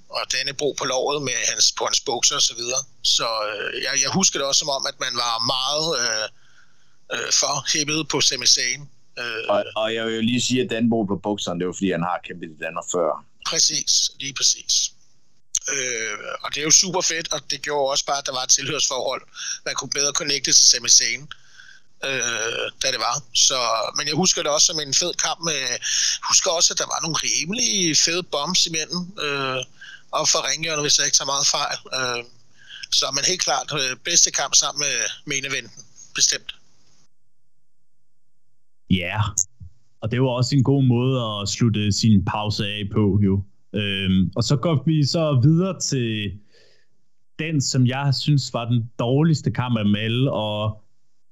og 0.08 0.22
Dannebro 0.32 0.68
på 0.78 0.84
lovet 0.84 1.22
med 1.22 1.38
hans, 1.50 1.72
på 1.78 1.84
hans 1.84 2.00
bukser 2.00 2.36
og 2.36 2.42
så 2.42 2.54
videre. 2.60 2.82
Så 3.02 3.28
øh, 3.48 3.82
jeg, 3.84 3.92
jeg 4.04 4.10
husker 4.18 4.38
det 4.38 4.46
også 4.48 4.58
som 4.58 4.68
om, 4.68 4.86
at 4.86 5.00
man 5.00 5.14
var 5.24 5.34
meget 5.56 5.88
øh, 6.02 6.26
øh, 7.14 7.32
for 7.40 7.54
hippet 7.72 8.08
på 8.12 8.20
Sami 8.20 8.46
Zayn. 8.46 8.82
Øh, 9.18 9.44
og, 9.48 9.64
og 9.76 9.94
jeg 9.94 10.06
vil 10.06 10.14
jo 10.14 10.20
lige 10.20 10.42
sige, 10.42 10.62
at 10.62 10.70
Danbro 10.70 11.04
på 11.04 11.16
bukserne, 11.16 11.60
det 11.60 11.66
var 11.66 11.72
fordi, 11.72 11.90
han 11.90 12.02
har 12.10 12.20
kæmpet 12.26 12.46
i 12.56 12.58
Danmark 12.64 12.84
før. 12.92 13.24
Præcis, 13.46 14.10
lige 14.20 14.34
præcis. 14.34 14.92
Øh, 15.74 16.18
og 16.42 16.54
det 16.54 16.60
er 16.60 16.64
jo 16.64 16.70
super 16.70 17.00
fedt, 17.00 17.32
og 17.32 17.40
det 17.50 17.62
gjorde 17.62 17.90
også 17.90 18.04
bare, 18.06 18.18
at 18.18 18.26
der 18.26 18.32
var 18.32 18.42
et 18.42 18.48
tilhørsforhold. 18.48 19.22
Man 19.66 19.74
kunne 19.74 19.90
bedre 19.90 20.12
connecte 20.12 20.52
til 20.52 20.66
Sami 20.66 20.88
Zayn, 20.88 21.22
øh, 22.04 22.64
da 22.82 22.86
det 22.94 23.00
var. 23.08 23.16
Så, 23.34 23.58
men 23.96 24.06
jeg 24.08 24.14
husker 24.14 24.42
det 24.42 24.50
også 24.50 24.66
som 24.66 24.80
en 24.80 24.94
fed 24.94 25.14
kamp. 25.14 25.40
Med, 25.44 25.54
jeg 25.54 25.78
husker 26.30 26.50
også, 26.50 26.72
at 26.74 26.78
der 26.78 26.86
var 26.94 27.00
nogle 27.02 27.16
rimelig 27.26 27.96
fede 27.96 28.22
bombs 28.22 28.66
imellem. 28.66 29.00
Øh, 29.24 29.60
og 30.18 30.28
for 30.28 30.40
ringhjørnet, 30.48 30.84
hvis 30.84 30.98
jeg 30.98 31.06
ikke 31.06 31.16
tager 31.16 31.32
meget 31.34 31.46
fejl. 31.46 31.78
Øh, 31.98 32.24
så 32.92 33.04
men 33.14 33.24
helt 33.24 33.42
klart 33.48 33.68
øh, 33.80 33.96
bedste 34.08 34.30
kamp 34.30 34.54
sammen 34.54 34.80
med 34.86 34.94
main 35.24 35.44
eventen, 35.44 35.82
bestemt. 36.14 36.54
Ja, 38.90 38.96
yeah. 38.96 39.24
og 40.02 40.10
det 40.10 40.22
var 40.22 40.28
også 40.28 40.54
en 40.54 40.64
god 40.64 40.82
måde 40.94 41.14
at 41.30 41.48
slutte 41.48 41.92
sin 41.92 42.24
pause 42.24 42.64
af 42.66 42.82
på, 42.92 43.18
jo. 43.24 43.44
Øhm, 43.74 44.30
og 44.36 44.42
så 44.42 44.56
går 44.56 44.82
vi 44.86 45.04
så 45.04 45.40
videre 45.42 45.80
til 45.80 46.40
den, 47.38 47.60
som 47.60 47.86
jeg 47.86 48.14
synes 48.14 48.54
var 48.54 48.68
den 48.70 48.90
dårligste 48.98 49.50
kamp 49.50 49.78
af 49.78 49.84
dem 49.84 49.94
alle, 49.94 50.32
og 50.32 50.82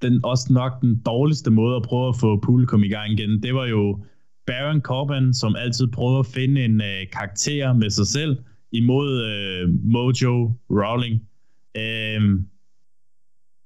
den 0.02 0.24
også 0.24 0.52
nok 0.52 0.80
den 0.80 1.02
dårligste 1.06 1.50
måde 1.50 1.76
at 1.76 1.82
prøve 1.82 2.08
at 2.08 2.16
få 2.20 2.40
publikum 2.40 2.84
i 2.84 2.88
gang 2.88 3.12
igen. 3.12 3.42
Det 3.42 3.54
var 3.54 3.66
jo 3.66 4.04
Baron 4.46 4.80
Corbin, 4.80 5.34
som 5.34 5.56
altid 5.56 5.86
prøvede 5.86 6.18
at 6.18 6.26
finde 6.26 6.64
en 6.64 6.80
øh, 6.80 7.10
karakter 7.12 7.72
med 7.72 7.90
sig 7.90 8.06
selv 8.06 8.36
imod 8.72 9.24
øh, 9.24 9.68
Mojo 9.84 10.52
Rawling. 10.70 11.28
Øhm, 11.76 12.48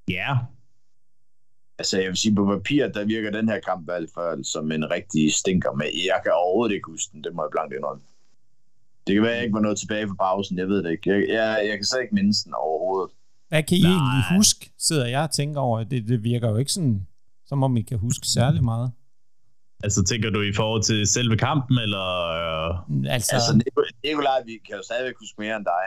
ja, 0.09 0.15
yeah. 0.15 0.37
Altså, 1.79 2.01
jeg 2.01 2.09
vil 2.09 2.17
sige, 2.17 2.35
på 2.35 2.47
papir, 2.47 2.89
der 2.89 3.05
virker 3.05 3.31
den 3.31 3.49
her 3.49 3.61
kamp 3.61 3.83
i 3.83 3.85
hvert 3.85 4.09
fald 4.15 4.45
som 4.45 4.73
en 4.73 4.91
rigtig 4.91 5.33
stinker, 5.33 5.73
med. 5.73 5.87
jeg 5.95 6.21
kan 6.23 6.33
overhovedet 6.33 6.75
ikke 6.75 6.91
huske 6.91 7.13
den, 7.13 7.25
det 7.25 7.35
må 7.35 7.43
jeg 7.43 7.51
blankt 7.53 7.75
indrømme. 7.75 8.03
Det 9.07 9.15
kan 9.15 9.23
være, 9.23 9.31
at 9.33 9.37
jeg 9.37 9.45
ikke 9.45 9.55
var 9.55 9.61
noget 9.61 9.79
tilbage 9.79 10.09
fra 10.09 10.15
pausen, 10.15 10.59
jeg 10.59 10.69
ved 10.69 10.83
det 10.83 10.91
ikke. 10.91 11.11
Jeg, 11.11 11.29
jeg, 11.29 11.67
jeg 11.69 11.77
kan 11.79 11.85
slet 11.85 12.03
ikke 12.03 12.15
mindes 12.15 12.43
den 12.45 12.55
overhovedet. 12.55 13.11
Hvad 13.49 13.63
kan 13.63 13.77
I 13.79 13.83
Nej. 13.83 13.91
egentlig 13.91 14.37
huske, 14.37 14.73
sidder 14.79 15.07
jeg 15.07 15.23
og 15.23 15.31
tænker 15.31 15.61
over. 15.61 15.85
Det, 15.85 16.09
det 16.09 16.25
virker 16.25 16.49
jo 16.51 16.57
ikke 16.57 16.73
sådan, 16.73 17.07
som 17.47 17.63
om 17.63 17.77
I 17.77 17.83
kan 17.83 17.99
huske 17.99 18.27
særlig 18.27 18.65
meget. 18.65 18.93
Altså, 19.85 20.05
tænker 20.05 20.31
du 20.31 20.41
i 20.43 20.53
forhold 20.53 20.83
til 20.83 21.07
selve 21.07 21.37
kampen, 21.37 21.79
eller... 21.79 22.07
Altså, 23.09 23.35
altså 23.35 23.53
Nikolaj, 24.05 24.43
vi 24.47 24.53
kan 24.67 24.77
jo 24.77 24.83
stadigvæk 24.83 25.15
huske 25.19 25.35
mere 25.39 25.57
end 25.57 25.65
dig. 25.65 25.85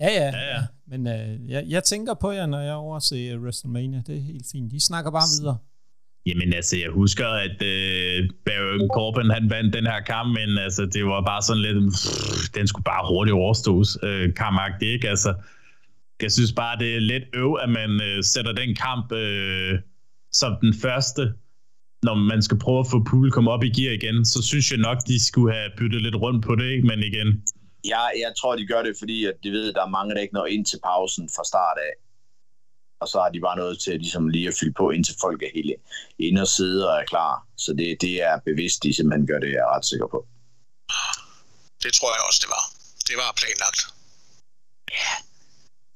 Ja, 0.00 0.10
ja. 0.20 0.30
ja, 0.38 0.54
ja. 0.54 0.62
Men 0.86 1.06
øh, 1.06 1.50
jeg, 1.50 1.64
jeg 1.68 1.84
tænker 1.84 2.14
på 2.14 2.30
jer, 2.30 2.46
når 2.46 2.60
jeg 2.60 2.74
overser 2.74 3.38
WrestleMania. 3.38 4.02
Det 4.06 4.16
er 4.16 4.20
helt 4.20 4.46
fint. 4.52 4.70
De 4.72 4.80
snakker 4.80 5.10
bare 5.10 5.28
videre. 5.40 5.56
Jamen 6.28 6.52
altså, 6.52 6.76
jeg 6.76 6.90
husker, 6.90 7.28
at 7.46 7.62
øh, 7.62 8.30
Baron 8.46 8.88
Corbin, 8.94 9.30
han 9.30 9.50
vandt 9.50 9.74
den 9.74 9.86
her 9.86 10.00
kamp, 10.00 10.28
men 10.38 10.58
altså, 10.58 10.86
det 10.86 11.04
var 11.04 11.20
bare 11.30 11.42
sådan 11.42 11.62
lidt, 11.62 11.78
pff, 11.92 12.48
den 12.56 12.66
skulle 12.66 12.84
bare 12.84 13.08
hurtigt 13.08 13.34
overstås, 13.34 13.98
øh, 14.02 14.32
det 14.80 14.86
ikke? 14.86 15.08
Altså, 15.08 15.34
jeg 16.22 16.32
synes 16.32 16.52
bare, 16.52 16.78
det 16.78 16.96
er 16.96 17.00
lidt 17.00 17.24
øv, 17.34 17.58
at 17.62 17.70
man 17.70 17.90
øh, 18.08 18.24
sætter 18.24 18.52
den 18.52 18.74
kamp 18.74 19.12
øh, 19.12 19.78
som 20.32 20.52
den 20.62 20.74
første, 20.82 21.22
når 22.02 22.14
man 22.14 22.42
skal 22.42 22.58
prøve 22.58 22.80
at 22.80 22.90
få 22.90 23.04
publikum 23.10 23.48
op 23.48 23.64
i 23.64 23.70
gear 23.76 23.92
igen, 23.92 24.24
så 24.24 24.42
synes 24.42 24.70
jeg 24.70 24.78
nok, 24.78 24.98
de 25.06 25.26
skulle 25.26 25.54
have 25.54 25.70
byttet 25.78 26.02
lidt 26.02 26.16
rundt 26.16 26.44
på 26.44 26.54
det, 26.54 26.70
ikke? 26.70 26.86
Men 26.86 26.98
igen, 27.10 27.28
jeg, 27.84 28.10
jeg 28.24 28.32
tror, 28.38 28.56
de 28.56 28.66
gør 28.66 28.82
det, 28.82 28.94
fordi 28.98 29.24
at 29.24 29.34
de 29.42 29.50
ved, 29.50 29.68
at 29.68 29.74
der 29.74 29.84
er 29.84 29.96
mange, 29.98 30.14
der 30.14 30.20
ikke 30.20 30.34
når 30.34 30.46
ind 30.46 30.64
til 30.64 30.78
pausen 30.84 31.28
fra 31.36 31.44
start 31.44 31.78
af. 31.88 31.92
Og 33.00 33.08
så 33.08 33.20
har 33.20 33.28
de 33.28 33.40
bare 33.40 33.56
noget 33.56 33.78
til 33.78 34.00
ligesom 34.00 34.28
lige 34.28 34.48
at 34.48 34.54
fylde 34.60 34.72
på, 34.72 34.90
indtil 34.90 35.14
folk 35.20 35.42
er 35.42 35.50
hele 35.54 35.74
inde 36.18 36.40
og 36.42 36.48
sidde 36.48 36.90
og 36.90 37.00
er 37.00 37.04
klar. 37.04 37.46
Så 37.56 37.72
det, 37.78 38.00
det 38.00 38.22
er 38.22 38.38
bevidst, 38.44 38.82
de 38.82 38.94
simpelthen 38.94 39.26
gør 39.26 39.38
det, 39.38 39.50
jeg 39.52 39.62
er 39.66 39.76
ret 39.76 39.86
sikker 39.86 40.06
på. 40.06 40.26
Det 41.82 41.92
tror 41.98 42.10
jeg 42.16 42.22
også, 42.28 42.40
det 42.44 42.50
var. 42.56 42.64
Det 43.08 43.16
var 43.22 43.30
planlagt. 43.40 43.80
Ja, 44.90 45.12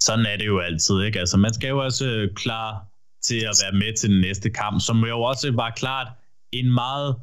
sådan 0.00 0.26
er 0.26 0.36
det 0.36 0.46
jo 0.46 0.58
altid, 0.60 1.02
ikke? 1.02 1.18
Altså, 1.20 1.36
man 1.36 1.54
skal 1.54 1.68
jo 1.68 1.78
også 1.84 2.28
klar 2.34 2.84
til 3.22 3.40
at 3.50 3.56
være 3.62 3.72
med 3.72 3.96
til 3.96 4.10
den 4.10 4.20
næste 4.20 4.50
kamp, 4.50 4.82
som 4.82 5.04
jo 5.04 5.22
også 5.22 5.52
var 5.52 5.70
klart 5.70 6.08
en 6.52 6.72
meget 6.74 7.16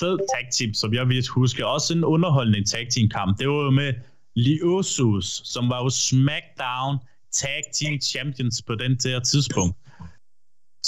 fed 0.00 0.18
tag 0.34 0.48
team, 0.52 0.74
som 0.74 0.94
jeg 0.94 1.08
vil 1.08 1.28
huske. 1.28 1.66
Også 1.66 1.94
en 1.94 2.04
underholdende 2.04 2.64
tag 2.64 2.88
team 2.90 3.08
kamp. 3.08 3.38
Det 3.38 3.48
var 3.48 3.54
jo 3.54 3.70
med 3.70 3.94
Liosus, 4.34 5.42
som 5.44 5.68
var 5.68 5.82
jo 5.84 5.90
SmackDown 5.90 6.98
Tag 7.40 7.60
Team 7.78 7.94
Champions 8.00 8.56
på 8.66 8.74
den 8.74 8.92
der 9.04 9.20
tidspunkt. 9.20 9.76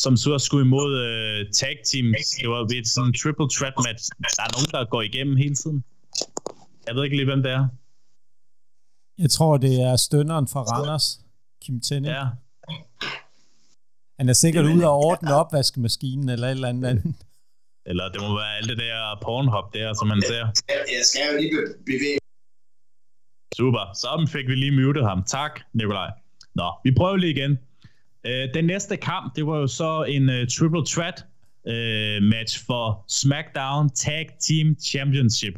Som 0.03 0.17
så 0.17 0.39
skulle 0.39 0.65
imod 0.67 0.91
uh, 1.07 1.51
tag 1.61 1.75
teams. 1.91 2.27
Det 2.41 2.49
var 2.55 2.63
ved 2.73 2.85
sådan 2.85 3.09
en 3.09 3.15
triple 3.21 3.49
threat 3.57 3.77
match. 3.87 4.05
Der 4.37 4.43
er 4.47 4.53
nogen, 4.57 4.71
der 4.77 4.91
går 4.95 5.03
igennem 5.03 5.37
hele 5.37 5.55
tiden. 5.55 5.85
Jeg 6.87 6.95
ved 6.95 7.05
ikke 7.05 7.17
lige, 7.17 7.31
hvem 7.33 7.43
det 7.43 7.53
er. 7.53 7.69
Jeg 9.19 9.31
tror, 9.31 9.57
det 9.57 9.75
er 9.89 9.97
stønneren 9.97 10.49
fra 10.53 10.63
Randers, 10.63 11.07
Kim 11.63 11.81
Tenne. 11.81 12.09
Ja. 12.09 12.25
Han 14.19 14.29
er 14.29 14.33
sikkert 14.33 14.65
ude 14.65 14.87
og 14.87 14.97
ordne 15.09 15.35
opvaskemaskinen 15.35 16.29
eller 16.29 16.47
et 16.47 16.51
eller 16.51 16.69
andet. 16.69 16.95
Eller 17.91 18.05
det 18.13 18.21
må 18.21 18.31
være 18.41 18.57
alt 18.57 18.69
det 18.69 18.79
der 18.79 19.19
pornhop 19.23 19.75
der, 19.75 19.95
som 19.95 20.07
man 20.09 20.23
ser. 20.23 20.45
Jeg 20.69 21.05
skal 21.11 21.23
jo 21.31 21.41
lige 21.41 21.51
bevæge. 21.87 22.19
Super. 23.57 23.85
Så 23.95 24.29
fik 24.33 24.47
vi 24.51 24.55
lige 24.55 24.75
muted 24.81 25.03
ham. 25.03 25.25
Tak, 25.25 25.61
Nikolaj. 25.73 26.11
Nå, 26.59 26.69
vi 26.85 26.91
prøver 26.91 27.17
lige 27.17 27.35
igen. 27.37 27.59
Øh, 28.27 28.49
den 28.55 28.65
næste 28.65 28.97
kamp, 28.97 29.37
det 29.37 29.47
var 29.47 29.59
jo 29.59 29.67
så 29.67 30.05
en 30.09 30.29
uh, 30.29 30.47
triple 30.57 30.85
threat 30.87 31.19
uh, 31.65 32.23
match 32.23 32.67
for 32.67 33.05
SmackDown 33.09 33.91
Tag 33.91 34.27
Team 34.41 34.77
Championship. 34.81 35.55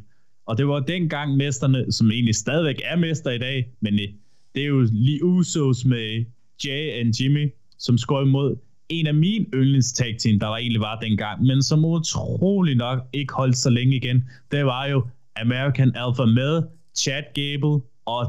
Og 0.47 0.59
det 0.59 0.67
var 0.69 0.81
dengang 0.81 1.37
mesterne, 1.37 1.93
som 1.93 2.11
egentlig 2.11 2.35
stadigvæk 2.35 2.81
er 2.85 2.97
mester 2.97 3.31
i 3.31 3.39
dag, 3.39 3.69
men 3.81 3.95
øh, 3.95 4.09
det 4.55 4.63
er 4.63 4.67
jo 4.67 4.89
lige 4.93 5.25
Usos 5.25 5.85
med 5.85 6.25
Jay 6.65 7.01
and 7.01 7.21
Jimmy, 7.21 7.53
som 7.79 7.99
skår 7.99 8.23
imod 8.23 8.57
en 8.91 9.07
af 9.07 9.15
mine 9.15 9.47
yndlings 9.55 9.93
tag 9.93 10.17
team, 10.19 10.39
der 10.39 10.47
var 10.47 10.57
egentlig 10.57 10.81
var 10.81 10.99
dengang, 10.99 11.43
men 11.43 11.63
som 11.63 11.85
utrolig 11.85 12.77
nok 12.77 12.99
ikke 13.13 13.33
holdt 13.33 13.57
så 13.57 13.71
længe 13.71 13.97
igen, 13.97 14.25
det 14.51 14.67
var 14.67 14.87
jo 14.87 15.07
American 15.37 15.93
Alpha 15.95 16.25
med 16.25 16.63
Chad 16.99 17.23
Gable 17.35 17.81
og 18.07 18.25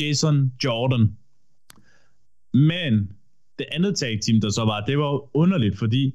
Jason 0.00 0.52
Jordan. 0.64 1.16
Men 2.54 3.10
det 3.58 3.66
andet 3.72 3.96
tag 3.96 4.18
team, 4.22 4.40
der 4.40 4.50
så 4.50 4.64
var, 4.64 4.84
det 4.84 4.98
var 4.98 5.36
underligt, 5.36 5.78
fordi 5.78 6.14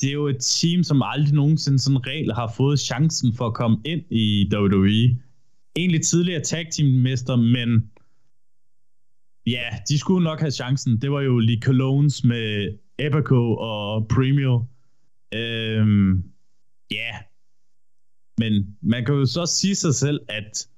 det 0.00 0.08
er 0.08 0.12
jo 0.12 0.26
et 0.26 0.40
team, 0.40 0.82
som 0.82 1.02
aldrig 1.04 1.34
nogensinde 1.34 1.78
sådan 1.78 2.06
regel 2.06 2.32
har 2.32 2.52
fået 2.56 2.80
chancen 2.80 3.34
for 3.34 3.46
at 3.46 3.54
komme 3.54 3.78
ind 3.84 4.02
i 4.10 4.50
WWE. 4.54 5.22
Egentlig 5.76 6.02
tidligere 6.02 6.42
tag 6.42 6.66
team 6.70 6.88
mester, 6.88 7.36
men 7.36 7.90
Ja, 9.46 9.68
de 9.88 9.98
skulle 9.98 10.24
nok 10.24 10.40
have 10.40 10.50
chancen. 10.50 11.00
Det 11.02 11.10
var 11.10 11.20
jo 11.20 11.38
lige 11.38 11.60
Colognes 11.62 12.24
med 12.24 12.78
Epico 12.98 13.54
og 13.56 14.08
Premio. 14.08 14.64
Øhm, 15.34 16.22
ja, 16.90 17.12
men 18.38 18.76
man 18.82 19.04
kan 19.04 19.14
jo 19.14 19.26
så 19.26 19.46
sige 19.46 19.74
sig 19.74 19.94
selv, 19.94 20.20
at 20.28 20.68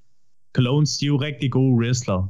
Colognes, 0.55 0.99
de 0.99 1.05
er 1.05 1.07
jo 1.07 1.17
rigtig 1.17 1.51
gode 1.51 1.75
wrestlere, 1.75 2.29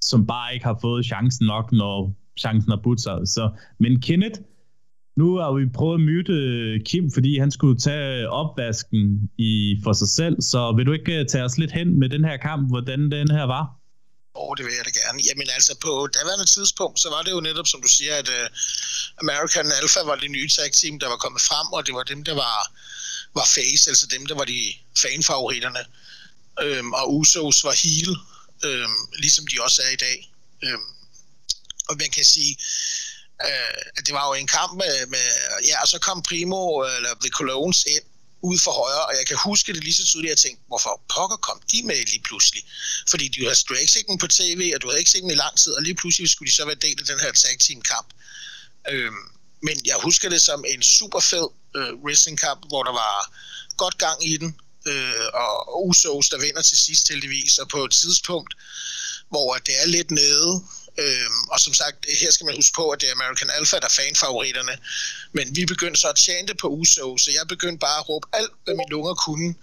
som 0.00 0.26
bare 0.26 0.54
ikke 0.54 0.66
har 0.66 0.78
fået 0.80 1.06
chancen 1.06 1.46
nok, 1.46 1.72
når 1.72 2.14
chancen 2.38 2.70
har 2.70 2.80
budt 2.84 3.00
sig. 3.00 3.18
Så, 3.24 3.50
men 3.80 4.00
Kenneth, 4.00 4.40
nu 5.16 5.36
har 5.36 5.52
vi 5.52 5.66
prøvet 5.78 5.94
at 5.94 6.04
myte 6.10 6.32
øh, 6.32 6.80
Kim, 6.88 7.10
fordi 7.16 7.38
han 7.38 7.50
skulle 7.50 7.78
tage 7.88 8.30
opvasken 8.30 9.30
i, 9.38 9.80
for 9.84 9.92
sig 9.92 10.08
selv, 10.08 10.36
så 10.52 10.72
vil 10.76 10.86
du 10.86 10.92
ikke 10.92 11.14
øh, 11.18 11.26
tage 11.26 11.44
os 11.44 11.58
lidt 11.58 11.72
hen 11.72 11.98
med 12.00 12.08
den 12.08 12.24
her 12.24 12.36
kamp, 12.36 12.62
hvordan 12.72 13.00
den 13.10 13.30
her 13.30 13.44
var? 13.56 13.64
Åh, 14.34 14.48
oh, 14.48 14.52
det 14.56 14.64
vil 14.66 14.74
jeg 14.78 14.84
da 14.88 14.92
gerne. 15.02 15.18
Jamen 15.28 15.48
altså, 15.56 15.72
på 15.86 15.92
daværende 16.16 16.48
tidspunkt, 16.56 16.96
så 17.04 17.08
var 17.14 17.22
det 17.22 17.32
jo 17.36 17.40
netop, 17.48 17.68
som 17.72 17.80
du 17.84 17.90
siger, 17.98 18.14
at 18.22 18.28
uh, 18.38 18.46
American 19.22 19.66
Alpha 19.78 20.00
var 20.10 20.16
det 20.22 20.30
nye 20.36 20.48
tag 20.56 20.70
team, 20.80 20.94
der 21.02 21.08
var 21.12 21.18
kommet 21.24 21.42
frem, 21.48 21.66
og 21.76 21.80
det 21.86 21.94
var 21.98 22.04
dem, 22.12 22.20
der 22.28 22.34
var, 22.44 22.58
var 23.38 23.46
face, 23.56 23.84
altså 23.90 24.06
dem, 24.14 24.22
der 24.30 24.36
var 24.40 24.46
de 24.52 24.60
fanfavoritterne. 25.02 25.82
Øhm, 26.64 26.92
og 26.98 27.04
Usos 27.18 27.58
var 27.68 27.74
heel, 27.84 28.12
øhm, 28.64 29.00
ligesom 29.18 29.46
de 29.46 29.62
også 29.62 29.82
er 29.82 29.90
i 29.90 29.96
dag. 29.96 30.32
Øh, 30.64 30.78
og 31.88 31.96
man 31.96 32.10
kan 32.10 32.24
sige, 32.24 32.56
øh, 33.46 33.82
at 33.96 34.06
det 34.06 34.14
var 34.14 34.26
jo 34.28 34.34
en 34.34 34.46
kamp 34.46 34.72
med, 34.82 35.06
med 35.06 35.26
ja, 35.68 35.80
og 35.82 35.88
så 35.88 35.98
kom 35.98 36.22
Primo, 36.22 36.84
øh, 36.84 36.96
eller 36.96 37.14
The 37.20 37.30
Colognes 37.30 37.84
ind, 37.84 38.04
ud 38.42 38.58
for 38.58 38.72
højre, 38.82 39.06
og 39.06 39.12
jeg 39.18 39.26
kan 39.26 39.38
huske 39.44 39.72
det 39.72 39.84
lige 39.84 39.94
så 39.94 40.04
tydeligt, 40.04 40.32
at 40.32 40.36
jeg 40.36 40.42
tænkte, 40.44 40.62
hvorfor 40.66 41.02
pokker 41.14 41.36
kom 41.36 41.60
de 41.72 41.82
med 41.82 42.00
lige 42.12 42.22
pludselig? 42.28 42.62
Fordi 43.10 43.28
du 43.28 43.40
havde, 43.44 43.56
du 43.68 43.74
havde 43.74 43.82
ikke 43.82 43.92
set 43.92 44.06
dem 44.08 44.18
på 44.18 44.26
tv, 44.26 44.72
og 44.74 44.82
du 44.82 44.86
havde 44.88 44.98
ikke 44.98 45.10
set 45.10 45.22
dem 45.22 45.30
i 45.30 45.34
lang 45.44 45.54
tid, 45.58 45.72
og 45.72 45.82
lige 45.82 45.94
pludselig 45.94 46.30
skulle 46.30 46.50
de 46.50 46.56
så 46.56 46.64
være 46.64 46.84
del 46.86 46.96
af 47.00 47.06
den 47.06 47.20
her 47.20 47.32
tag 47.32 47.58
team 47.58 47.80
kamp. 47.82 48.08
Øhm, 48.88 49.24
men 49.62 49.76
jeg 49.84 49.96
husker 50.02 50.28
det 50.28 50.42
som 50.42 50.64
en 50.68 50.82
super 50.82 51.20
fed 51.20 51.48
øh, 51.76 51.92
wrestling 52.04 52.38
kamp, 52.40 52.60
hvor 52.68 52.82
der 52.82 52.92
var 52.92 53.16
godt 53.76 53.98
gang 53.98 54.26
i 54.26 54.36
den, 54.36 54.60
øh, 54.86 55.26
og 55.34 55.86
Usos, 55.86 56.28
der 56.28 56.38
vinder 56.38 56.62
til 56.62 56.78
sidst 56.78 57.08
heldigvis, 57.08 57.58
og 57.58 57.68
på 57.68 57.84
et 57.84 57.92
tidspunkt, 57.92 58.54
hvor 59.28 59.54
det 59.54 59.74
er 59.82 59.86
lidt 59.86 60.10
nede, 60.10 60.62
Øhm, 60.98 61.42
og 61.52 61.60
som 61.60 61.74
sagt, 61.74 62.06
her 62.20 62.30
skal 62.30 62.46
man 62.46 62.56
huske 62.56 62.74
på, 62.74 62.90
at 62.90 63.00
det 63.00 63.08
er 63.08 63.12
American 63.12 63.50
Alpha, 63.58 63.76
der 63.76 63.84
er 63.92 63.98
fanfavoritterne. 64.00 64.78
Men 65.32 65.56
vi 65.56 65.64
begyndte 65.66 66.00
så 66.00 66.08
at 66.08 66.18
chante 66.18 66.54
på 66.54 66.68
USO, 66.68 67.18
så 67.18 67.30
jeg 67.30 67.48
begyndte 67.48 67.78
bare 67.78 67.98
at 67.98 68.08
råbe 68.08 68.26
alt, 68.32 68.52
hvad 68.64 68.74
mine 68.74 68.90
lunger 68.90 69.14
kunne. 69.14 69.54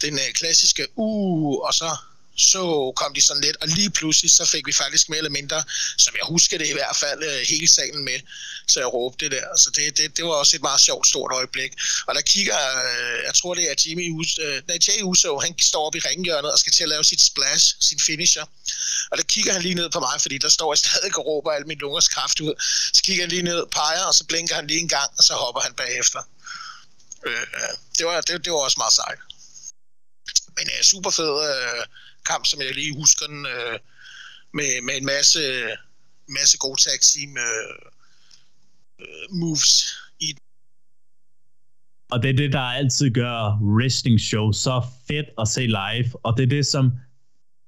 Den 0.00 0.14
øh, 0.14 0.30
klassiske 0.34 0.86
uh, 0.96 1.58
og 1.66 1.74
så 1.74 1.96
så 2.38 2.92
kom 2.96 3.14
de 3.14 3.22
sådan 3.22 3.42
lidt, 3.42 3.56
og 3.60 3.68
lige 3.68 3.90
pludselig 3.90 4.30
så 4.30 4.44
fik 4.44 4.66
vi 4.66 4.72
faktisk 4.72 5.08
mere 5.08 5.18
eller 5.18 5.30
mindre, 5.30 5.64
som 5.98 6.14
jeg 6.14 6.26
husker 6.28 6.58
det 6.58 6.68
i 6.68 6.72
hvert 6.72 6.96
fald, 6.96 7.22
øh, 7.22 7.40
hele 7.48 7.68
salen 7.68 8.04
med, 8.04 8.20
så 8.68 8.80
jeg 8.80 8.94
råbte 8.94 9.24
det 9.24 9.32
der. 9.32 9.46
Så 9.56 9.70
det, 9.70 9.96
det, 9.98 10.16
det 10.16 10.24
var 10.24 10.30
også 10.30 10.56
et 10.56 10.62
meget 10.62 10.80
sjovt, 10.80 11.06
stort 11.06 11.32
øjeblik. 11.34 11.72
Og 12.06 12.14
der 12.14 12.20
kigger, 12.20 12.58
øh, 12.86 13.18
jeg 13.26 13.34
tror 13.34 13.54
det 13.54 13.70
er 13.70 13.74
Jimmy 13.86 14.10
Us, 14.10 14.38
øh, 14.38 14.62
nej, 14.68 14.78
Jay 14.88 15.02
Uso, 15.02 15.38
han 15.38 15.58
står 15.58 15.86
op 15.86 15.94
i 15.94 15.98
ringhjørnet 15.98 16.52
og 16.52 16.58
skal 16.58 16.72
til 16.72 16.82
at 16.82 16.88
lave 16.88 17.04
sit 17.04 17.20
splash, 17.20 17.76
sin 17.80 18.00
finisher. 18.00 18.44
Og 19.10 19.18
der 19.18 19.24
kigger 19.24 19.52
han 19.52 19.62
lige 19.62 19.74
ned 19.74 19.90
på 19.90 20.00
mig, 20.00 20.20
fordi 20.20 20.38
der 20.38 20.48
står 20.48 20.72
jeg 20.72 20.78
stadig 20.84 21.18
og 21.18 21.26
råber 21.26 21.50
al 21.50 21.66
min 21.66 21.78
lungers 21.78 22.08
kraft 22.08 22.40
ud. 22.40 22.54
Så 22.92 23.02
kigger 23.02 23.22
han 23.22 23.30
lige 23.30 23.42
ned, 23.42 23.66
peger, 23.72 24.04
og 24.04 24.14
så 24.14 24.24
blinker 24.24 24.54
han 24.54 24.66
lige 24.66 24.80
en 24.80 24.88
gang, 24.88 25.10
og 25.18 25.24
så 25.24 25.34
hopper 25.34 25.60
han 25.60 25.74
bagefter. 25.74 26.22
Øh, 27.26 27.46
det, 27.98 28.06
var, 28.06 28.20
det, 28.20 28.44
det 28.44 28.52
var 28.52 28.58
også 28.58 28.78
meget 28.80 28.92
sejt. 28.92 29.18
Men 30.56 30.66
uh, 30.66 30.82
super 30.82 31.10
fed 31.10 31.34
kamp, 32.30 32.44
som 32.46 32.60
jeg 32.60 32.74
lige 32.74 32.98
husker 33.02 33.26
den, 33.26 33.46
øh, 33.54 33.76
med, 34.56 34.68
med 34.86 34.94
en 35.00 35.06
masse, 35.14 35.42
masse 36.38 36.56
gode 36.64 36.80
tag 36.84 36.98
team 37.10 37.30
øh, 37.48 37.74
øh 39.02 39.26
moves 39.40 39.72
i 40.20 40.28
og 42.10 42.22
det 42.22 42.30
er 42.30 42.36
det, 42.36 42.52
der 42.52 42.60
altid 42.60 43.10
gør 43.10 43.58
wrestling 43.62 44.20
show 44.20 44.52
så 44.52 44.82
fedt 45.08 45.26
at 45.40 45.48
se 45.48 45.66
live. 45.66 46.10
Og 46.22 46.36
det 46.36 46.42
er 46.42 46.46
det, 46.46 46.66
som 46.66 46.92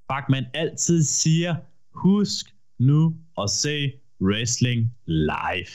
Bachman 0.08 0.44
altid 0.54 1.02
siger, 1.02 1.56
husk 1.92 2.46
nu 2.78 3.16
at 3.42 3.50
se 3.50 3.92
wrestling 4.20 4.94
live. 5.06 5.74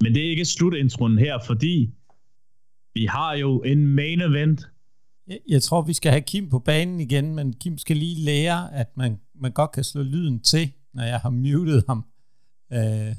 Men 0.00 0.14
det 0.14 0.26
er 0.26 0.30
ikke 0.30 0.44
slutintroen 0.44 1.18
her, 1.18 1.38
fordi 1.46 1.90
vi 2.94 3.06
har 3.06 3.34
jo 3.34 3.62
en 3.62 3.86
main 3.86 4.20
event. 4.20 4.68
Jeg, 5.28 5.38
jeg 5.48 5.62
tror, 5.62 5.82
vi 5.82 5.92
skal 5.92 6.10
have 6.10 6.20
Kim 6.20 6.48
på 6.48 6.58
banen 6.58 7.00
igen, 7.00 7.34
men 7.34 7.52
Kim 7.52 7.78
skal 7.78 7.96
lige 7.96 8.24
lære, 8.24 8.74
at 8.74 8.96
man, 8.96 9.20
man 9.34 9.52
godt 9.52 9.72
kan 9.72 9.84
slå 9.84 10.02
lyden 10.02 10.40
til, 10.40 10.72
når 10.94 11.02
jeg 11.02 11.20
har 11.20 11.30
muted 11.30 11.82
ham 11.86 12.04
øh, 12.72 13.16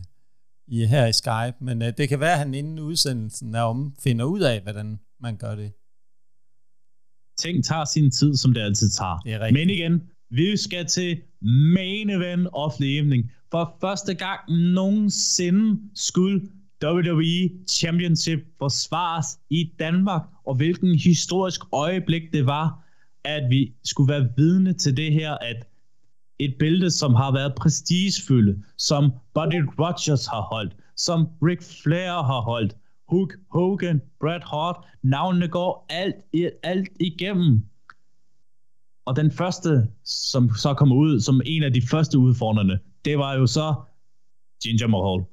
i, 0.67 0.85
her 0.85 1.07
i 1.07 1.13
Skype. 1.13 1.65
Men 1.65 1.81
øh, 1.81 1.93
det 1.97 2.09
kan 2.09 2.19
være, 2.19 2.31
at 2.31 2.37
han 2.37 2.53
inden 2.53 2.79
udsendelsen 2.79 3.55
er 3.55 3.61
om, 3.61 3.95
finder 4.03 4.25
ud 4.25 4.39
af, 4.39 4.61
hvordan 4.61 4.99
man 5.21 5.37
gør 5.37 5.55
det. 5.55 5.71
Ting 7.37 7.65
tager 7.65 7.85
sin 7.85 8.11
tid, 8.11 8.35
som 8.35 8.53
det 8.53 8.61
altid 8.61 8.89
tager. 8.89 9.19
Det 9.19 9.33
er 9.33 9.51
Men 9.51 9.69
igen, 9.69 10.03
vi 10.29 10.57
skal 10.57 10.85
til 10.85 11.21
main 11.73 12.09
event 12.09 12.47
of 12.53 12.73
the 12.73 12.97
evening. 12.97 13.31
For 13.51 13.77
første 13.81 14.13
gang 14.13 14.39
nogensinde 14.51 15.81
skulle 15.95 16.49
WWE 16.83 17.49
Championship 17.69 18.39
forsvares 18.59 19.25
i 19.49 19.71
Danmark, 19.79 20.21
og 20.45 20.55
hvilken 20.55 20.95
historisk 20.95 21.61
øjeblik 21.71 22.21
det 22.33 22.45
var, 22.45 22.83
at 23.23 23.43
vi 23.49 23.73
skulle 23.83 24.13
være 24.13 24.29
vidne 24.37 24.73
til 24.73 24.97
det 24.97 25.13
her, 25.13 25.31
at 25.31 25.67
et 26.39 26.55
bælte, 26.59 26.91
som 26.91 27.13
har 27.13 27.31
været 27.31 27.55
prestigefyldt, 27.55 28.65
som 28.77 29.11
Buddy 29.33 29.61
Rogers 29.79 30.25
har 30.25 30.41
holdt, 30.41 30.75
som 30.95 31.27
Ric 31.41 31.81
Flair 31.83 32.11
har 32.11 32.41
holdt, 32.41 32.75
Hulk 33.09 33.33
Hogan, 33.51 34.01
Bret 34.19 34.43
Hart, 34.43 34.75
navnene 35.03 35.47
går 35.47 35.85
alt, 35.89 36.15
alt 36.63 36.89
igennem. 36.99 37.65
Og 39.05 39.15
den 39.15 39.31
første, 39.31 39.87
som 40.03 40.49
så 40.55 40.73
kommer 40.73 40.95
ud 40.95 41.19
som 41.19 41.41
en 41.45 41.63
af 41.63 41.73
de 41.73 41.81
første 41.81 42.19
udfordrende, 42.19 42.79
det 43.05 43.17
var 43.17 43.33
jo 43.33 43.47
så 43.47 43.75
Ginger 44.63 44.87
Mahal 44.87 45.32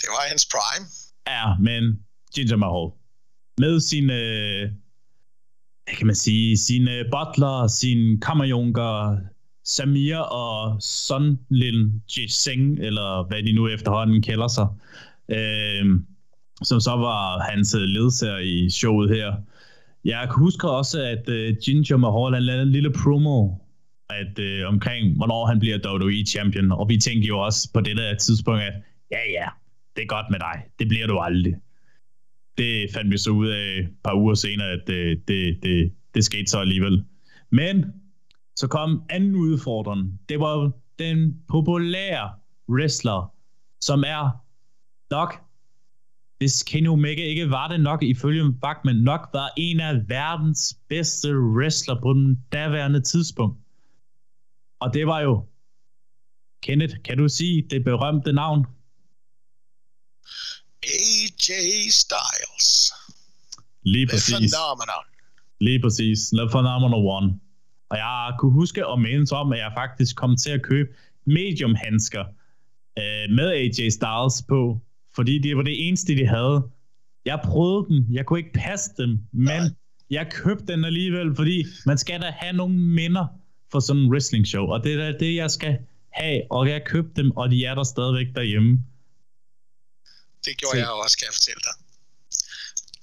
det 0.00 0.08
var 0.08 0.28
hans 0.28 0.48
prime. 0.52 0.86
Ja, 1.26 1.56
men 1.58 1.82
Ginger 2.34 2.56
Mahal. 2.56 2.90
Med 3.58 3.80
sine, 3.80 4.14
øh, 4.14 4.70
hvad 5.84 5.94
kan 5.96 6.06
man 6.06 6.16
sige, 6.16 6.56
sine 6.58 6.92
øh, 6.92 7.04
butler, 7.04 7.66
sin 7.66 8.20
kammerjunker, 8.20 9.18
Samir 9.64 10.16
og 10.16 10.82
Son 10.82 11.38
Lin 11.48 12.02
Jiseng, 12.16 12.78
eller 12.78 13.28
hvad 13.28 13.42
de 13.42 13.52
nu 13.52 13.68
efterhånden 13.68 14.22
kalder 14.22 14.48
sig, 14.48 14.68
øh, 15.28 15.84
som 16.62 16.80
så 16.80 16.90
var 16.90 17.38
hans 17.50 17.74
øh, 17.74 17.80
ledsager 17.80 18.38
i 18.38 18.70
showet 18.70 19.10
her. 19.10 19.34
Jeg 20.04 20.28
kan 20.28 20.38
huske 20.38 20.70
også, 20.70 21.02
at 21.02 21.28
øh, 21.28 21.56
Ginger 21.64 21.96
Mahal 21.96 22.34
han 22.34 22.42
lavede 22.42 22.62
en 22.62 22.72
lille 22.72 22.92
promo 22.92 23.54
at, 24.10 24.38
øh, 24.38 24.68
omkring, 24.68 25.16
hvornår 25.16 25.46
han 25.46 25.58
bliver 25.58 25.78
WWE 25.86 26.26
Champion, 26.26 26.72
og 26.72 26.88
vi 26.88 26.98
tænkte 26.98 27.28
jo 27.28 27.38
også 27.38 27.70
på 27.74 27.80
det 27.80 27.96
der 27.96 28.14
tidspunkt, 28.14 28.62
at 28.62 28.72
ja, 29.10 29.30
ja, 29.30 29.48
det 29.96 30.02
er 30.02 30.06
godt 30.06 30.26
med 30.30 30.38
dig. 30.38 30.62
Det 30.78 30.88
bliver 30.88 31.06
du 31.06 31.18
aldrig. 31.18 31.54
Det 32.58 32.90
fandt 32.94 33.12
vi 33.12 33.18
så 33.18 33.30
ud 33.30 33.48
af 33.48 33.78
et 33.78 33.88
par 34.04 34.14
uger 34.14 34.34
senere, 34.34 34.68
at 34.68 34.82
det, 34.86 35.28
det, 35.28 35.58
det, 35.62 35.92
det 36.14 36.24
skete 36.24 36.46
så 36.46 36.58
alligevel. 36.58 37.04
Men 37.50 37.84
så 38.56 38.68
kom 38.68 39.02
anden 39.10 39.34
udfordring. 39.34 40.20
Det 40.28 40.40
var 40.40 40.72
den 40.98 41.36
populære 41.48 42.30
wrestler, 42.68 43.34
som 43.80 44.04
er 44.06 44.30
nok, 45.10 45.34
hvis 46.38 46.62
Kenny 46.62 46.88
Omega 46.88 47.22
ikke 47.22 47.50
var 47.50 47.68
det 47.68 47.80
nok 47.80 48.02
ifølge 48.02 48.52
Bachman, 48.62 48.96
nok 48.96 49.20
var 49.32 49.50
en 49.56 49.80
af 49.80 50.08
verdens 50.08 50.78
bedste 50.88 51.38
wrestler 51.40 52.00
på 52.02 52.12
den 52.12 52.44
daværende 52.52 53.00
tidspunkt. 53.00 53.59
Og 54.80 54.94
det 54.94 55.06
var 55.06 55.20
jo 55.20 55.46
Kenneth, 56.62 56.94
kan 57.04 57.18
du 57.18 57.28
sige 57.28 57.66
det 57.70 57.84
berømte 57.84 58.32
navn? 58.32 58.66
AJ 60.82 61.88
Styles. 61.90 62.92
Lige 63.82 64.06
præcis. 64.06 64.28
The 64.28 64.38
Phenomenon. 64.38 65.04
Lige 65.60 65.80
præcis. 65.80 66.18
The 66.38 66.48
Phenomenal 66.50 67.00
One. 67.18 67.40
Og 67.90 67.96
jeg 67.96 68.34
kunne 68.38 68.52
huske 68.52 68.86
og 68.86 69.00
mindes 69.00 69.32
om, 69.32 69.52
at 69.52 69.58
jeg 69.58 69.72
faktisk 69.76 70.16
kom 70.16 70.36
til 70.36 70.50
at 70.50 70.62
købe 70.62 70.88
medium 71.24 71.74
handsker 71.74 72.24
øh, 72.98 73.30
med 73.36 73.48
AJ 73.50 73.88
Styles 73.88 74.42
på, 74.48 74.80
fordi 75.14 75.38
det 75.38 75.56
var 75.56 75.62
det 75.62 75.88
eneste, 75.88 76.16
de 76.16 76.26
havde. 76.26 76.62
Jeg 77.24 77.40
prøvede 77.44 77.86
dem. 77.88 78.06
Jeg 78.10 78.26
kunne 78.26 78.38
ikke 78.38 78.52
passe 78.52 78.90
dem, 78.98 79.18
men 79.32 79.76
jeg 80.10 80.30
købte 80.32 80.66
den 80.66 80.84
alligevel, 80.84 81.36
fordi 81.36 81.64
man 81.86 81.98
skal 81.98 82.20
da 82.20 82.30
have 82.30 82.52
nogle 82.52 82.74
minder 82.74 83.26
for 83.72 83.80
sådan 83.80 84.02
en 84.02 84.10
wrestling 84.12 84.46
show, 84.46 84.64
og 84.66 84.84
det 84.84 84.92
er 84.92 85.18
det, 85.18 85.34
jeg 85.34 85.50
skal 85.50 85.78
have, 86.10 86.42
og 86.50 86.68
jeg 86.68 86.84
købte 86.84 87.22
dem, 87.22 87.30
og 87.30 87.50
de 87.50 87.64
er 87.64 87.74
der 87.74 87.84
stadigvæk 87.84 88.26
derhjemme. 88.34 88.84
Det 90.44 90.56
gjorde 90.56 90.76
Så. 90.76 90.78
jeg 90.78 90.90
også, 91.04 91.16
kan 91.18 91.26
jeg 91.26 91.34
fortælle 91.34 91.62
dig. 91.68 91.74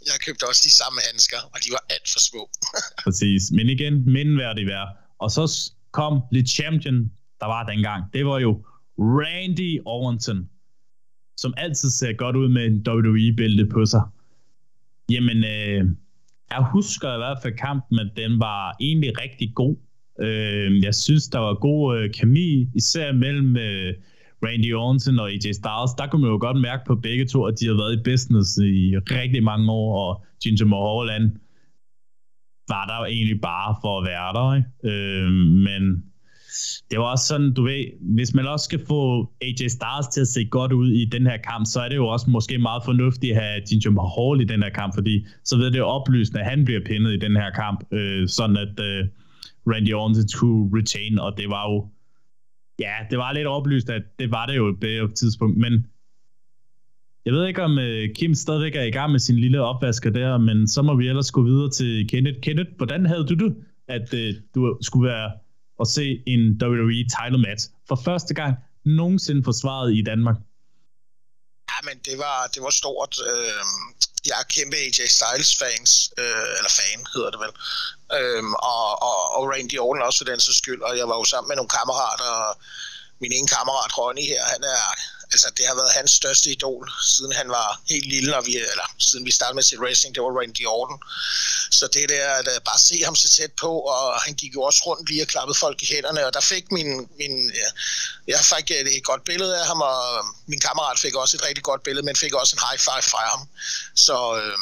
Jeg 0.06 0.20
købte 0.26 0.44
også 0.50 0.62
de 0.66 0.72
samme 0.82 1.00
handsker, 1.10 1.38
og 1.54 1.58
de 1.64 1.70
var 1.72 1.84
alt 1.90 2.08
for 2.14 2.20
små. 2.20 2.50
Præcis, 3.04 3.44
men 3.52 3.70
igen, 3.70 3.94
mindværdig 4.14 4.66
værd. 4.68 4.88
Og 5.20 5.32
så 5.32 5.72
kom 5.92 6.22
lidt 6.32 6.50
champion, 6.50 7.12
der 7.40 7.46
var 7.46 7.64
dengang. 7.66 8.14
Det 8.14 8.26
var 8.26 8.40
jo 8.40 8.66
Randy 8.98 9.82
Orton, 9.86 10.50
som 11.38 11.54
altid 11.58 11.90
ser 11.90 12.14
godt 12.14 12.36
ud 12.36 12.50
med 12.50 12.66
en 12.66 12.78
WWE-bælte 12.88 13.66
på 13.66 13.86
sig. 13.86 14.02
Jamen, 15.10 15.38
øh, 15.44 15.86
jeg 16.50 16.66
husker 16.74 17.14
i 17.14 17.18
hvert 17.18 17.38
fald 17.42 17.58
kampen, 17.58 18.00
at 18.00 18.12
den 18.16 18.40
var 18.40 18.76
egentlig 18.80 19.22
rigtig 19.22 19.52
god. 19.56 19.76
Øh, 20.22 20.84
jeg 20.84 20.96
synes, 20.96 21.28
der 21.28 21.40
var 21.40 21.54
god 21.54 21.98
øh, 21.98 22.14
kemi, 22.14 22.68
især 22.76 23.12
mellem 23.12 23.58
øh, 23.58 23.94
Randy 24.46 24.74
Orton 24.74 25.20
og 25.20 25.30
AJ 25.32 25.38
Styles. 25.40 25.92
Der 25.98 26.08
kunne 26.08 26.22
man 26.22 26.32
jo 26.32 26.38
godt 26.42 26.62
mærke 26.62 26.84
på 26.88 26.96
begge 26.96 27.26
to, 27.26 27.46
at 27.46 27.60
de 27.60 27.66
har 27.68 27.74
været 27.74 28.00
i 28.00 28.04
business 28.04 28.58
i 28.58 28.98
rigtig 28.98 29.44
mange 29.44 29.72
år, 29.72 29.90
og 30.08 30.26
Ginger 30.44 30.66
Mahal 30.66 31.32
var 32.70 32.86
der 32.86 32.98
jo 33.00 33.06
egentlig 33.06 33.42
bare 33.42 33.76
for 33.82 34.00
at 34.00 34.06
være 34.12 34.30
der. 34.38 34.56
Ikke? 34.58 34.70
Øh, 34.92 35.32
men 35.68 35.82
det 36.92 37.00
var 37.00 37.06
også 37.06 37.26
sådan, 37.28 37.54
du 37.54 37.64
ved, 37.64 37.86
hvis 38.16 38.34
man 38.34 38.48
også 38.48 38.64
skal 38.64 38.86
få 38.88 39.32
AJ 39.42 39.68
Styles 39.68 40.08
til 40.14 40.22
at 40.22 40.28
se 40.28 40.46
godt 40.46 40.72
ud 40.72 40.90
i 40.92 41.06
den 41.06 41.28
her 41.28 41.38
kamp, 41.38 41.66
så 41.66 41.80
er 41.82 41.90
det 41.90 41.96
jo 41.96 42.08
også 42.08 42.30
måske 42.30 42.58
meget 42.58 42.82
fornuftigt 42.86 43.34
at 43.34 43.44
have 43.44 43.62
Ginger 43.70 43.92
Mahal 43.92 44.42
i 44.42 44.46
den 44.54 44.64
her 44.64 44.70
kamp, 44.70 44.94
fordi 44.96 45.26
så 45.44 45.58
ved 45.58 45.72
det 45.72 45.78
jo 45.78 45.86
oplysende, 45.86 46.40
at 46.40 46.50
han 46.50 46.66
bliver 46.66 46.82
pinnet 46.86 47.14
i 47.14 47.20
den 47.20 47.36
her 47.36 47.52
kamp, 47.52 47.94
øh, 47.94 48.28
sådan 48.28 48.58
at 48.58 48.80
øh, 48.80 49.06
Randy 49.72 49.94
Orton 49.94 50.30
skulle 50.30 50.80
retain, 50.80 51.20
og 51.20 51.38
det 51.38 51.50
var 51.50 51.64
jo, 51.72 51.88
ja, 52.80 52.94
det 53.10 53.18
var 53.18 53.32
lidt 53.34 53.48
oplyst, 53.48 53.90
at 53.90 54.04
det 54.20 54.32
var 54.32 54.46
det 54.46 54.58
jo 54.58 54.78
på 54.82 54.88
et 54.88 55.16
tidspunkt, 55.16 55.58
men 55.58 55.88
jeg 57.28 57.34
ved 57.36 57.48
ikke, 57.48 57.64
om 57.64 57.80
øh, 57.80 58.16
Kim 58.16 58.34
stadigvæk 58.34 58.76
er 58.76 58.84
i 58.84 58.92
gang 58.92 59.12
med 59.12 59.20
sin 59.20 59.40
lille 59.40 59.62
opvasker 59.62 60.10
der, 60.10 60.38
men 60.38 60.68
så 60.68 60.82
må 60.82 60.96
vi 60.96 61.08
ellers 61.08 61.32
gå 61.32 61.42
videre 61.44 61.72
til 61.72 62.08
Kenneth. 62.10 62.40
Kenneth, 62.40 62.70
hvordan 62.78 63.06
havde 63.06 63.26
du 63.28 63.34
det, 63.34 63.56
at 63.88 64.14
øh, 64.14 64.34
du 64.56 64.78
skulle 64.82 65.10
være 65.10 65.32
at 65.82 65.88
se 65.88 66.24
en 66.28 66.42
WWE 66.64 67.04
title 67.18 67.42
match 67.48 67.64
for 67.88 67.96
første 67.96 68.34
gang 68.34 68.56
nogensinde 68.86 69.44
forsvaret 69.44 69.96
i 69.96 70.02
Danmark? 70.02 70.38
Ja, 71.72 71.80
men 71.88 71.98
det 72.08 72.18
var, 72.18 72.38
det 72.54 72.62
var 72.62 72.74
stort. 72.82 73.14
Øh, 73.32 73.62
jeg 74.26 74.40
er 74.40 74.44
kæmpe 74.56 74.78
AJ 74.78 75.00
Styles 75.18 75.52
fans, 75.62 76.12
øh, 76.18 76.48
eller 76.58 76.72
fan 76.80 77.08
hedder 77.14 77.32
det 77.32 77.40
vel, 77.40 77.54
øhm, 78.20 78.54
og, 78.54 79.02
og, 79.10 79.18
og 79.36 79.42
Randy 79.52 79.78
Orton 79.80 80.02
også 80.08 80.18
for 80.20 80.30
den 80.32 80.40
så 80.40 80.54
skyld, 80.54 80.82
og 80.82 80.98
jeg 80.98 81.08
var 81.10 81.18
jo 81.18 81.24
sammen 81.24 81.48
med 81.48 81.56
nogle 81.56 81.76
kammerater, 81.78 82.30
og 82.46 82.58
min 83.22 83.32
ene 83.32 83.48
kammerat 83.48 83.98
Ronny 83.98 84.26
her, 84.32 84.44
han 84.54 84.64
er 84.64 84.84
altså 85.34 85.48
det 85.58 85.66
har 85.68 85.76
været 85.76 85.92
hans 86.00 86.12
største 86.12 86.52
idol, 86.52 86.92
siden 87.16 87.32
han 87.32 87.50
var 87.50 87.82
helt 87.90 88.06
lille, 88.06 88.38
og 88.38 88.46
vi, 88.46 88.56
eller 88.58 88.88
siden 89.00 89.26
vi 89.26 89.32
startede 89.32 89.56
med 89.56 89.64
sit 89.64 89.80
racing, 89.80 90.16
det 90.16 90.24
var 90.24 90.40
Randy 90.40 90.66
Orton. 90.66 91.00
Så 91.72 91.88
det 91.94 92.10
der, 92.10 92.28
at 92.40 92.48
øh, 92.48 92.62
bare 92.66 92.80
se 92.80 93.04
ham 93.04 93.16
så 93.16 93.30
tæt 93.30 93.52
på, 93.52 93.72
og 93.80 94.22
han 94.22 94.34
gik 94.34 94.54
jo 94.56 94.62
også 94.62 94.82
rundt 94.86 95.10
lige 95.10 95.22
og 95.22 95.28
klappede 95.28 95.58
folk 95.58 95.84
i 95.84 95.86
hænderne, 95.86 96.26
og 96.26 96.34
der 96.34 96.42
fik 96.42 96.72
min, 96.72 96.90
min 97.20 97.52
ja, 97.62 97.68
jeg 98.28 98.40
fik 98.52 98.72
et, 98.72 98.98
et 98.98 99.04
godt 99.04 99.24
billede 99.24 99.60
af 99.60 99.66
ham, 99.68 99.82
og 99.82 100.18
øhm, 100.18 100.28
min 100.46 100.60
kammerat 100.60 101.00
fik 101.00 101.16
også 101.16 101.38
et 101.38 101.44
rigtig 101.44 101.64
godt 101.64 101.84
billede, 101.84 102.06
men 102.06 102.16
fik 102.16 102.34
også 102.34 102.56
en 102.56 102.64
high 102.68 102.80
five 102.80 103.06
fra 103.12 103.24
ham. 103.34 103.48
Så 103.96 104.18
øh, 104.42 104.58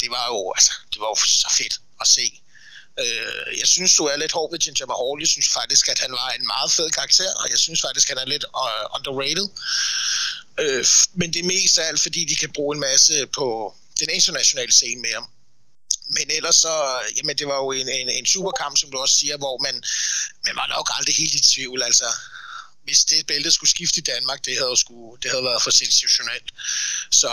det 0.00 0.10
var 0.10 0.26
jo, 0.26 0.52
altså, 0.56 0.72
det 0.92 1.00
var 1.00 1.08
jo 1.08 1.16
så 1.42 1.48
fedt 1.58 1.80
at 2.00 2.06
se. 2.06 2.40
Øh, 2.98 3.58
jeg 3.58 3.68
synes, 3.68 3.94
du 3.94 4.04
er 4.04 4.16
lidt 4.16 4.32
hård 4.32 4.50
ved 4.50 4.58
Ginger 4.58 4.86
Mahal. 4.86 5.20
Jeg 5.20 5.28
synes 5.28 5.48
faktisk, 5.48 5.88
at 5.88 5.98
han 5.98 6.12
var 6.12 6.30
en 6.30 6.46
meget 6.46 6.72
fed 6.72 6.90
karakter, 6.90 7.34
og 7.34 7.50
jeg 7.50 7.58
synes 7.58 7.80
faktisk, 7.80 8.10
at 8.10 8.18
han 8.18 8.26
er 8.26 8.30
lidt 8.30 8.44
uh, 8.44 8.84
underrated. 8.96 9.48
Øh, 10.58 10.84
men 11.14 11.32
det 11.32 11.40
er 11.40 11.52
mest 11.54 11.78
af 11.78 11.88
alt, 11.88 12.00
fordi 12.00 12.24
de 12.24 12.36
kan 12.36 12.52
bruge 12.52 12.74
en 12.76 12.80
masse 12.80 13.26
på 13.26 13.74
den 14.00 14.08
internationale 14.10 14.72
scene 14.72 15.00
med 15.00 15.12
ham. 15.14 15.26
Men 16.16 16.30
ellers 16.30 16.56
så, 16.56 16.74
jamen 17.16 17.38
det 17.38 17.46
var 17.46 17.56
jo 17.56 17.70
en, 17.72 17.88
en, 17.88 18.08
en 18.08 18.26
superkamp, 18.26 18.76
som 18.78 18.90
du 18.90 18.98
også 18.98 19.16
siger, 19.16 19.36
hvor 19.36 19.58
man, 19.58 19.74
man 20.46 20.56
var 20.56 20.66
nok 20.76 20.90
aldrig 20.96 21.14
helt 21.16 21.34
i 21.34 21.40
tvivl. 21.40 21.82
Altså, 21.82 22.08
hvis 22.84 23.04
det 23.04 23.26
bælte 23.26 23.52
skulle 23.52 23.70
skifte 23.70 23.98
i 23.98 24.02
Danmark, 24.02 24.44
det 24.44 24.58
havde, 24.58 24.76
skulle, 24.76 25.20
det 25.22 25.30
havde 25.30 25.44
været 25.44 25.62
for 25.62 25.70
sensationelt. 25.70 26.48
Så, 27.10 27.32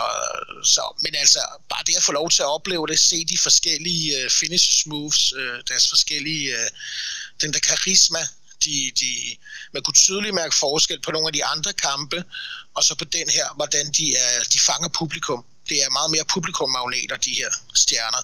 så, 0.64 0.82
men 1.00 1.14
altså, 1.14 1.40
bare 1.68 1.82
det 1.86 1.96
at 1.96 2.02
få 2.02 2.12
lov 2.12 2.30
til 2.30 2.42
at 2.42 2.52
opleve 2.56 2.86
det, 2.86 2.98
se 2.98 3.24
de 3.24 3.38
forskellige 3.38 4.18
øh, 4.18 4.24
uh, 4.24 4.30
finish 4.30 4.88
moves, 4.88 5.32
uh, 5.32 5.58
deres 5.68 5.88
forskellige, 5.88 6.54
uh, 6.54 6.66
den 7.40 7.52
der 7.52 7.58
karisma, 7.58 8.22
de, 8.64 8.92
de, 9.00 9.36
man 9.72 9.82
kunne 9.82 9.94
tydeligt 9.94 10.34
mærke 10.34 10.54
forskel 10.54 11.00
på 11.00 11.10
nogle 11.10 11.28
af 11.28 11.32
de 11.32 11.44
andre 11.44 11.72
kampe, 11.72 12.24
og 12.74 12.84
så 12.84 12.94
på 12.94 13.04
den 13.04 13.28
her, 13.30 13.46
hvordan 13.56 13.92
de, 13.92 14.16
er, 14.16 14.44
de 14.52 14.58
fanger 14.58 14.88
publikum. 14.88 15.44
Det 15.68 15.82
er 15.82 15.90
meget 15.90 16.10
mere 16.10 16.24
publikummagneter, 16.24 17.16
de 17.16 17.32
her 17.32 17.50
stjerner. 17.74 18.22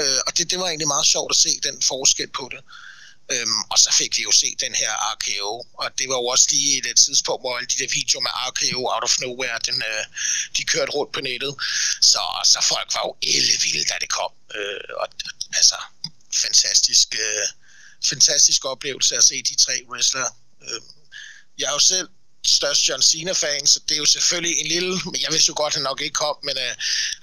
Uh, 0.00 0.20
og 0.26 0.38
det, 0.38 0.50
det 0.50 0.58
var 0.58 0.66
egentlig 0.66 0.88
meget 0.88 1.06
sjovt 1.06 1.32
at 1.32 1.36
se 1.36 1.60
den 1.62 1.82
forskel 1.82 2.28
på 2.28 2.50
det. 2.52 2.60
Øhm, 3.32 3.60
og 3.72 3.78
så 3.78 3.90
fik 3.98 4.16
vi 4.16 4.22
jo 4.22 4.32
set 4.32 4.60
den 4.60 4.74
her 4.74 4.92
RKO, 5.12 5.52
og 5.80 5.98
det 5.98 6.08
var 6.08 6.18
jo 6.22 6.26
også 6.26 6.46
lige 6.50 6.90
et 6.90 6.96
tidspunkt, 6.96 7.42
hvor 7.42 7.56
alle 7.56 7.70
de 7.72 7.78
der 7.82 7.90
videoer 7.98 8.22
med 8.26 8.32
RKO 8.48 8.80
out 8.94 9.04
of 9.08 9.18
nowhere, 9.18 9.58
den, 9.68 9.82
øh, 9.90 10.04
de 10.56 10.62
kørte 10.64 10.92
rundt 10.92 11.12
på 11.12 11.20
nettet. 11.20 11.54
Så, 12.00 12.22
så 12.52 12.58
folk 12.72 12.88
var 12.94 13.02
jo 13.08 13.12
ellevilde, 13.22 13.84
da 13.90 13.94
det 14.00 14.10
kom. 14.18 14.32
Øh, 14.54 14.90
og 15.00 15.06
altså, 15.58 15.78
fantastisk, 16.44 17.08
øh, 17.24 17.46
fantastisk 18.10 18.64
oplevelse 18.64 19.16
at 19.16 19.24
se 19.24 19.42
de 19.42 19.54
tre 19.64 19.74
wrestlere. 19.88 20.30
Øh, 20.62 20.80
jeg 21.58 21.66
er 21.68 21.72
jo 21.72 21.78
selv 21.78 22.08
størst 22.44 22.88
John 22.88 23.02
Cena-fan, 23.02 23.66
så 23.66 23.78
det 23.88 23.94
er 23.94 24.02
jo 24.04 24.10
selvfølgelig 24.16 24.54
en 24.62 24.66
lille, 24.74 24.92
men 25.12 25.20
jeg 25.24 25.30
vidste 25.32 25.50
jo 25.52 25.56
godt, 25.62 25.72
at 25.72 25.76
han 25.78 25.82
nok 25.90 26.00
ikke 26.00 26.18
kom, 26.24 26.36
men 26.48 26.56
øh, 26.64 26.72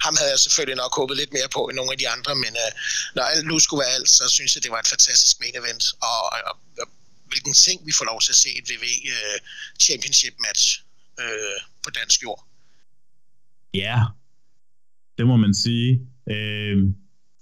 ham 0.04 0.14
havde 0.18 0.30
jeg 0.34 0.40
selvfølgelig 0.46 0.76
nok 0.82 0.92
håbet 1.00 1.16
lidt 1.16 1.32
mere 1.32 1.48
på 1.56 1.60
end 1.68 1.76
nogle 1.76 1.92
af 1.94 1.98
de 1.98 2.08
andre, 2.14 2.32
men 2.44 2.52
øh, 2.64 2.70
når 3.16 3.22
alt 3.22 3.46
nu 3.50 3.58
skulle 3.58 3.80
være 3.84 3.94
alt, 3.98 4.10
så 4.18 4.24
synes 4.36 4.50
jeg, 4.54 4.62
det 4.64 4.70
var 4.74 4.80
et 4.84 4.90
fantastisk 4.94 5.34
main 5.42 5.56
event, 5.62 5.84
og, 6.08 6.20
og, 6.34 6.40
og, 6.50 6.56
og 6.82 6.88
hvilken 7.30 7.54
ting 7.66 7.78
vi 7.88 7.92
får 7.98 8.06
lov 8.10 8.20
til 8.24 8.32
at 8.36 8.40
se 8.44 8.50
et 8.60 8.66
VV 8.70 8.84
øh, 9.14 9.38
Championship 9.84 10.34
match 10.46 10.64
øh, 11.22 11.58
på 11.84 11.90
dansk 11.98 12.18
jord. 12.22 12.40
Ja, 13.74 13.98
det 15.18 15.26
må 15.26 15.36
man 15.36 15.54
sige. 15.64 15.90
Øh, 16.34 16.76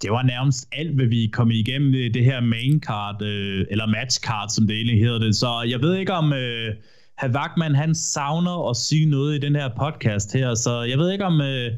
det 0.03 0.11
var 0.16 0.22
nærmest 0.22 0.61
alt, 0.72 0.95
hvad 0.95 1.07
vi 1.07 1.31
kom 1.33 1.51
igennem 1.51 2.12
det 2.12 2.24
her 2.24 2.41
main 2.41 2.83
card, 2.83 3.22
øh, 3.22 3.66
eller 3.70 3.87
match 3.87 4.20
card, 4.20 4.49
som 4.55 4.66
det 4.66 4.74
egentlig 4.77 5.01
hedder 5.01 5.18
det. 5.18 5.37
Så 5.37 5.51
jeg 5.72 5.81
ved 5.81 5.93
ikke 5.97 6.12
om... 6.12 6.33
Øh, 6.33 6.74
Herr 7.19 7.33
Wagman, 7.33 7.75
han 7.75 7.95
savner 7.95 8.71
at 8.71 8.77
sige 8.77 9.07
noget 9.07 9.35
i 9.35 9.39
den 9.39 9.55
her 9.57 9.69
podcast 9.69 10.33
her, 10.33 10.55
så 10.55 10.83
jeg 10.83 10.99
ved 10.99 11.11
ikke 11.11 11.25
om, 11.25 11.41
øh, 11.41 11.73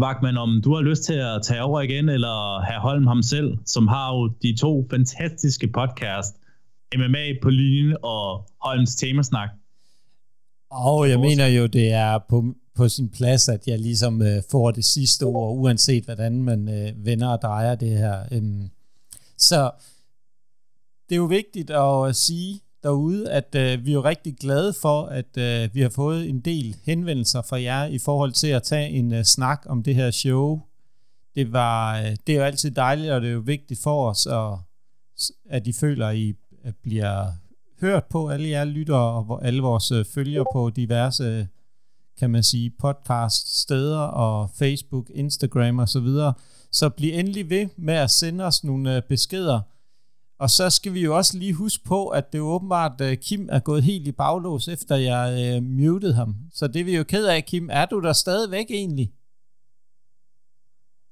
Wagman, 0.00 0.36
om 0.36 0.60
du 0.64 0.74
har 0.74 0.82
lyst 0.82 1.04
til 1.04 1.14
at 1.14 1.42
tage 1.42 1.62
over 1.62 1.80
igen, 1.80 2.08
eller 2.08 2.60
have 2.60 2.80
Holm 2.80 3.06
ham 3.06 3.22
selv, 3.22 3.58
som 3.66 3.88
har 3.88 4.14
jo 4.14 4.28
de 4.42 4.56
to 4.56 4.86
fantastiske 4.90 5.68
podcast, 5.68 6.36
MMA 6.96 7.24
på 7.42 7.50
linjen 7.50 7.96
og 8.02 8.46
Holms 8.62 8.94
temasnak. 8.94 9.48
Og 10.70 11.10
jeg 11.10 11.20
mener 11.20 11.46
jo, 11.46 11.66
det 11.66 11.92
er 11.92 12.18
på, 12.28 12.54
på 12.76 12.88
sin 12.88 13.08
plads, 13.08 13.48
at 13.48 13.66
jeg 13.66 13.78
ligesom 13.78 14.22
øh, 14.22 14.42
får 14.50 14.70
det 14.70 14.84
sidste 14.84 15.22
ord, 15.22 15.56
uanset 15.56 16.04
hvordan 16.04 16.42
man 16.42 16.68
øh, 16.68 17.06
vender 17.06 17.28
og 17.28 17.42
drejer 17.42 17.74
det 17.74 17.98
her. 17.98 18.24
Øhm, 18.32 18.68
så 19.38 19.70
det 21.08 21.14
er 21.14 21.16
jo 21.16 21.24
vigtigt 21.24 21.70
at 21.70 22.16
sige, 22.16 22.60
derude, 22.82 23.30
at 23.30 23.54
øh, 23.54 23.84
vi 23.84 23.90
er 23.90 23.94
jo 23.94 24.04
rigtig 24.04 24.36
glade 24.36 24.72
for, 24.82 25.02
at 25.02 25.36
øh, 25.38 25.74
vi 25.74 25.80
har 25.80 25.88
fået 25.88 26.28
en 26.28 26.40
del 26.40 26.76
henvendelser 26.84 27.42
fra 27.42 27.62
jer 27.62 27.84
i 27.84 27.98
forhold 27.98 28.32
til 28.32 28.46
at 28.46 28.62
tage 28.62 28.88
en 28.88 29.14
øh, 29.14 29.24
snak 29.24 29.62
om 29.66 29.82
det 29.82 29.94
her 29.94 30.10
show. 30.10 30.60
Det, 31.34 31.52
var, 31.52 31.98
øh, 31.98 32.16
det 32.26 32.32
er 32.32 32.38
jo 32.38 32.44
altid 32.44 32.70
dejligt, 32.70 33.12
og 33.12 33.20
det 33.20 33.28
er 33.28 33.32
jo 33.32 33.42
vigtigt 33.44 33.82
for 33.82 34.10
os, 34.10 34.26
at, 34.26 34.58
at 35.50 35.66
I 35.66 35.72
føler, 35.72 36.06
at 36.06 36.16
I 36.16 36.34
bliver 36.82 37.32
hørt 37.80 38.04
på, 38.04 38.28
alle 38.28 38.48
jer 38.48 38.64
lytter 38.64 38.94
og 38.94 39.46
alle 39.46 39.62
vores 39.62 39.92
øh, 39.92 40.04
følgere 40.04 40.44
på 40.54 40.70
diverse, 40.70 41.48
kan 42.18 42.30
man 42.30 42.42
sige, 42.42 42.72
podcast 42.80 43.60
steder 43.60 43.98
og 43.98 44.50
Facebook, 44.58 45.10
Instagram 45.14 45.78
og 45.78 45.88
så 45.88 46.00
videre. 46.00 46.34
Så 46.72 46.88
bliv 46.88 47.12
endelig 47.14 47.50
ved 47.50 47.68
med 47.76 47.94
at 47.94 48.10
sende 48.10 48.44
os 48.44 48.64
nogle 48.64 48.96
øh, 48.96 49.02
beskeder, 49.02 49.60
og 50.40 50.50
så 50.50 50.70
skal 50.70 50.94
vi 50.94 51.00
jo 51.00 51.16
også 51.16 51.38
lige 51.38 51.52
huske 51.52 51.84
på, 51.84 52.08
at 52.08 52.32
det 52.32 52.38
er 52.38 52.42
åbenbart, 52.42 53.00
at 53.00 53.20
Kim 53.20 53.48
er 53.52 53.58
gået 53.58 53.82
helt 53.82 54.06
i 54.06 54.12
baglås, 54.12 54.68
efter 54.68 54.96
jeg 54.96 55.56
øh, 55.56 55.62
mutede 55.62 56.14
ham. 56.14 56.36
Så 56.52 56.66
det 56.66 56.80
er 56.80 56.84
vi 56.84 56.96
jo 56.96 57.04
ked 57.04 57.26
af, 57.26 57.44
Kim. 57.44 57.68
Er 57.72 57.86
du 57.86 58.00
der 58.00 58.12
stadigvæk 58.12 58.66
egentlig? 58.70 59.12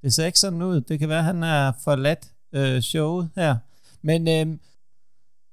Det 0.03 0.13
ser 0.13 0.27
ikke 0.27 0.39
sådan 0.39 0.63
ud. 0.63 0.81
Det 0.81 0.99
kan 0.99 1.09
være, 1.09 1.19
at 1.19 1.25
han 1.25 1.43
er 1.43 1.73
forladt 1.85 2.33
øh, 2.53 2.81
showet 2.81 3.31
her. 3.35 3.57
Men 4.03 4.29
øh, 4.29 4.59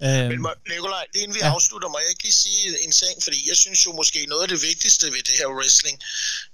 Øh, 0.03 0.27
Men 0.31 0.39
Nikolaj, 0.69 1.05
inden 1.15 1.33
vi 1.35 1.39
ja. 1.39 1.53
afslutter, 1.53 1.87
må 1.89 1.97
jeg 1.99 2.09
ikke 2.09 2.23
lige 2.23 2.33
sige 2.33 2.83
en 2.83 2.91
ting, 2.91 3.23
fordi 3.23 3.49
jeg 3.49 3.57
synes 3.57 3.85
jo 3.85 3.91
måske 3.91 4.25
noget 4.25 4.41
af 4.41 4.47
det 4.47 4.61
vigtigste 4.61 5.05
ved 5.13 5.23
det 5.23 5.35
her 5.37 5.47
wrestling 5.47 5.97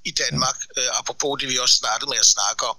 i 0.04 0.12
Danmark, 0.12 0.58
ja. 0.78 0.82
øh, 0.82 1.00
apropos 1.00 1.40
det 1.40 1.50
vi 1.50 1.58
også 1.58 1.76
startede 1.76 2.10
med 2.10 2.18
at 2.18 2.26
snakke 2.26 2.62
om, 2.72 2.78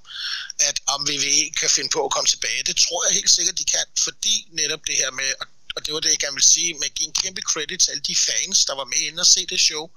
at 0.69 0.77
om 0.95 1.01
VVE 1.09 1.51
kan 1.61 1.71
finde 1.71 1.91
på 1.97 2.05
at 2.05 2.11
komme 2.13 2.29
tilbage, 2.35 2.63
det 2.63 2.77
tror 2.77 3.05
jeg 3.07 3.15
helt 3.15 3.31
sikkert, 3.31 3.59
de 3.59 3.65
kan, 3.65 3.87
fordi 3.99 4.35
netop 4.53 4.81
det 4.87 4.97
her 4.97 5.11
med, 5.11 5.31
og 5.77 5.87
det 5.87 5.95
var 5.95 6.01
det, 6.01 6.11
jeg 6.11 6.19
gerne 6.19 6.39
vil 6.41 6.53
sige, 6.57 6.75
med 6.75 6.87
at 6.91 6.95
give 6.95 7.09
en 7.09 7.15
kæmpe 7.23 7.43
credit 7.51 7.81
til 7.81 7.91
alle 7.91 8.03
de 8.11 8.17
fans, 8.17 8.65
der 8.65 8.75
var 8.75 8.85
med 8.85 9.01
inde 9.09 9.21
og 9.21 9.27
se 9.27 9.47
det 9.47 9.61
show. 9.61 9.91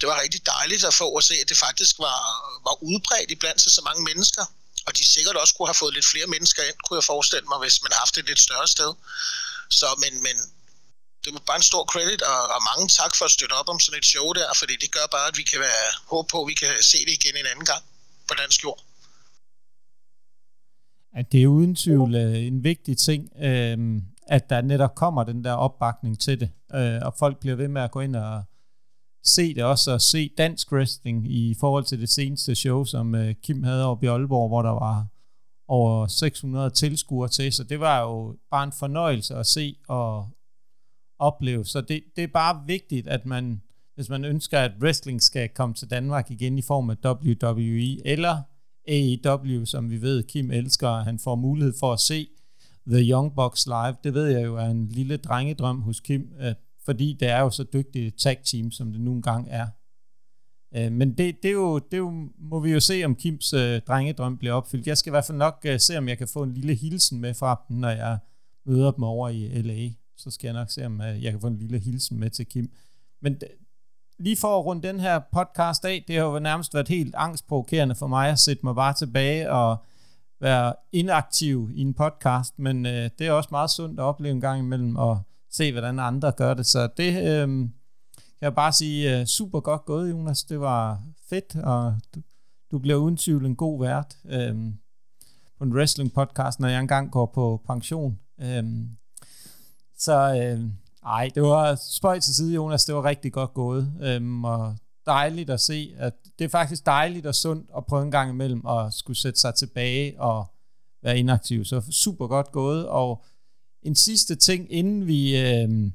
Det 0.00 0.06
var 0.08 0.20
rigtig 0.20 0.46
dejligt 0.46 0.84
at 0.84 0.94
få 0.94 1.16
at 1.16 1.24
se, 1.24 1.34
at 1.34 1.48
det 1.48 1.58
faktisk 1.66 1.98
var, 1.98 2.20
var 2.68 2.82
udbredt 2.82 3.30
iblandt 3.30 3.60
til 3.62 3.70
så 3.70 3.82
mange 3.88 4.02
mennesker, 4.04 4.44
og 4.86 4.96
de 4.98 5.04
sikkert 5.04 5.36
også 5.36 5.54
kunne 5.54 5.68
have 5.68 5.82
fået 5.82 5.94
lidt 5.94 6.06
flere 6.06 6.26
mennesker 6.26 6.62
ind, 6.62 6.76
kunne 6.84 6.96
jeg 6.96 7.04
forestille 7.04 7.46
mig, 7.48 7.58
hvis 7.58 7.82
man 7.82 7.92
havde 7.92 8.04
haft 8.04 8.18
et 8.18 8.26
lidt 8.26 8.40
større 8.40 8.68
sted. 8.68 8.90
Så, 9.70 9.86
men, 10.02 10.22
men 10.22 10.36
det 11.24 11.30
var 11.34 11.42
bare 11.46 11.56
en 11.56 11.70
stor 11.72 11.84
credit, 11.92 12.22
og, 12.32 12.40
og 12.54 12.60
mange 12.70 12.86
tak 12.88 13.12
for 13.18 13.24
at 13.24 13.30
støtte 13.36 13.54
op 13.60 13.68
om 13.68 13.78
sådan 13.80 13.98
et 13.98 14.06
show 14.14 14.28
der, 14.38 14.48
fordi 14.60 14.74
det 14.82 14.90
gør 14.96 15.06
bare, 15.16 15.28
at 15.28 15.36
vi 15.40 15.42
kan 15.42 15.60
være 15.60 15.84
håbe 16.12 16.28
på, 16.32 16.38
at 16.42 16.48
vi 16.50 16.54
kan 16.54 16.68
se 16.92 16.98
det 17.06 17.14
igen 17.20 17.36
en 17.36 17.50
anden 17.52 17.66
gang 17.72 17.82
på 18.28 18.34
dansk 18.42 18.64
jord. 18.64 18.80
At 21.18 21.32
det 21.32 21.42
er 21.42 21.46
uden 21.46 21.74
tvivl 21.76 22.14
øh, 22.14 22.38
en 22.50 22.64
vigtig 22.64 22.98
ting, 22.98 23.22
øh, 23.48 23.78
at 24.26 24.50
der 24.50 24.60
netop 24.60 24.94
kommer 24.94 25.24
den 25.24 25.44
der 25.44 25.52
opbakning 25.52 26.20
til 26.20 26.40
det, 26.40 26.50
øh, 26.74 27.00
og 27.02 27.14
folk 27.18 27.38
bliver 27.40 27.56
ved 27.56 27.68
med 27.68 27.82
at 27.82 27.90
gå 27.90 28.00
ind 28.00 28.16
og 28.16 28.42
se 29.24 29.54
det 29.54 29.64
også, 29.64 29.90
og 29.92 30.00
se 30.00 30.30
dansk 30.38 30.72
wrestling 30.72 31.32
i 31.32 31.54
forhold 31.60 31.84
til 31.84 32.00
det 32.00 32.10
seneste 32.10 32.54
show, 32.54 32.84
som 32.84 33.14
øh, 33.14 33.34
Kim 33.44 33.62
havde 33.62 33.84
oppe 33.84 34.06
i 34.06 34.08
Aalborg, 34.08 34.48
hvor 34.48 34.62
der 34.62 34.70
var 34.70 35.06
over 35.68 36.06
600 36.06 36.70
tilskuere 36.70 37.28
til, 37.28 37.52
så 37.52 37.64
det 37.64 37.80
var 37.80 38.02
jo 38.02 38.36
bare 38.50 38.64
en 38.64 38.72
fornøjelse 38.72 39.34
at 39.34 39.46
se 39.46 39.76
og 39.88 40.28
opleve. 41.18 41.64
Så 41.64 41.80
det, 41.80 42.02
det 42.16 42.24
er 42.24 42.28
bare 42.28 42.62
vigtigt, 42.66 43.08
at 43.08 43.26
man, 43.26 43.62
hvis 43.94 44.08
man 44.08 44.24
ønsker, 44.24 44.60
at 44.60 44.72
wrestling 44.82 45.22
skal 45.22 45.48
komme 45.48 45.74
til 45.74 45.90
Danmark 45.90 46.30
igen 46.30 46.58
i 46.58 46.62
form 46.62 46.90
af 46.90 46.96
WWE 47.04 48.06
eller 48.06 48.42
AEW, 48.88 49.64
som 49.64 49.90
vi 49.90 50.02
ved, 50.02 50.22
Kim 50.22 50.50
elsker, 50.50 50.88
at 50.88 51.04
han 51.04 51.18
får 51.18 51.34
mulighed 51.34 51.74
for 51.80 51.92
at 51.92 52.00
se 52.00 52.28
The 52.86 53.10
Young 53.10 53.34
Bucks 53.34 53.66
live. 53.66 53.96
Det 54.04 54.14
ved 54.14 54.26
jeg 54.26 54.44
jo 54.44 54.56
er 54.56 54.66
en 54.66 54.88
lille 54.88 55.16
drengedrøm 55.16 55.82
hos 55.82 56.00
Kim, 56.00 56.32
fordi 56.84 57.16
det 57.20 57.28
er 57.28 57.40
jo 57.40 57.50
så 57.50 57.64
dygtigt 57.72 58.18
tag 58.18 58.38
team, 58.44 58.70
som 58.70 58.92
det 58.92 59.00
nu 59.00 59.12
engang 59.12 59.46
er. 59.50 59.66
Øh, 60.76 60.92
men 60.92 61.10
det, 61.10 61.42
det, 61.42 61.48
er 61.48 61.52
jo, 61.52 61.78
det 61.78 61.94
er 61.94 61.98
jo, 61.98 62.28
må 62.38 62.60
vi 62.60 62.72
jo 62.72 62.80
se, 62.80 63.04
om 63.04 63.14
Kims 63.14 63.52
øh, 63.52 63.80
drengedrøm 63.80 64.38
bliver 64.38 64.54
opfyldt. 64.54 64.86
Jeg 64.86 64.98
skal 64.98 65.10
i 65.10 65.12
hvert 65.12 65.24
fald 65.24 65.38
nok 65.38 65.58
øh, 65.64 65.80
se, 65.80 65.98
om 65.98 66.08
jeg 66.08 66.18
kan 66.18 66.28
få 66.28 66.42
en 66.42 66.54
lille 66.54 66.74
hilsen 66.74 67.20
med 67.20 67.34
fra 67.34 67.60
dem, 67.68 67.76
når 67.76 67.88
jeg 67.88 68.18
møder 68.66 68.90
dem 68.90 69.04
over 69.04 69.28
i 69.28 69.62
LA. 69.62 69.88
Så 70.16 70.30
skal 70.30 70.48
jeg 70.48 70.54
nok 70.54 70.70
se, 70.70 70.86
om 70.86 71.00
øh, 71.00 71.24
jeg 71.24 71.32
kan 71.32 71.40
få 71.40 71.46
en 71.46 71.58
lille 71.58 71.78
hilsen 71.78 72.20
med 72.20 72.30
til 72.30 72.46
Kim. 72.46 72.70
Men 73.22 73.36
lige 74.18 74.36
for 74.36 74.58
at 74.58 74.64
runde 74.64 74.88
den 74.88 75.00
her 75.00 75.20
podcast 75.32 75.84
af, 75.84 76.04
det 76.08 76.16
har 76.16 76.24
jo 76.24 76.38
nærmest 76.38 76.74
været 76.74 76.88
helt 76.88 77.14
angstprovokerende 77.14 77.94
for 77.94 78.06
mig 78.06 78.30
at 78.30 78.38
sætte 78.38 78.60
mig 78.66 78.74
bare 78.74 78.94
tilbage 78.94 79.52
og 79.52 79.76
være 80.40 80.74
inaktiv 80.92 81.70
i 81.74 81.80
en 81.80 81.94
podcast, 81.94 82.58
men 82.58 82.86
øh, 82.86 83.10
det 83.18 83.26
er 83.26 83.32
også 83.32 83.48
meget 83.52 83.70
sundt 83.70 84.00
at 84.00 84.04
opleve 84.04 84.32
en 84.32 84.40
gang 84.40 84.60
imellem 84.60 84.96
og 84.96 85.20
se, 85.50 85.72
hvordan 85.72 85.98
andre 85.98 86.32
gør 86.32 86.54
det. 86.54 86.66
Så 86.66 86.88
det 86.96 87.42
øh, 87.42 87.68
jeg 88.40 88.46
jeg 88.46 88.54
bare 88.54 88.72
sige 88.72 89.20
uh, 89.20 89.26
super 89.26 89.60
godt 89.60 89.84
gået, 89.84 90.10
Jonas. 90.10 90.44
Det 90.44 90.60
var 90.60 91.02
fedt, 91.28 91.56
og 91.56 91.94
du, 92.14 92.20
du 92.70 92.78
bliver 92.78 92.96
uden 92.96 93.16
tvivl 93.16 93.46
en 93.46 93.56
god 93.56 93.80
vært 93.80 94.16
øhm, 94.24 94.74
på 95.58 95.64
en 95.64 95.72
wrestling 95.72 96.12
podcast, 96.12 96.60
når 96.60 96.68
jeg 96.68 96.80
engang 96.80 97.10
går 97.10 97.26
på 97.26 97.62
pension. 97.66 98.18
Øhm, 98.40 98.88
så 99.98 100.42
øhm, 100.42 100.72
ej, 101.06 101.30
det 101.34 101.42
var 101.42 101.74
spøjt 101.74 102.22
til 102.22 102.34
side, 102.34 102.54
Jonas. 102.54 102.84
Det 102.84 102.94
var 102.94 103.04
rigtig 103.04 103.32
godt 103.32 103.54
gået. 103.54 103.92
øhm, 104.00 104.44
og 104.44 104.76
dejligt 105.06 105.50
at 105.50 105.60
se, 105.60 105.94
at 105.98 106.12
det 106.38 106.44
er 106.44 106.48
faktisk 106.48 106.86
dejligt 106.86 107.26
og 107.26 107.34
sundt 107.34 107.70
at 107.76 107.86
prøve 107.86 108.02
en 108.02 108.10
gang 108.10 108.30
imellem 108.30 108.66
at 108.66 108.94
skulle 108.94 109.20
sætte 109.20 109.40
sig 109.40 109.54
tilbage 109.54 110.20
og 110.20 110.46
være 111.02 111.18
inaktiv. 111.18 111.64
Så 111.64 111.82
super 111.90 112.26
godt 112.26 112.52
gået, 112.52 112.88
og 112.88 113.24
en 113.82 113.94
sidste 113.94 114.34
ting, 114.34 114.72
inden 114.72 115.06
vi, 115.06 115.38
Øhm, 115.38 115.92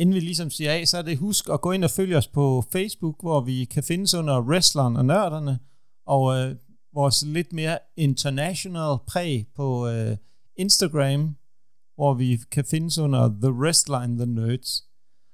inden 0.00 0.14
vi 0.14 0.20
ligesom 0.20 0.50
siger 0.50 0.72
af, 0.72 0.88
så 0.88 0.98
er 0.98 1.02
det 1.02 1.18
husk 1.18 1.48
at 1.48 1.60
gå 1.60 1.72
ind 1.72 1.84
og 1.84 1.90
følge 1.90 2.16
os 2.16 2.28
på 2.28 2.64
Facebook, 2.72 3.22
hvor 3.22 3.40
vi 3.40 3.64
kan 3.64 3.82
findes 3.82 4.14
under 4.14 4.40
Wrestleren 4.40 4.96
og 4.96 5.04
Nørderne, 5.04 5.58
og 6.06 6.38
øh, 6.38 6.56
vores 6.94 7.24
lidt 7.26 7.52
mere 7.52 7.78
international 7.96 8.98
præg 9.06 9.46
på 9.56 9.88
øh, 9.88 10.16
Instagram, 10.56 11.36
hvor 11.94 12.14
vi 12.14 12.38
kan 12.50 12.64
findes 12.64 12.98
under 12.98 13.28
The 13.42 13.52
Wrestler 13.52 13.98
and 13.98 14.18
the 14.18 14.26
Nerds. 14.26 14.84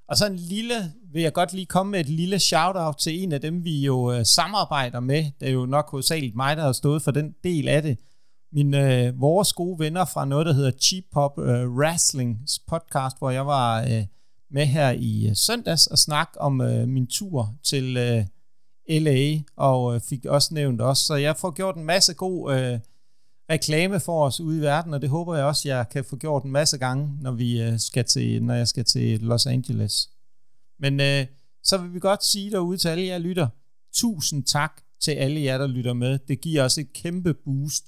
Og 0.08 0.16
så 0.16 0.26
en 0.26 0.36
lille, 0.36 0.74
vil 1.12 1.22
jeg 1.22 1.32
godt 1.32 1.52
lige 1.52 1.66
komme 1.66 1.90
med 1.90 2.00
et 2.00 2.08
lille 2.08 2.38
shout-out 2.38 2.96
til 2.96 3.22
en 3.22 3.32
af 3.32 3.40
dem, 3.40 3.64
vi 3.64 3.80
jo 3.80 4.12
øh, 4.12 4.24
samarbejder 4.24 5.00
med. 5.00 5.24
Det 5.40 5.48
er 5.48 5.52
jo 5.52 5.66
nok 5.66 5.90
hovedsageligt 5.90 6.36
mig, 6.36 6.56
der 6.56 6.62
har 6.62 6.72
stået 6.72 7.02
for 7.02 7.10
den 7.10 7.34
del 7.44 7.68
af 7.68 7.82
det 7.82 7.98
min, 8.52 8.74
øh, 8.74 9.20
vores 9.20 9.52
gode 9.52 9.78
venner 9.78 10.04
fra 10.04 10.24
noget, 10.24 10.46
der 10.46 10.52
hedder 10.52 10.70
Cheap 10.70 11.04
Pop 11.12 11.38
øh, 11.38 11.70
Wrestlings 11.70 12.58
podcast, 12.58 13.18
hvor 13.18 13.30
jeg 13.30 13.46
var 13.46 13.82
øh, 13.82 14.04
med 14.50 14.66
her 14.66 14.90
i 14.90 15.28
øh, 15.28 15.36
søndags 15.36 15.86
og 15.86 15.98
snak 15.98 16.28
om 16.36 16.60
øh, 16.60 16.88
min 16.88 17.06
tur 17.06 17.54
til 17.64 17.96
øh, 17.96 18.24
LA, 18.88 19.38
og 19.56 19.94
øh, 19.94 20.00
fik 20.00 20.24
også 20.24 20.54
nævnt 20.54 20.80
også. 20.80 21.04
Så 21.04 21.14
jeg 21.14 21.36
får 21.36 21.50
gjort 21.50 21.76
en 21.76 21.84
masse 21.84 22.14
god 22.14 22.54
øh, 22.54 22.78
reklame 23.50 24.00
for 24.00 24.26
os 24.26 24.40
ude 24.40 24.58
i 24.58 24.60
verden, 24.60 24.94
og 24.94 25.02
det 25.02 25.10
håber 25.10 25.34
jeg 25.36 25.44
også, 25.44 25.68
jeg 25.68 25.88
kan 25.88 26.04
få 26.04 26.16
gjort 26.16 26.42
en 26.42 26.50
masse 26.50 26.78
gange, 26.78 27.12
når, 27.20 27.32
vi, 27.32 27.62
øh, 27.62 27.78
skal 27.78 28.04
til, 28.04 28.42
når 28.42 28.54
jeg 28.54 28.68
skal 28.68 28.84
til 28.84 29.20
Los 29.20 29.46
Angeles. 29.46 30.10
Men 30.80 31.00
øh, 31.00 31.26
så 31.64 31.78
vil 31.78 31.94
vi 31.94 32.00
godt 32.00 32.24
sige 32.24 32.50
derude 32.50 32.78
til 32.78 32.88
alle 32.88 33.06
jer 33.06 33.18
lytter, 33.18 33.48
tusind 33.94 34.44
tak 34.44 34.80
til 35.00 35.10
alle 35.10 35.42
jer, 35.42 35.58
der 35.58 35.66
lytter 35.66 35.92
med. 35.92 36.18
Det 36.28 36.40
giver 36.40 36.64
os 36.64 36.78
et 36.78 36.92
kæmpe 36.92 37.34
boost 37.34 37.84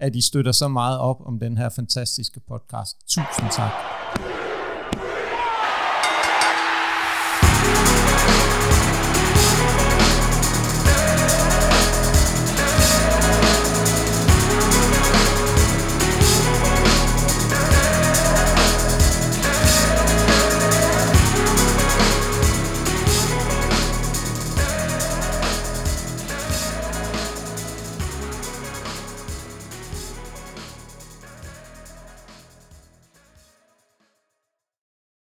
at 0.00 0.16
I 0.16 0.20
støtter 0.20 0.52
så 0.52 0.68
meget 0.68 0.98
op 0.98 1.26
om 1.26 1.38
den 1.38 1.58
her 1.58 1.68
fantastiske 1.68 2.40
podcast. 2.40 2.96
Tusind 3.08 3.50
tak. 3.56 4.01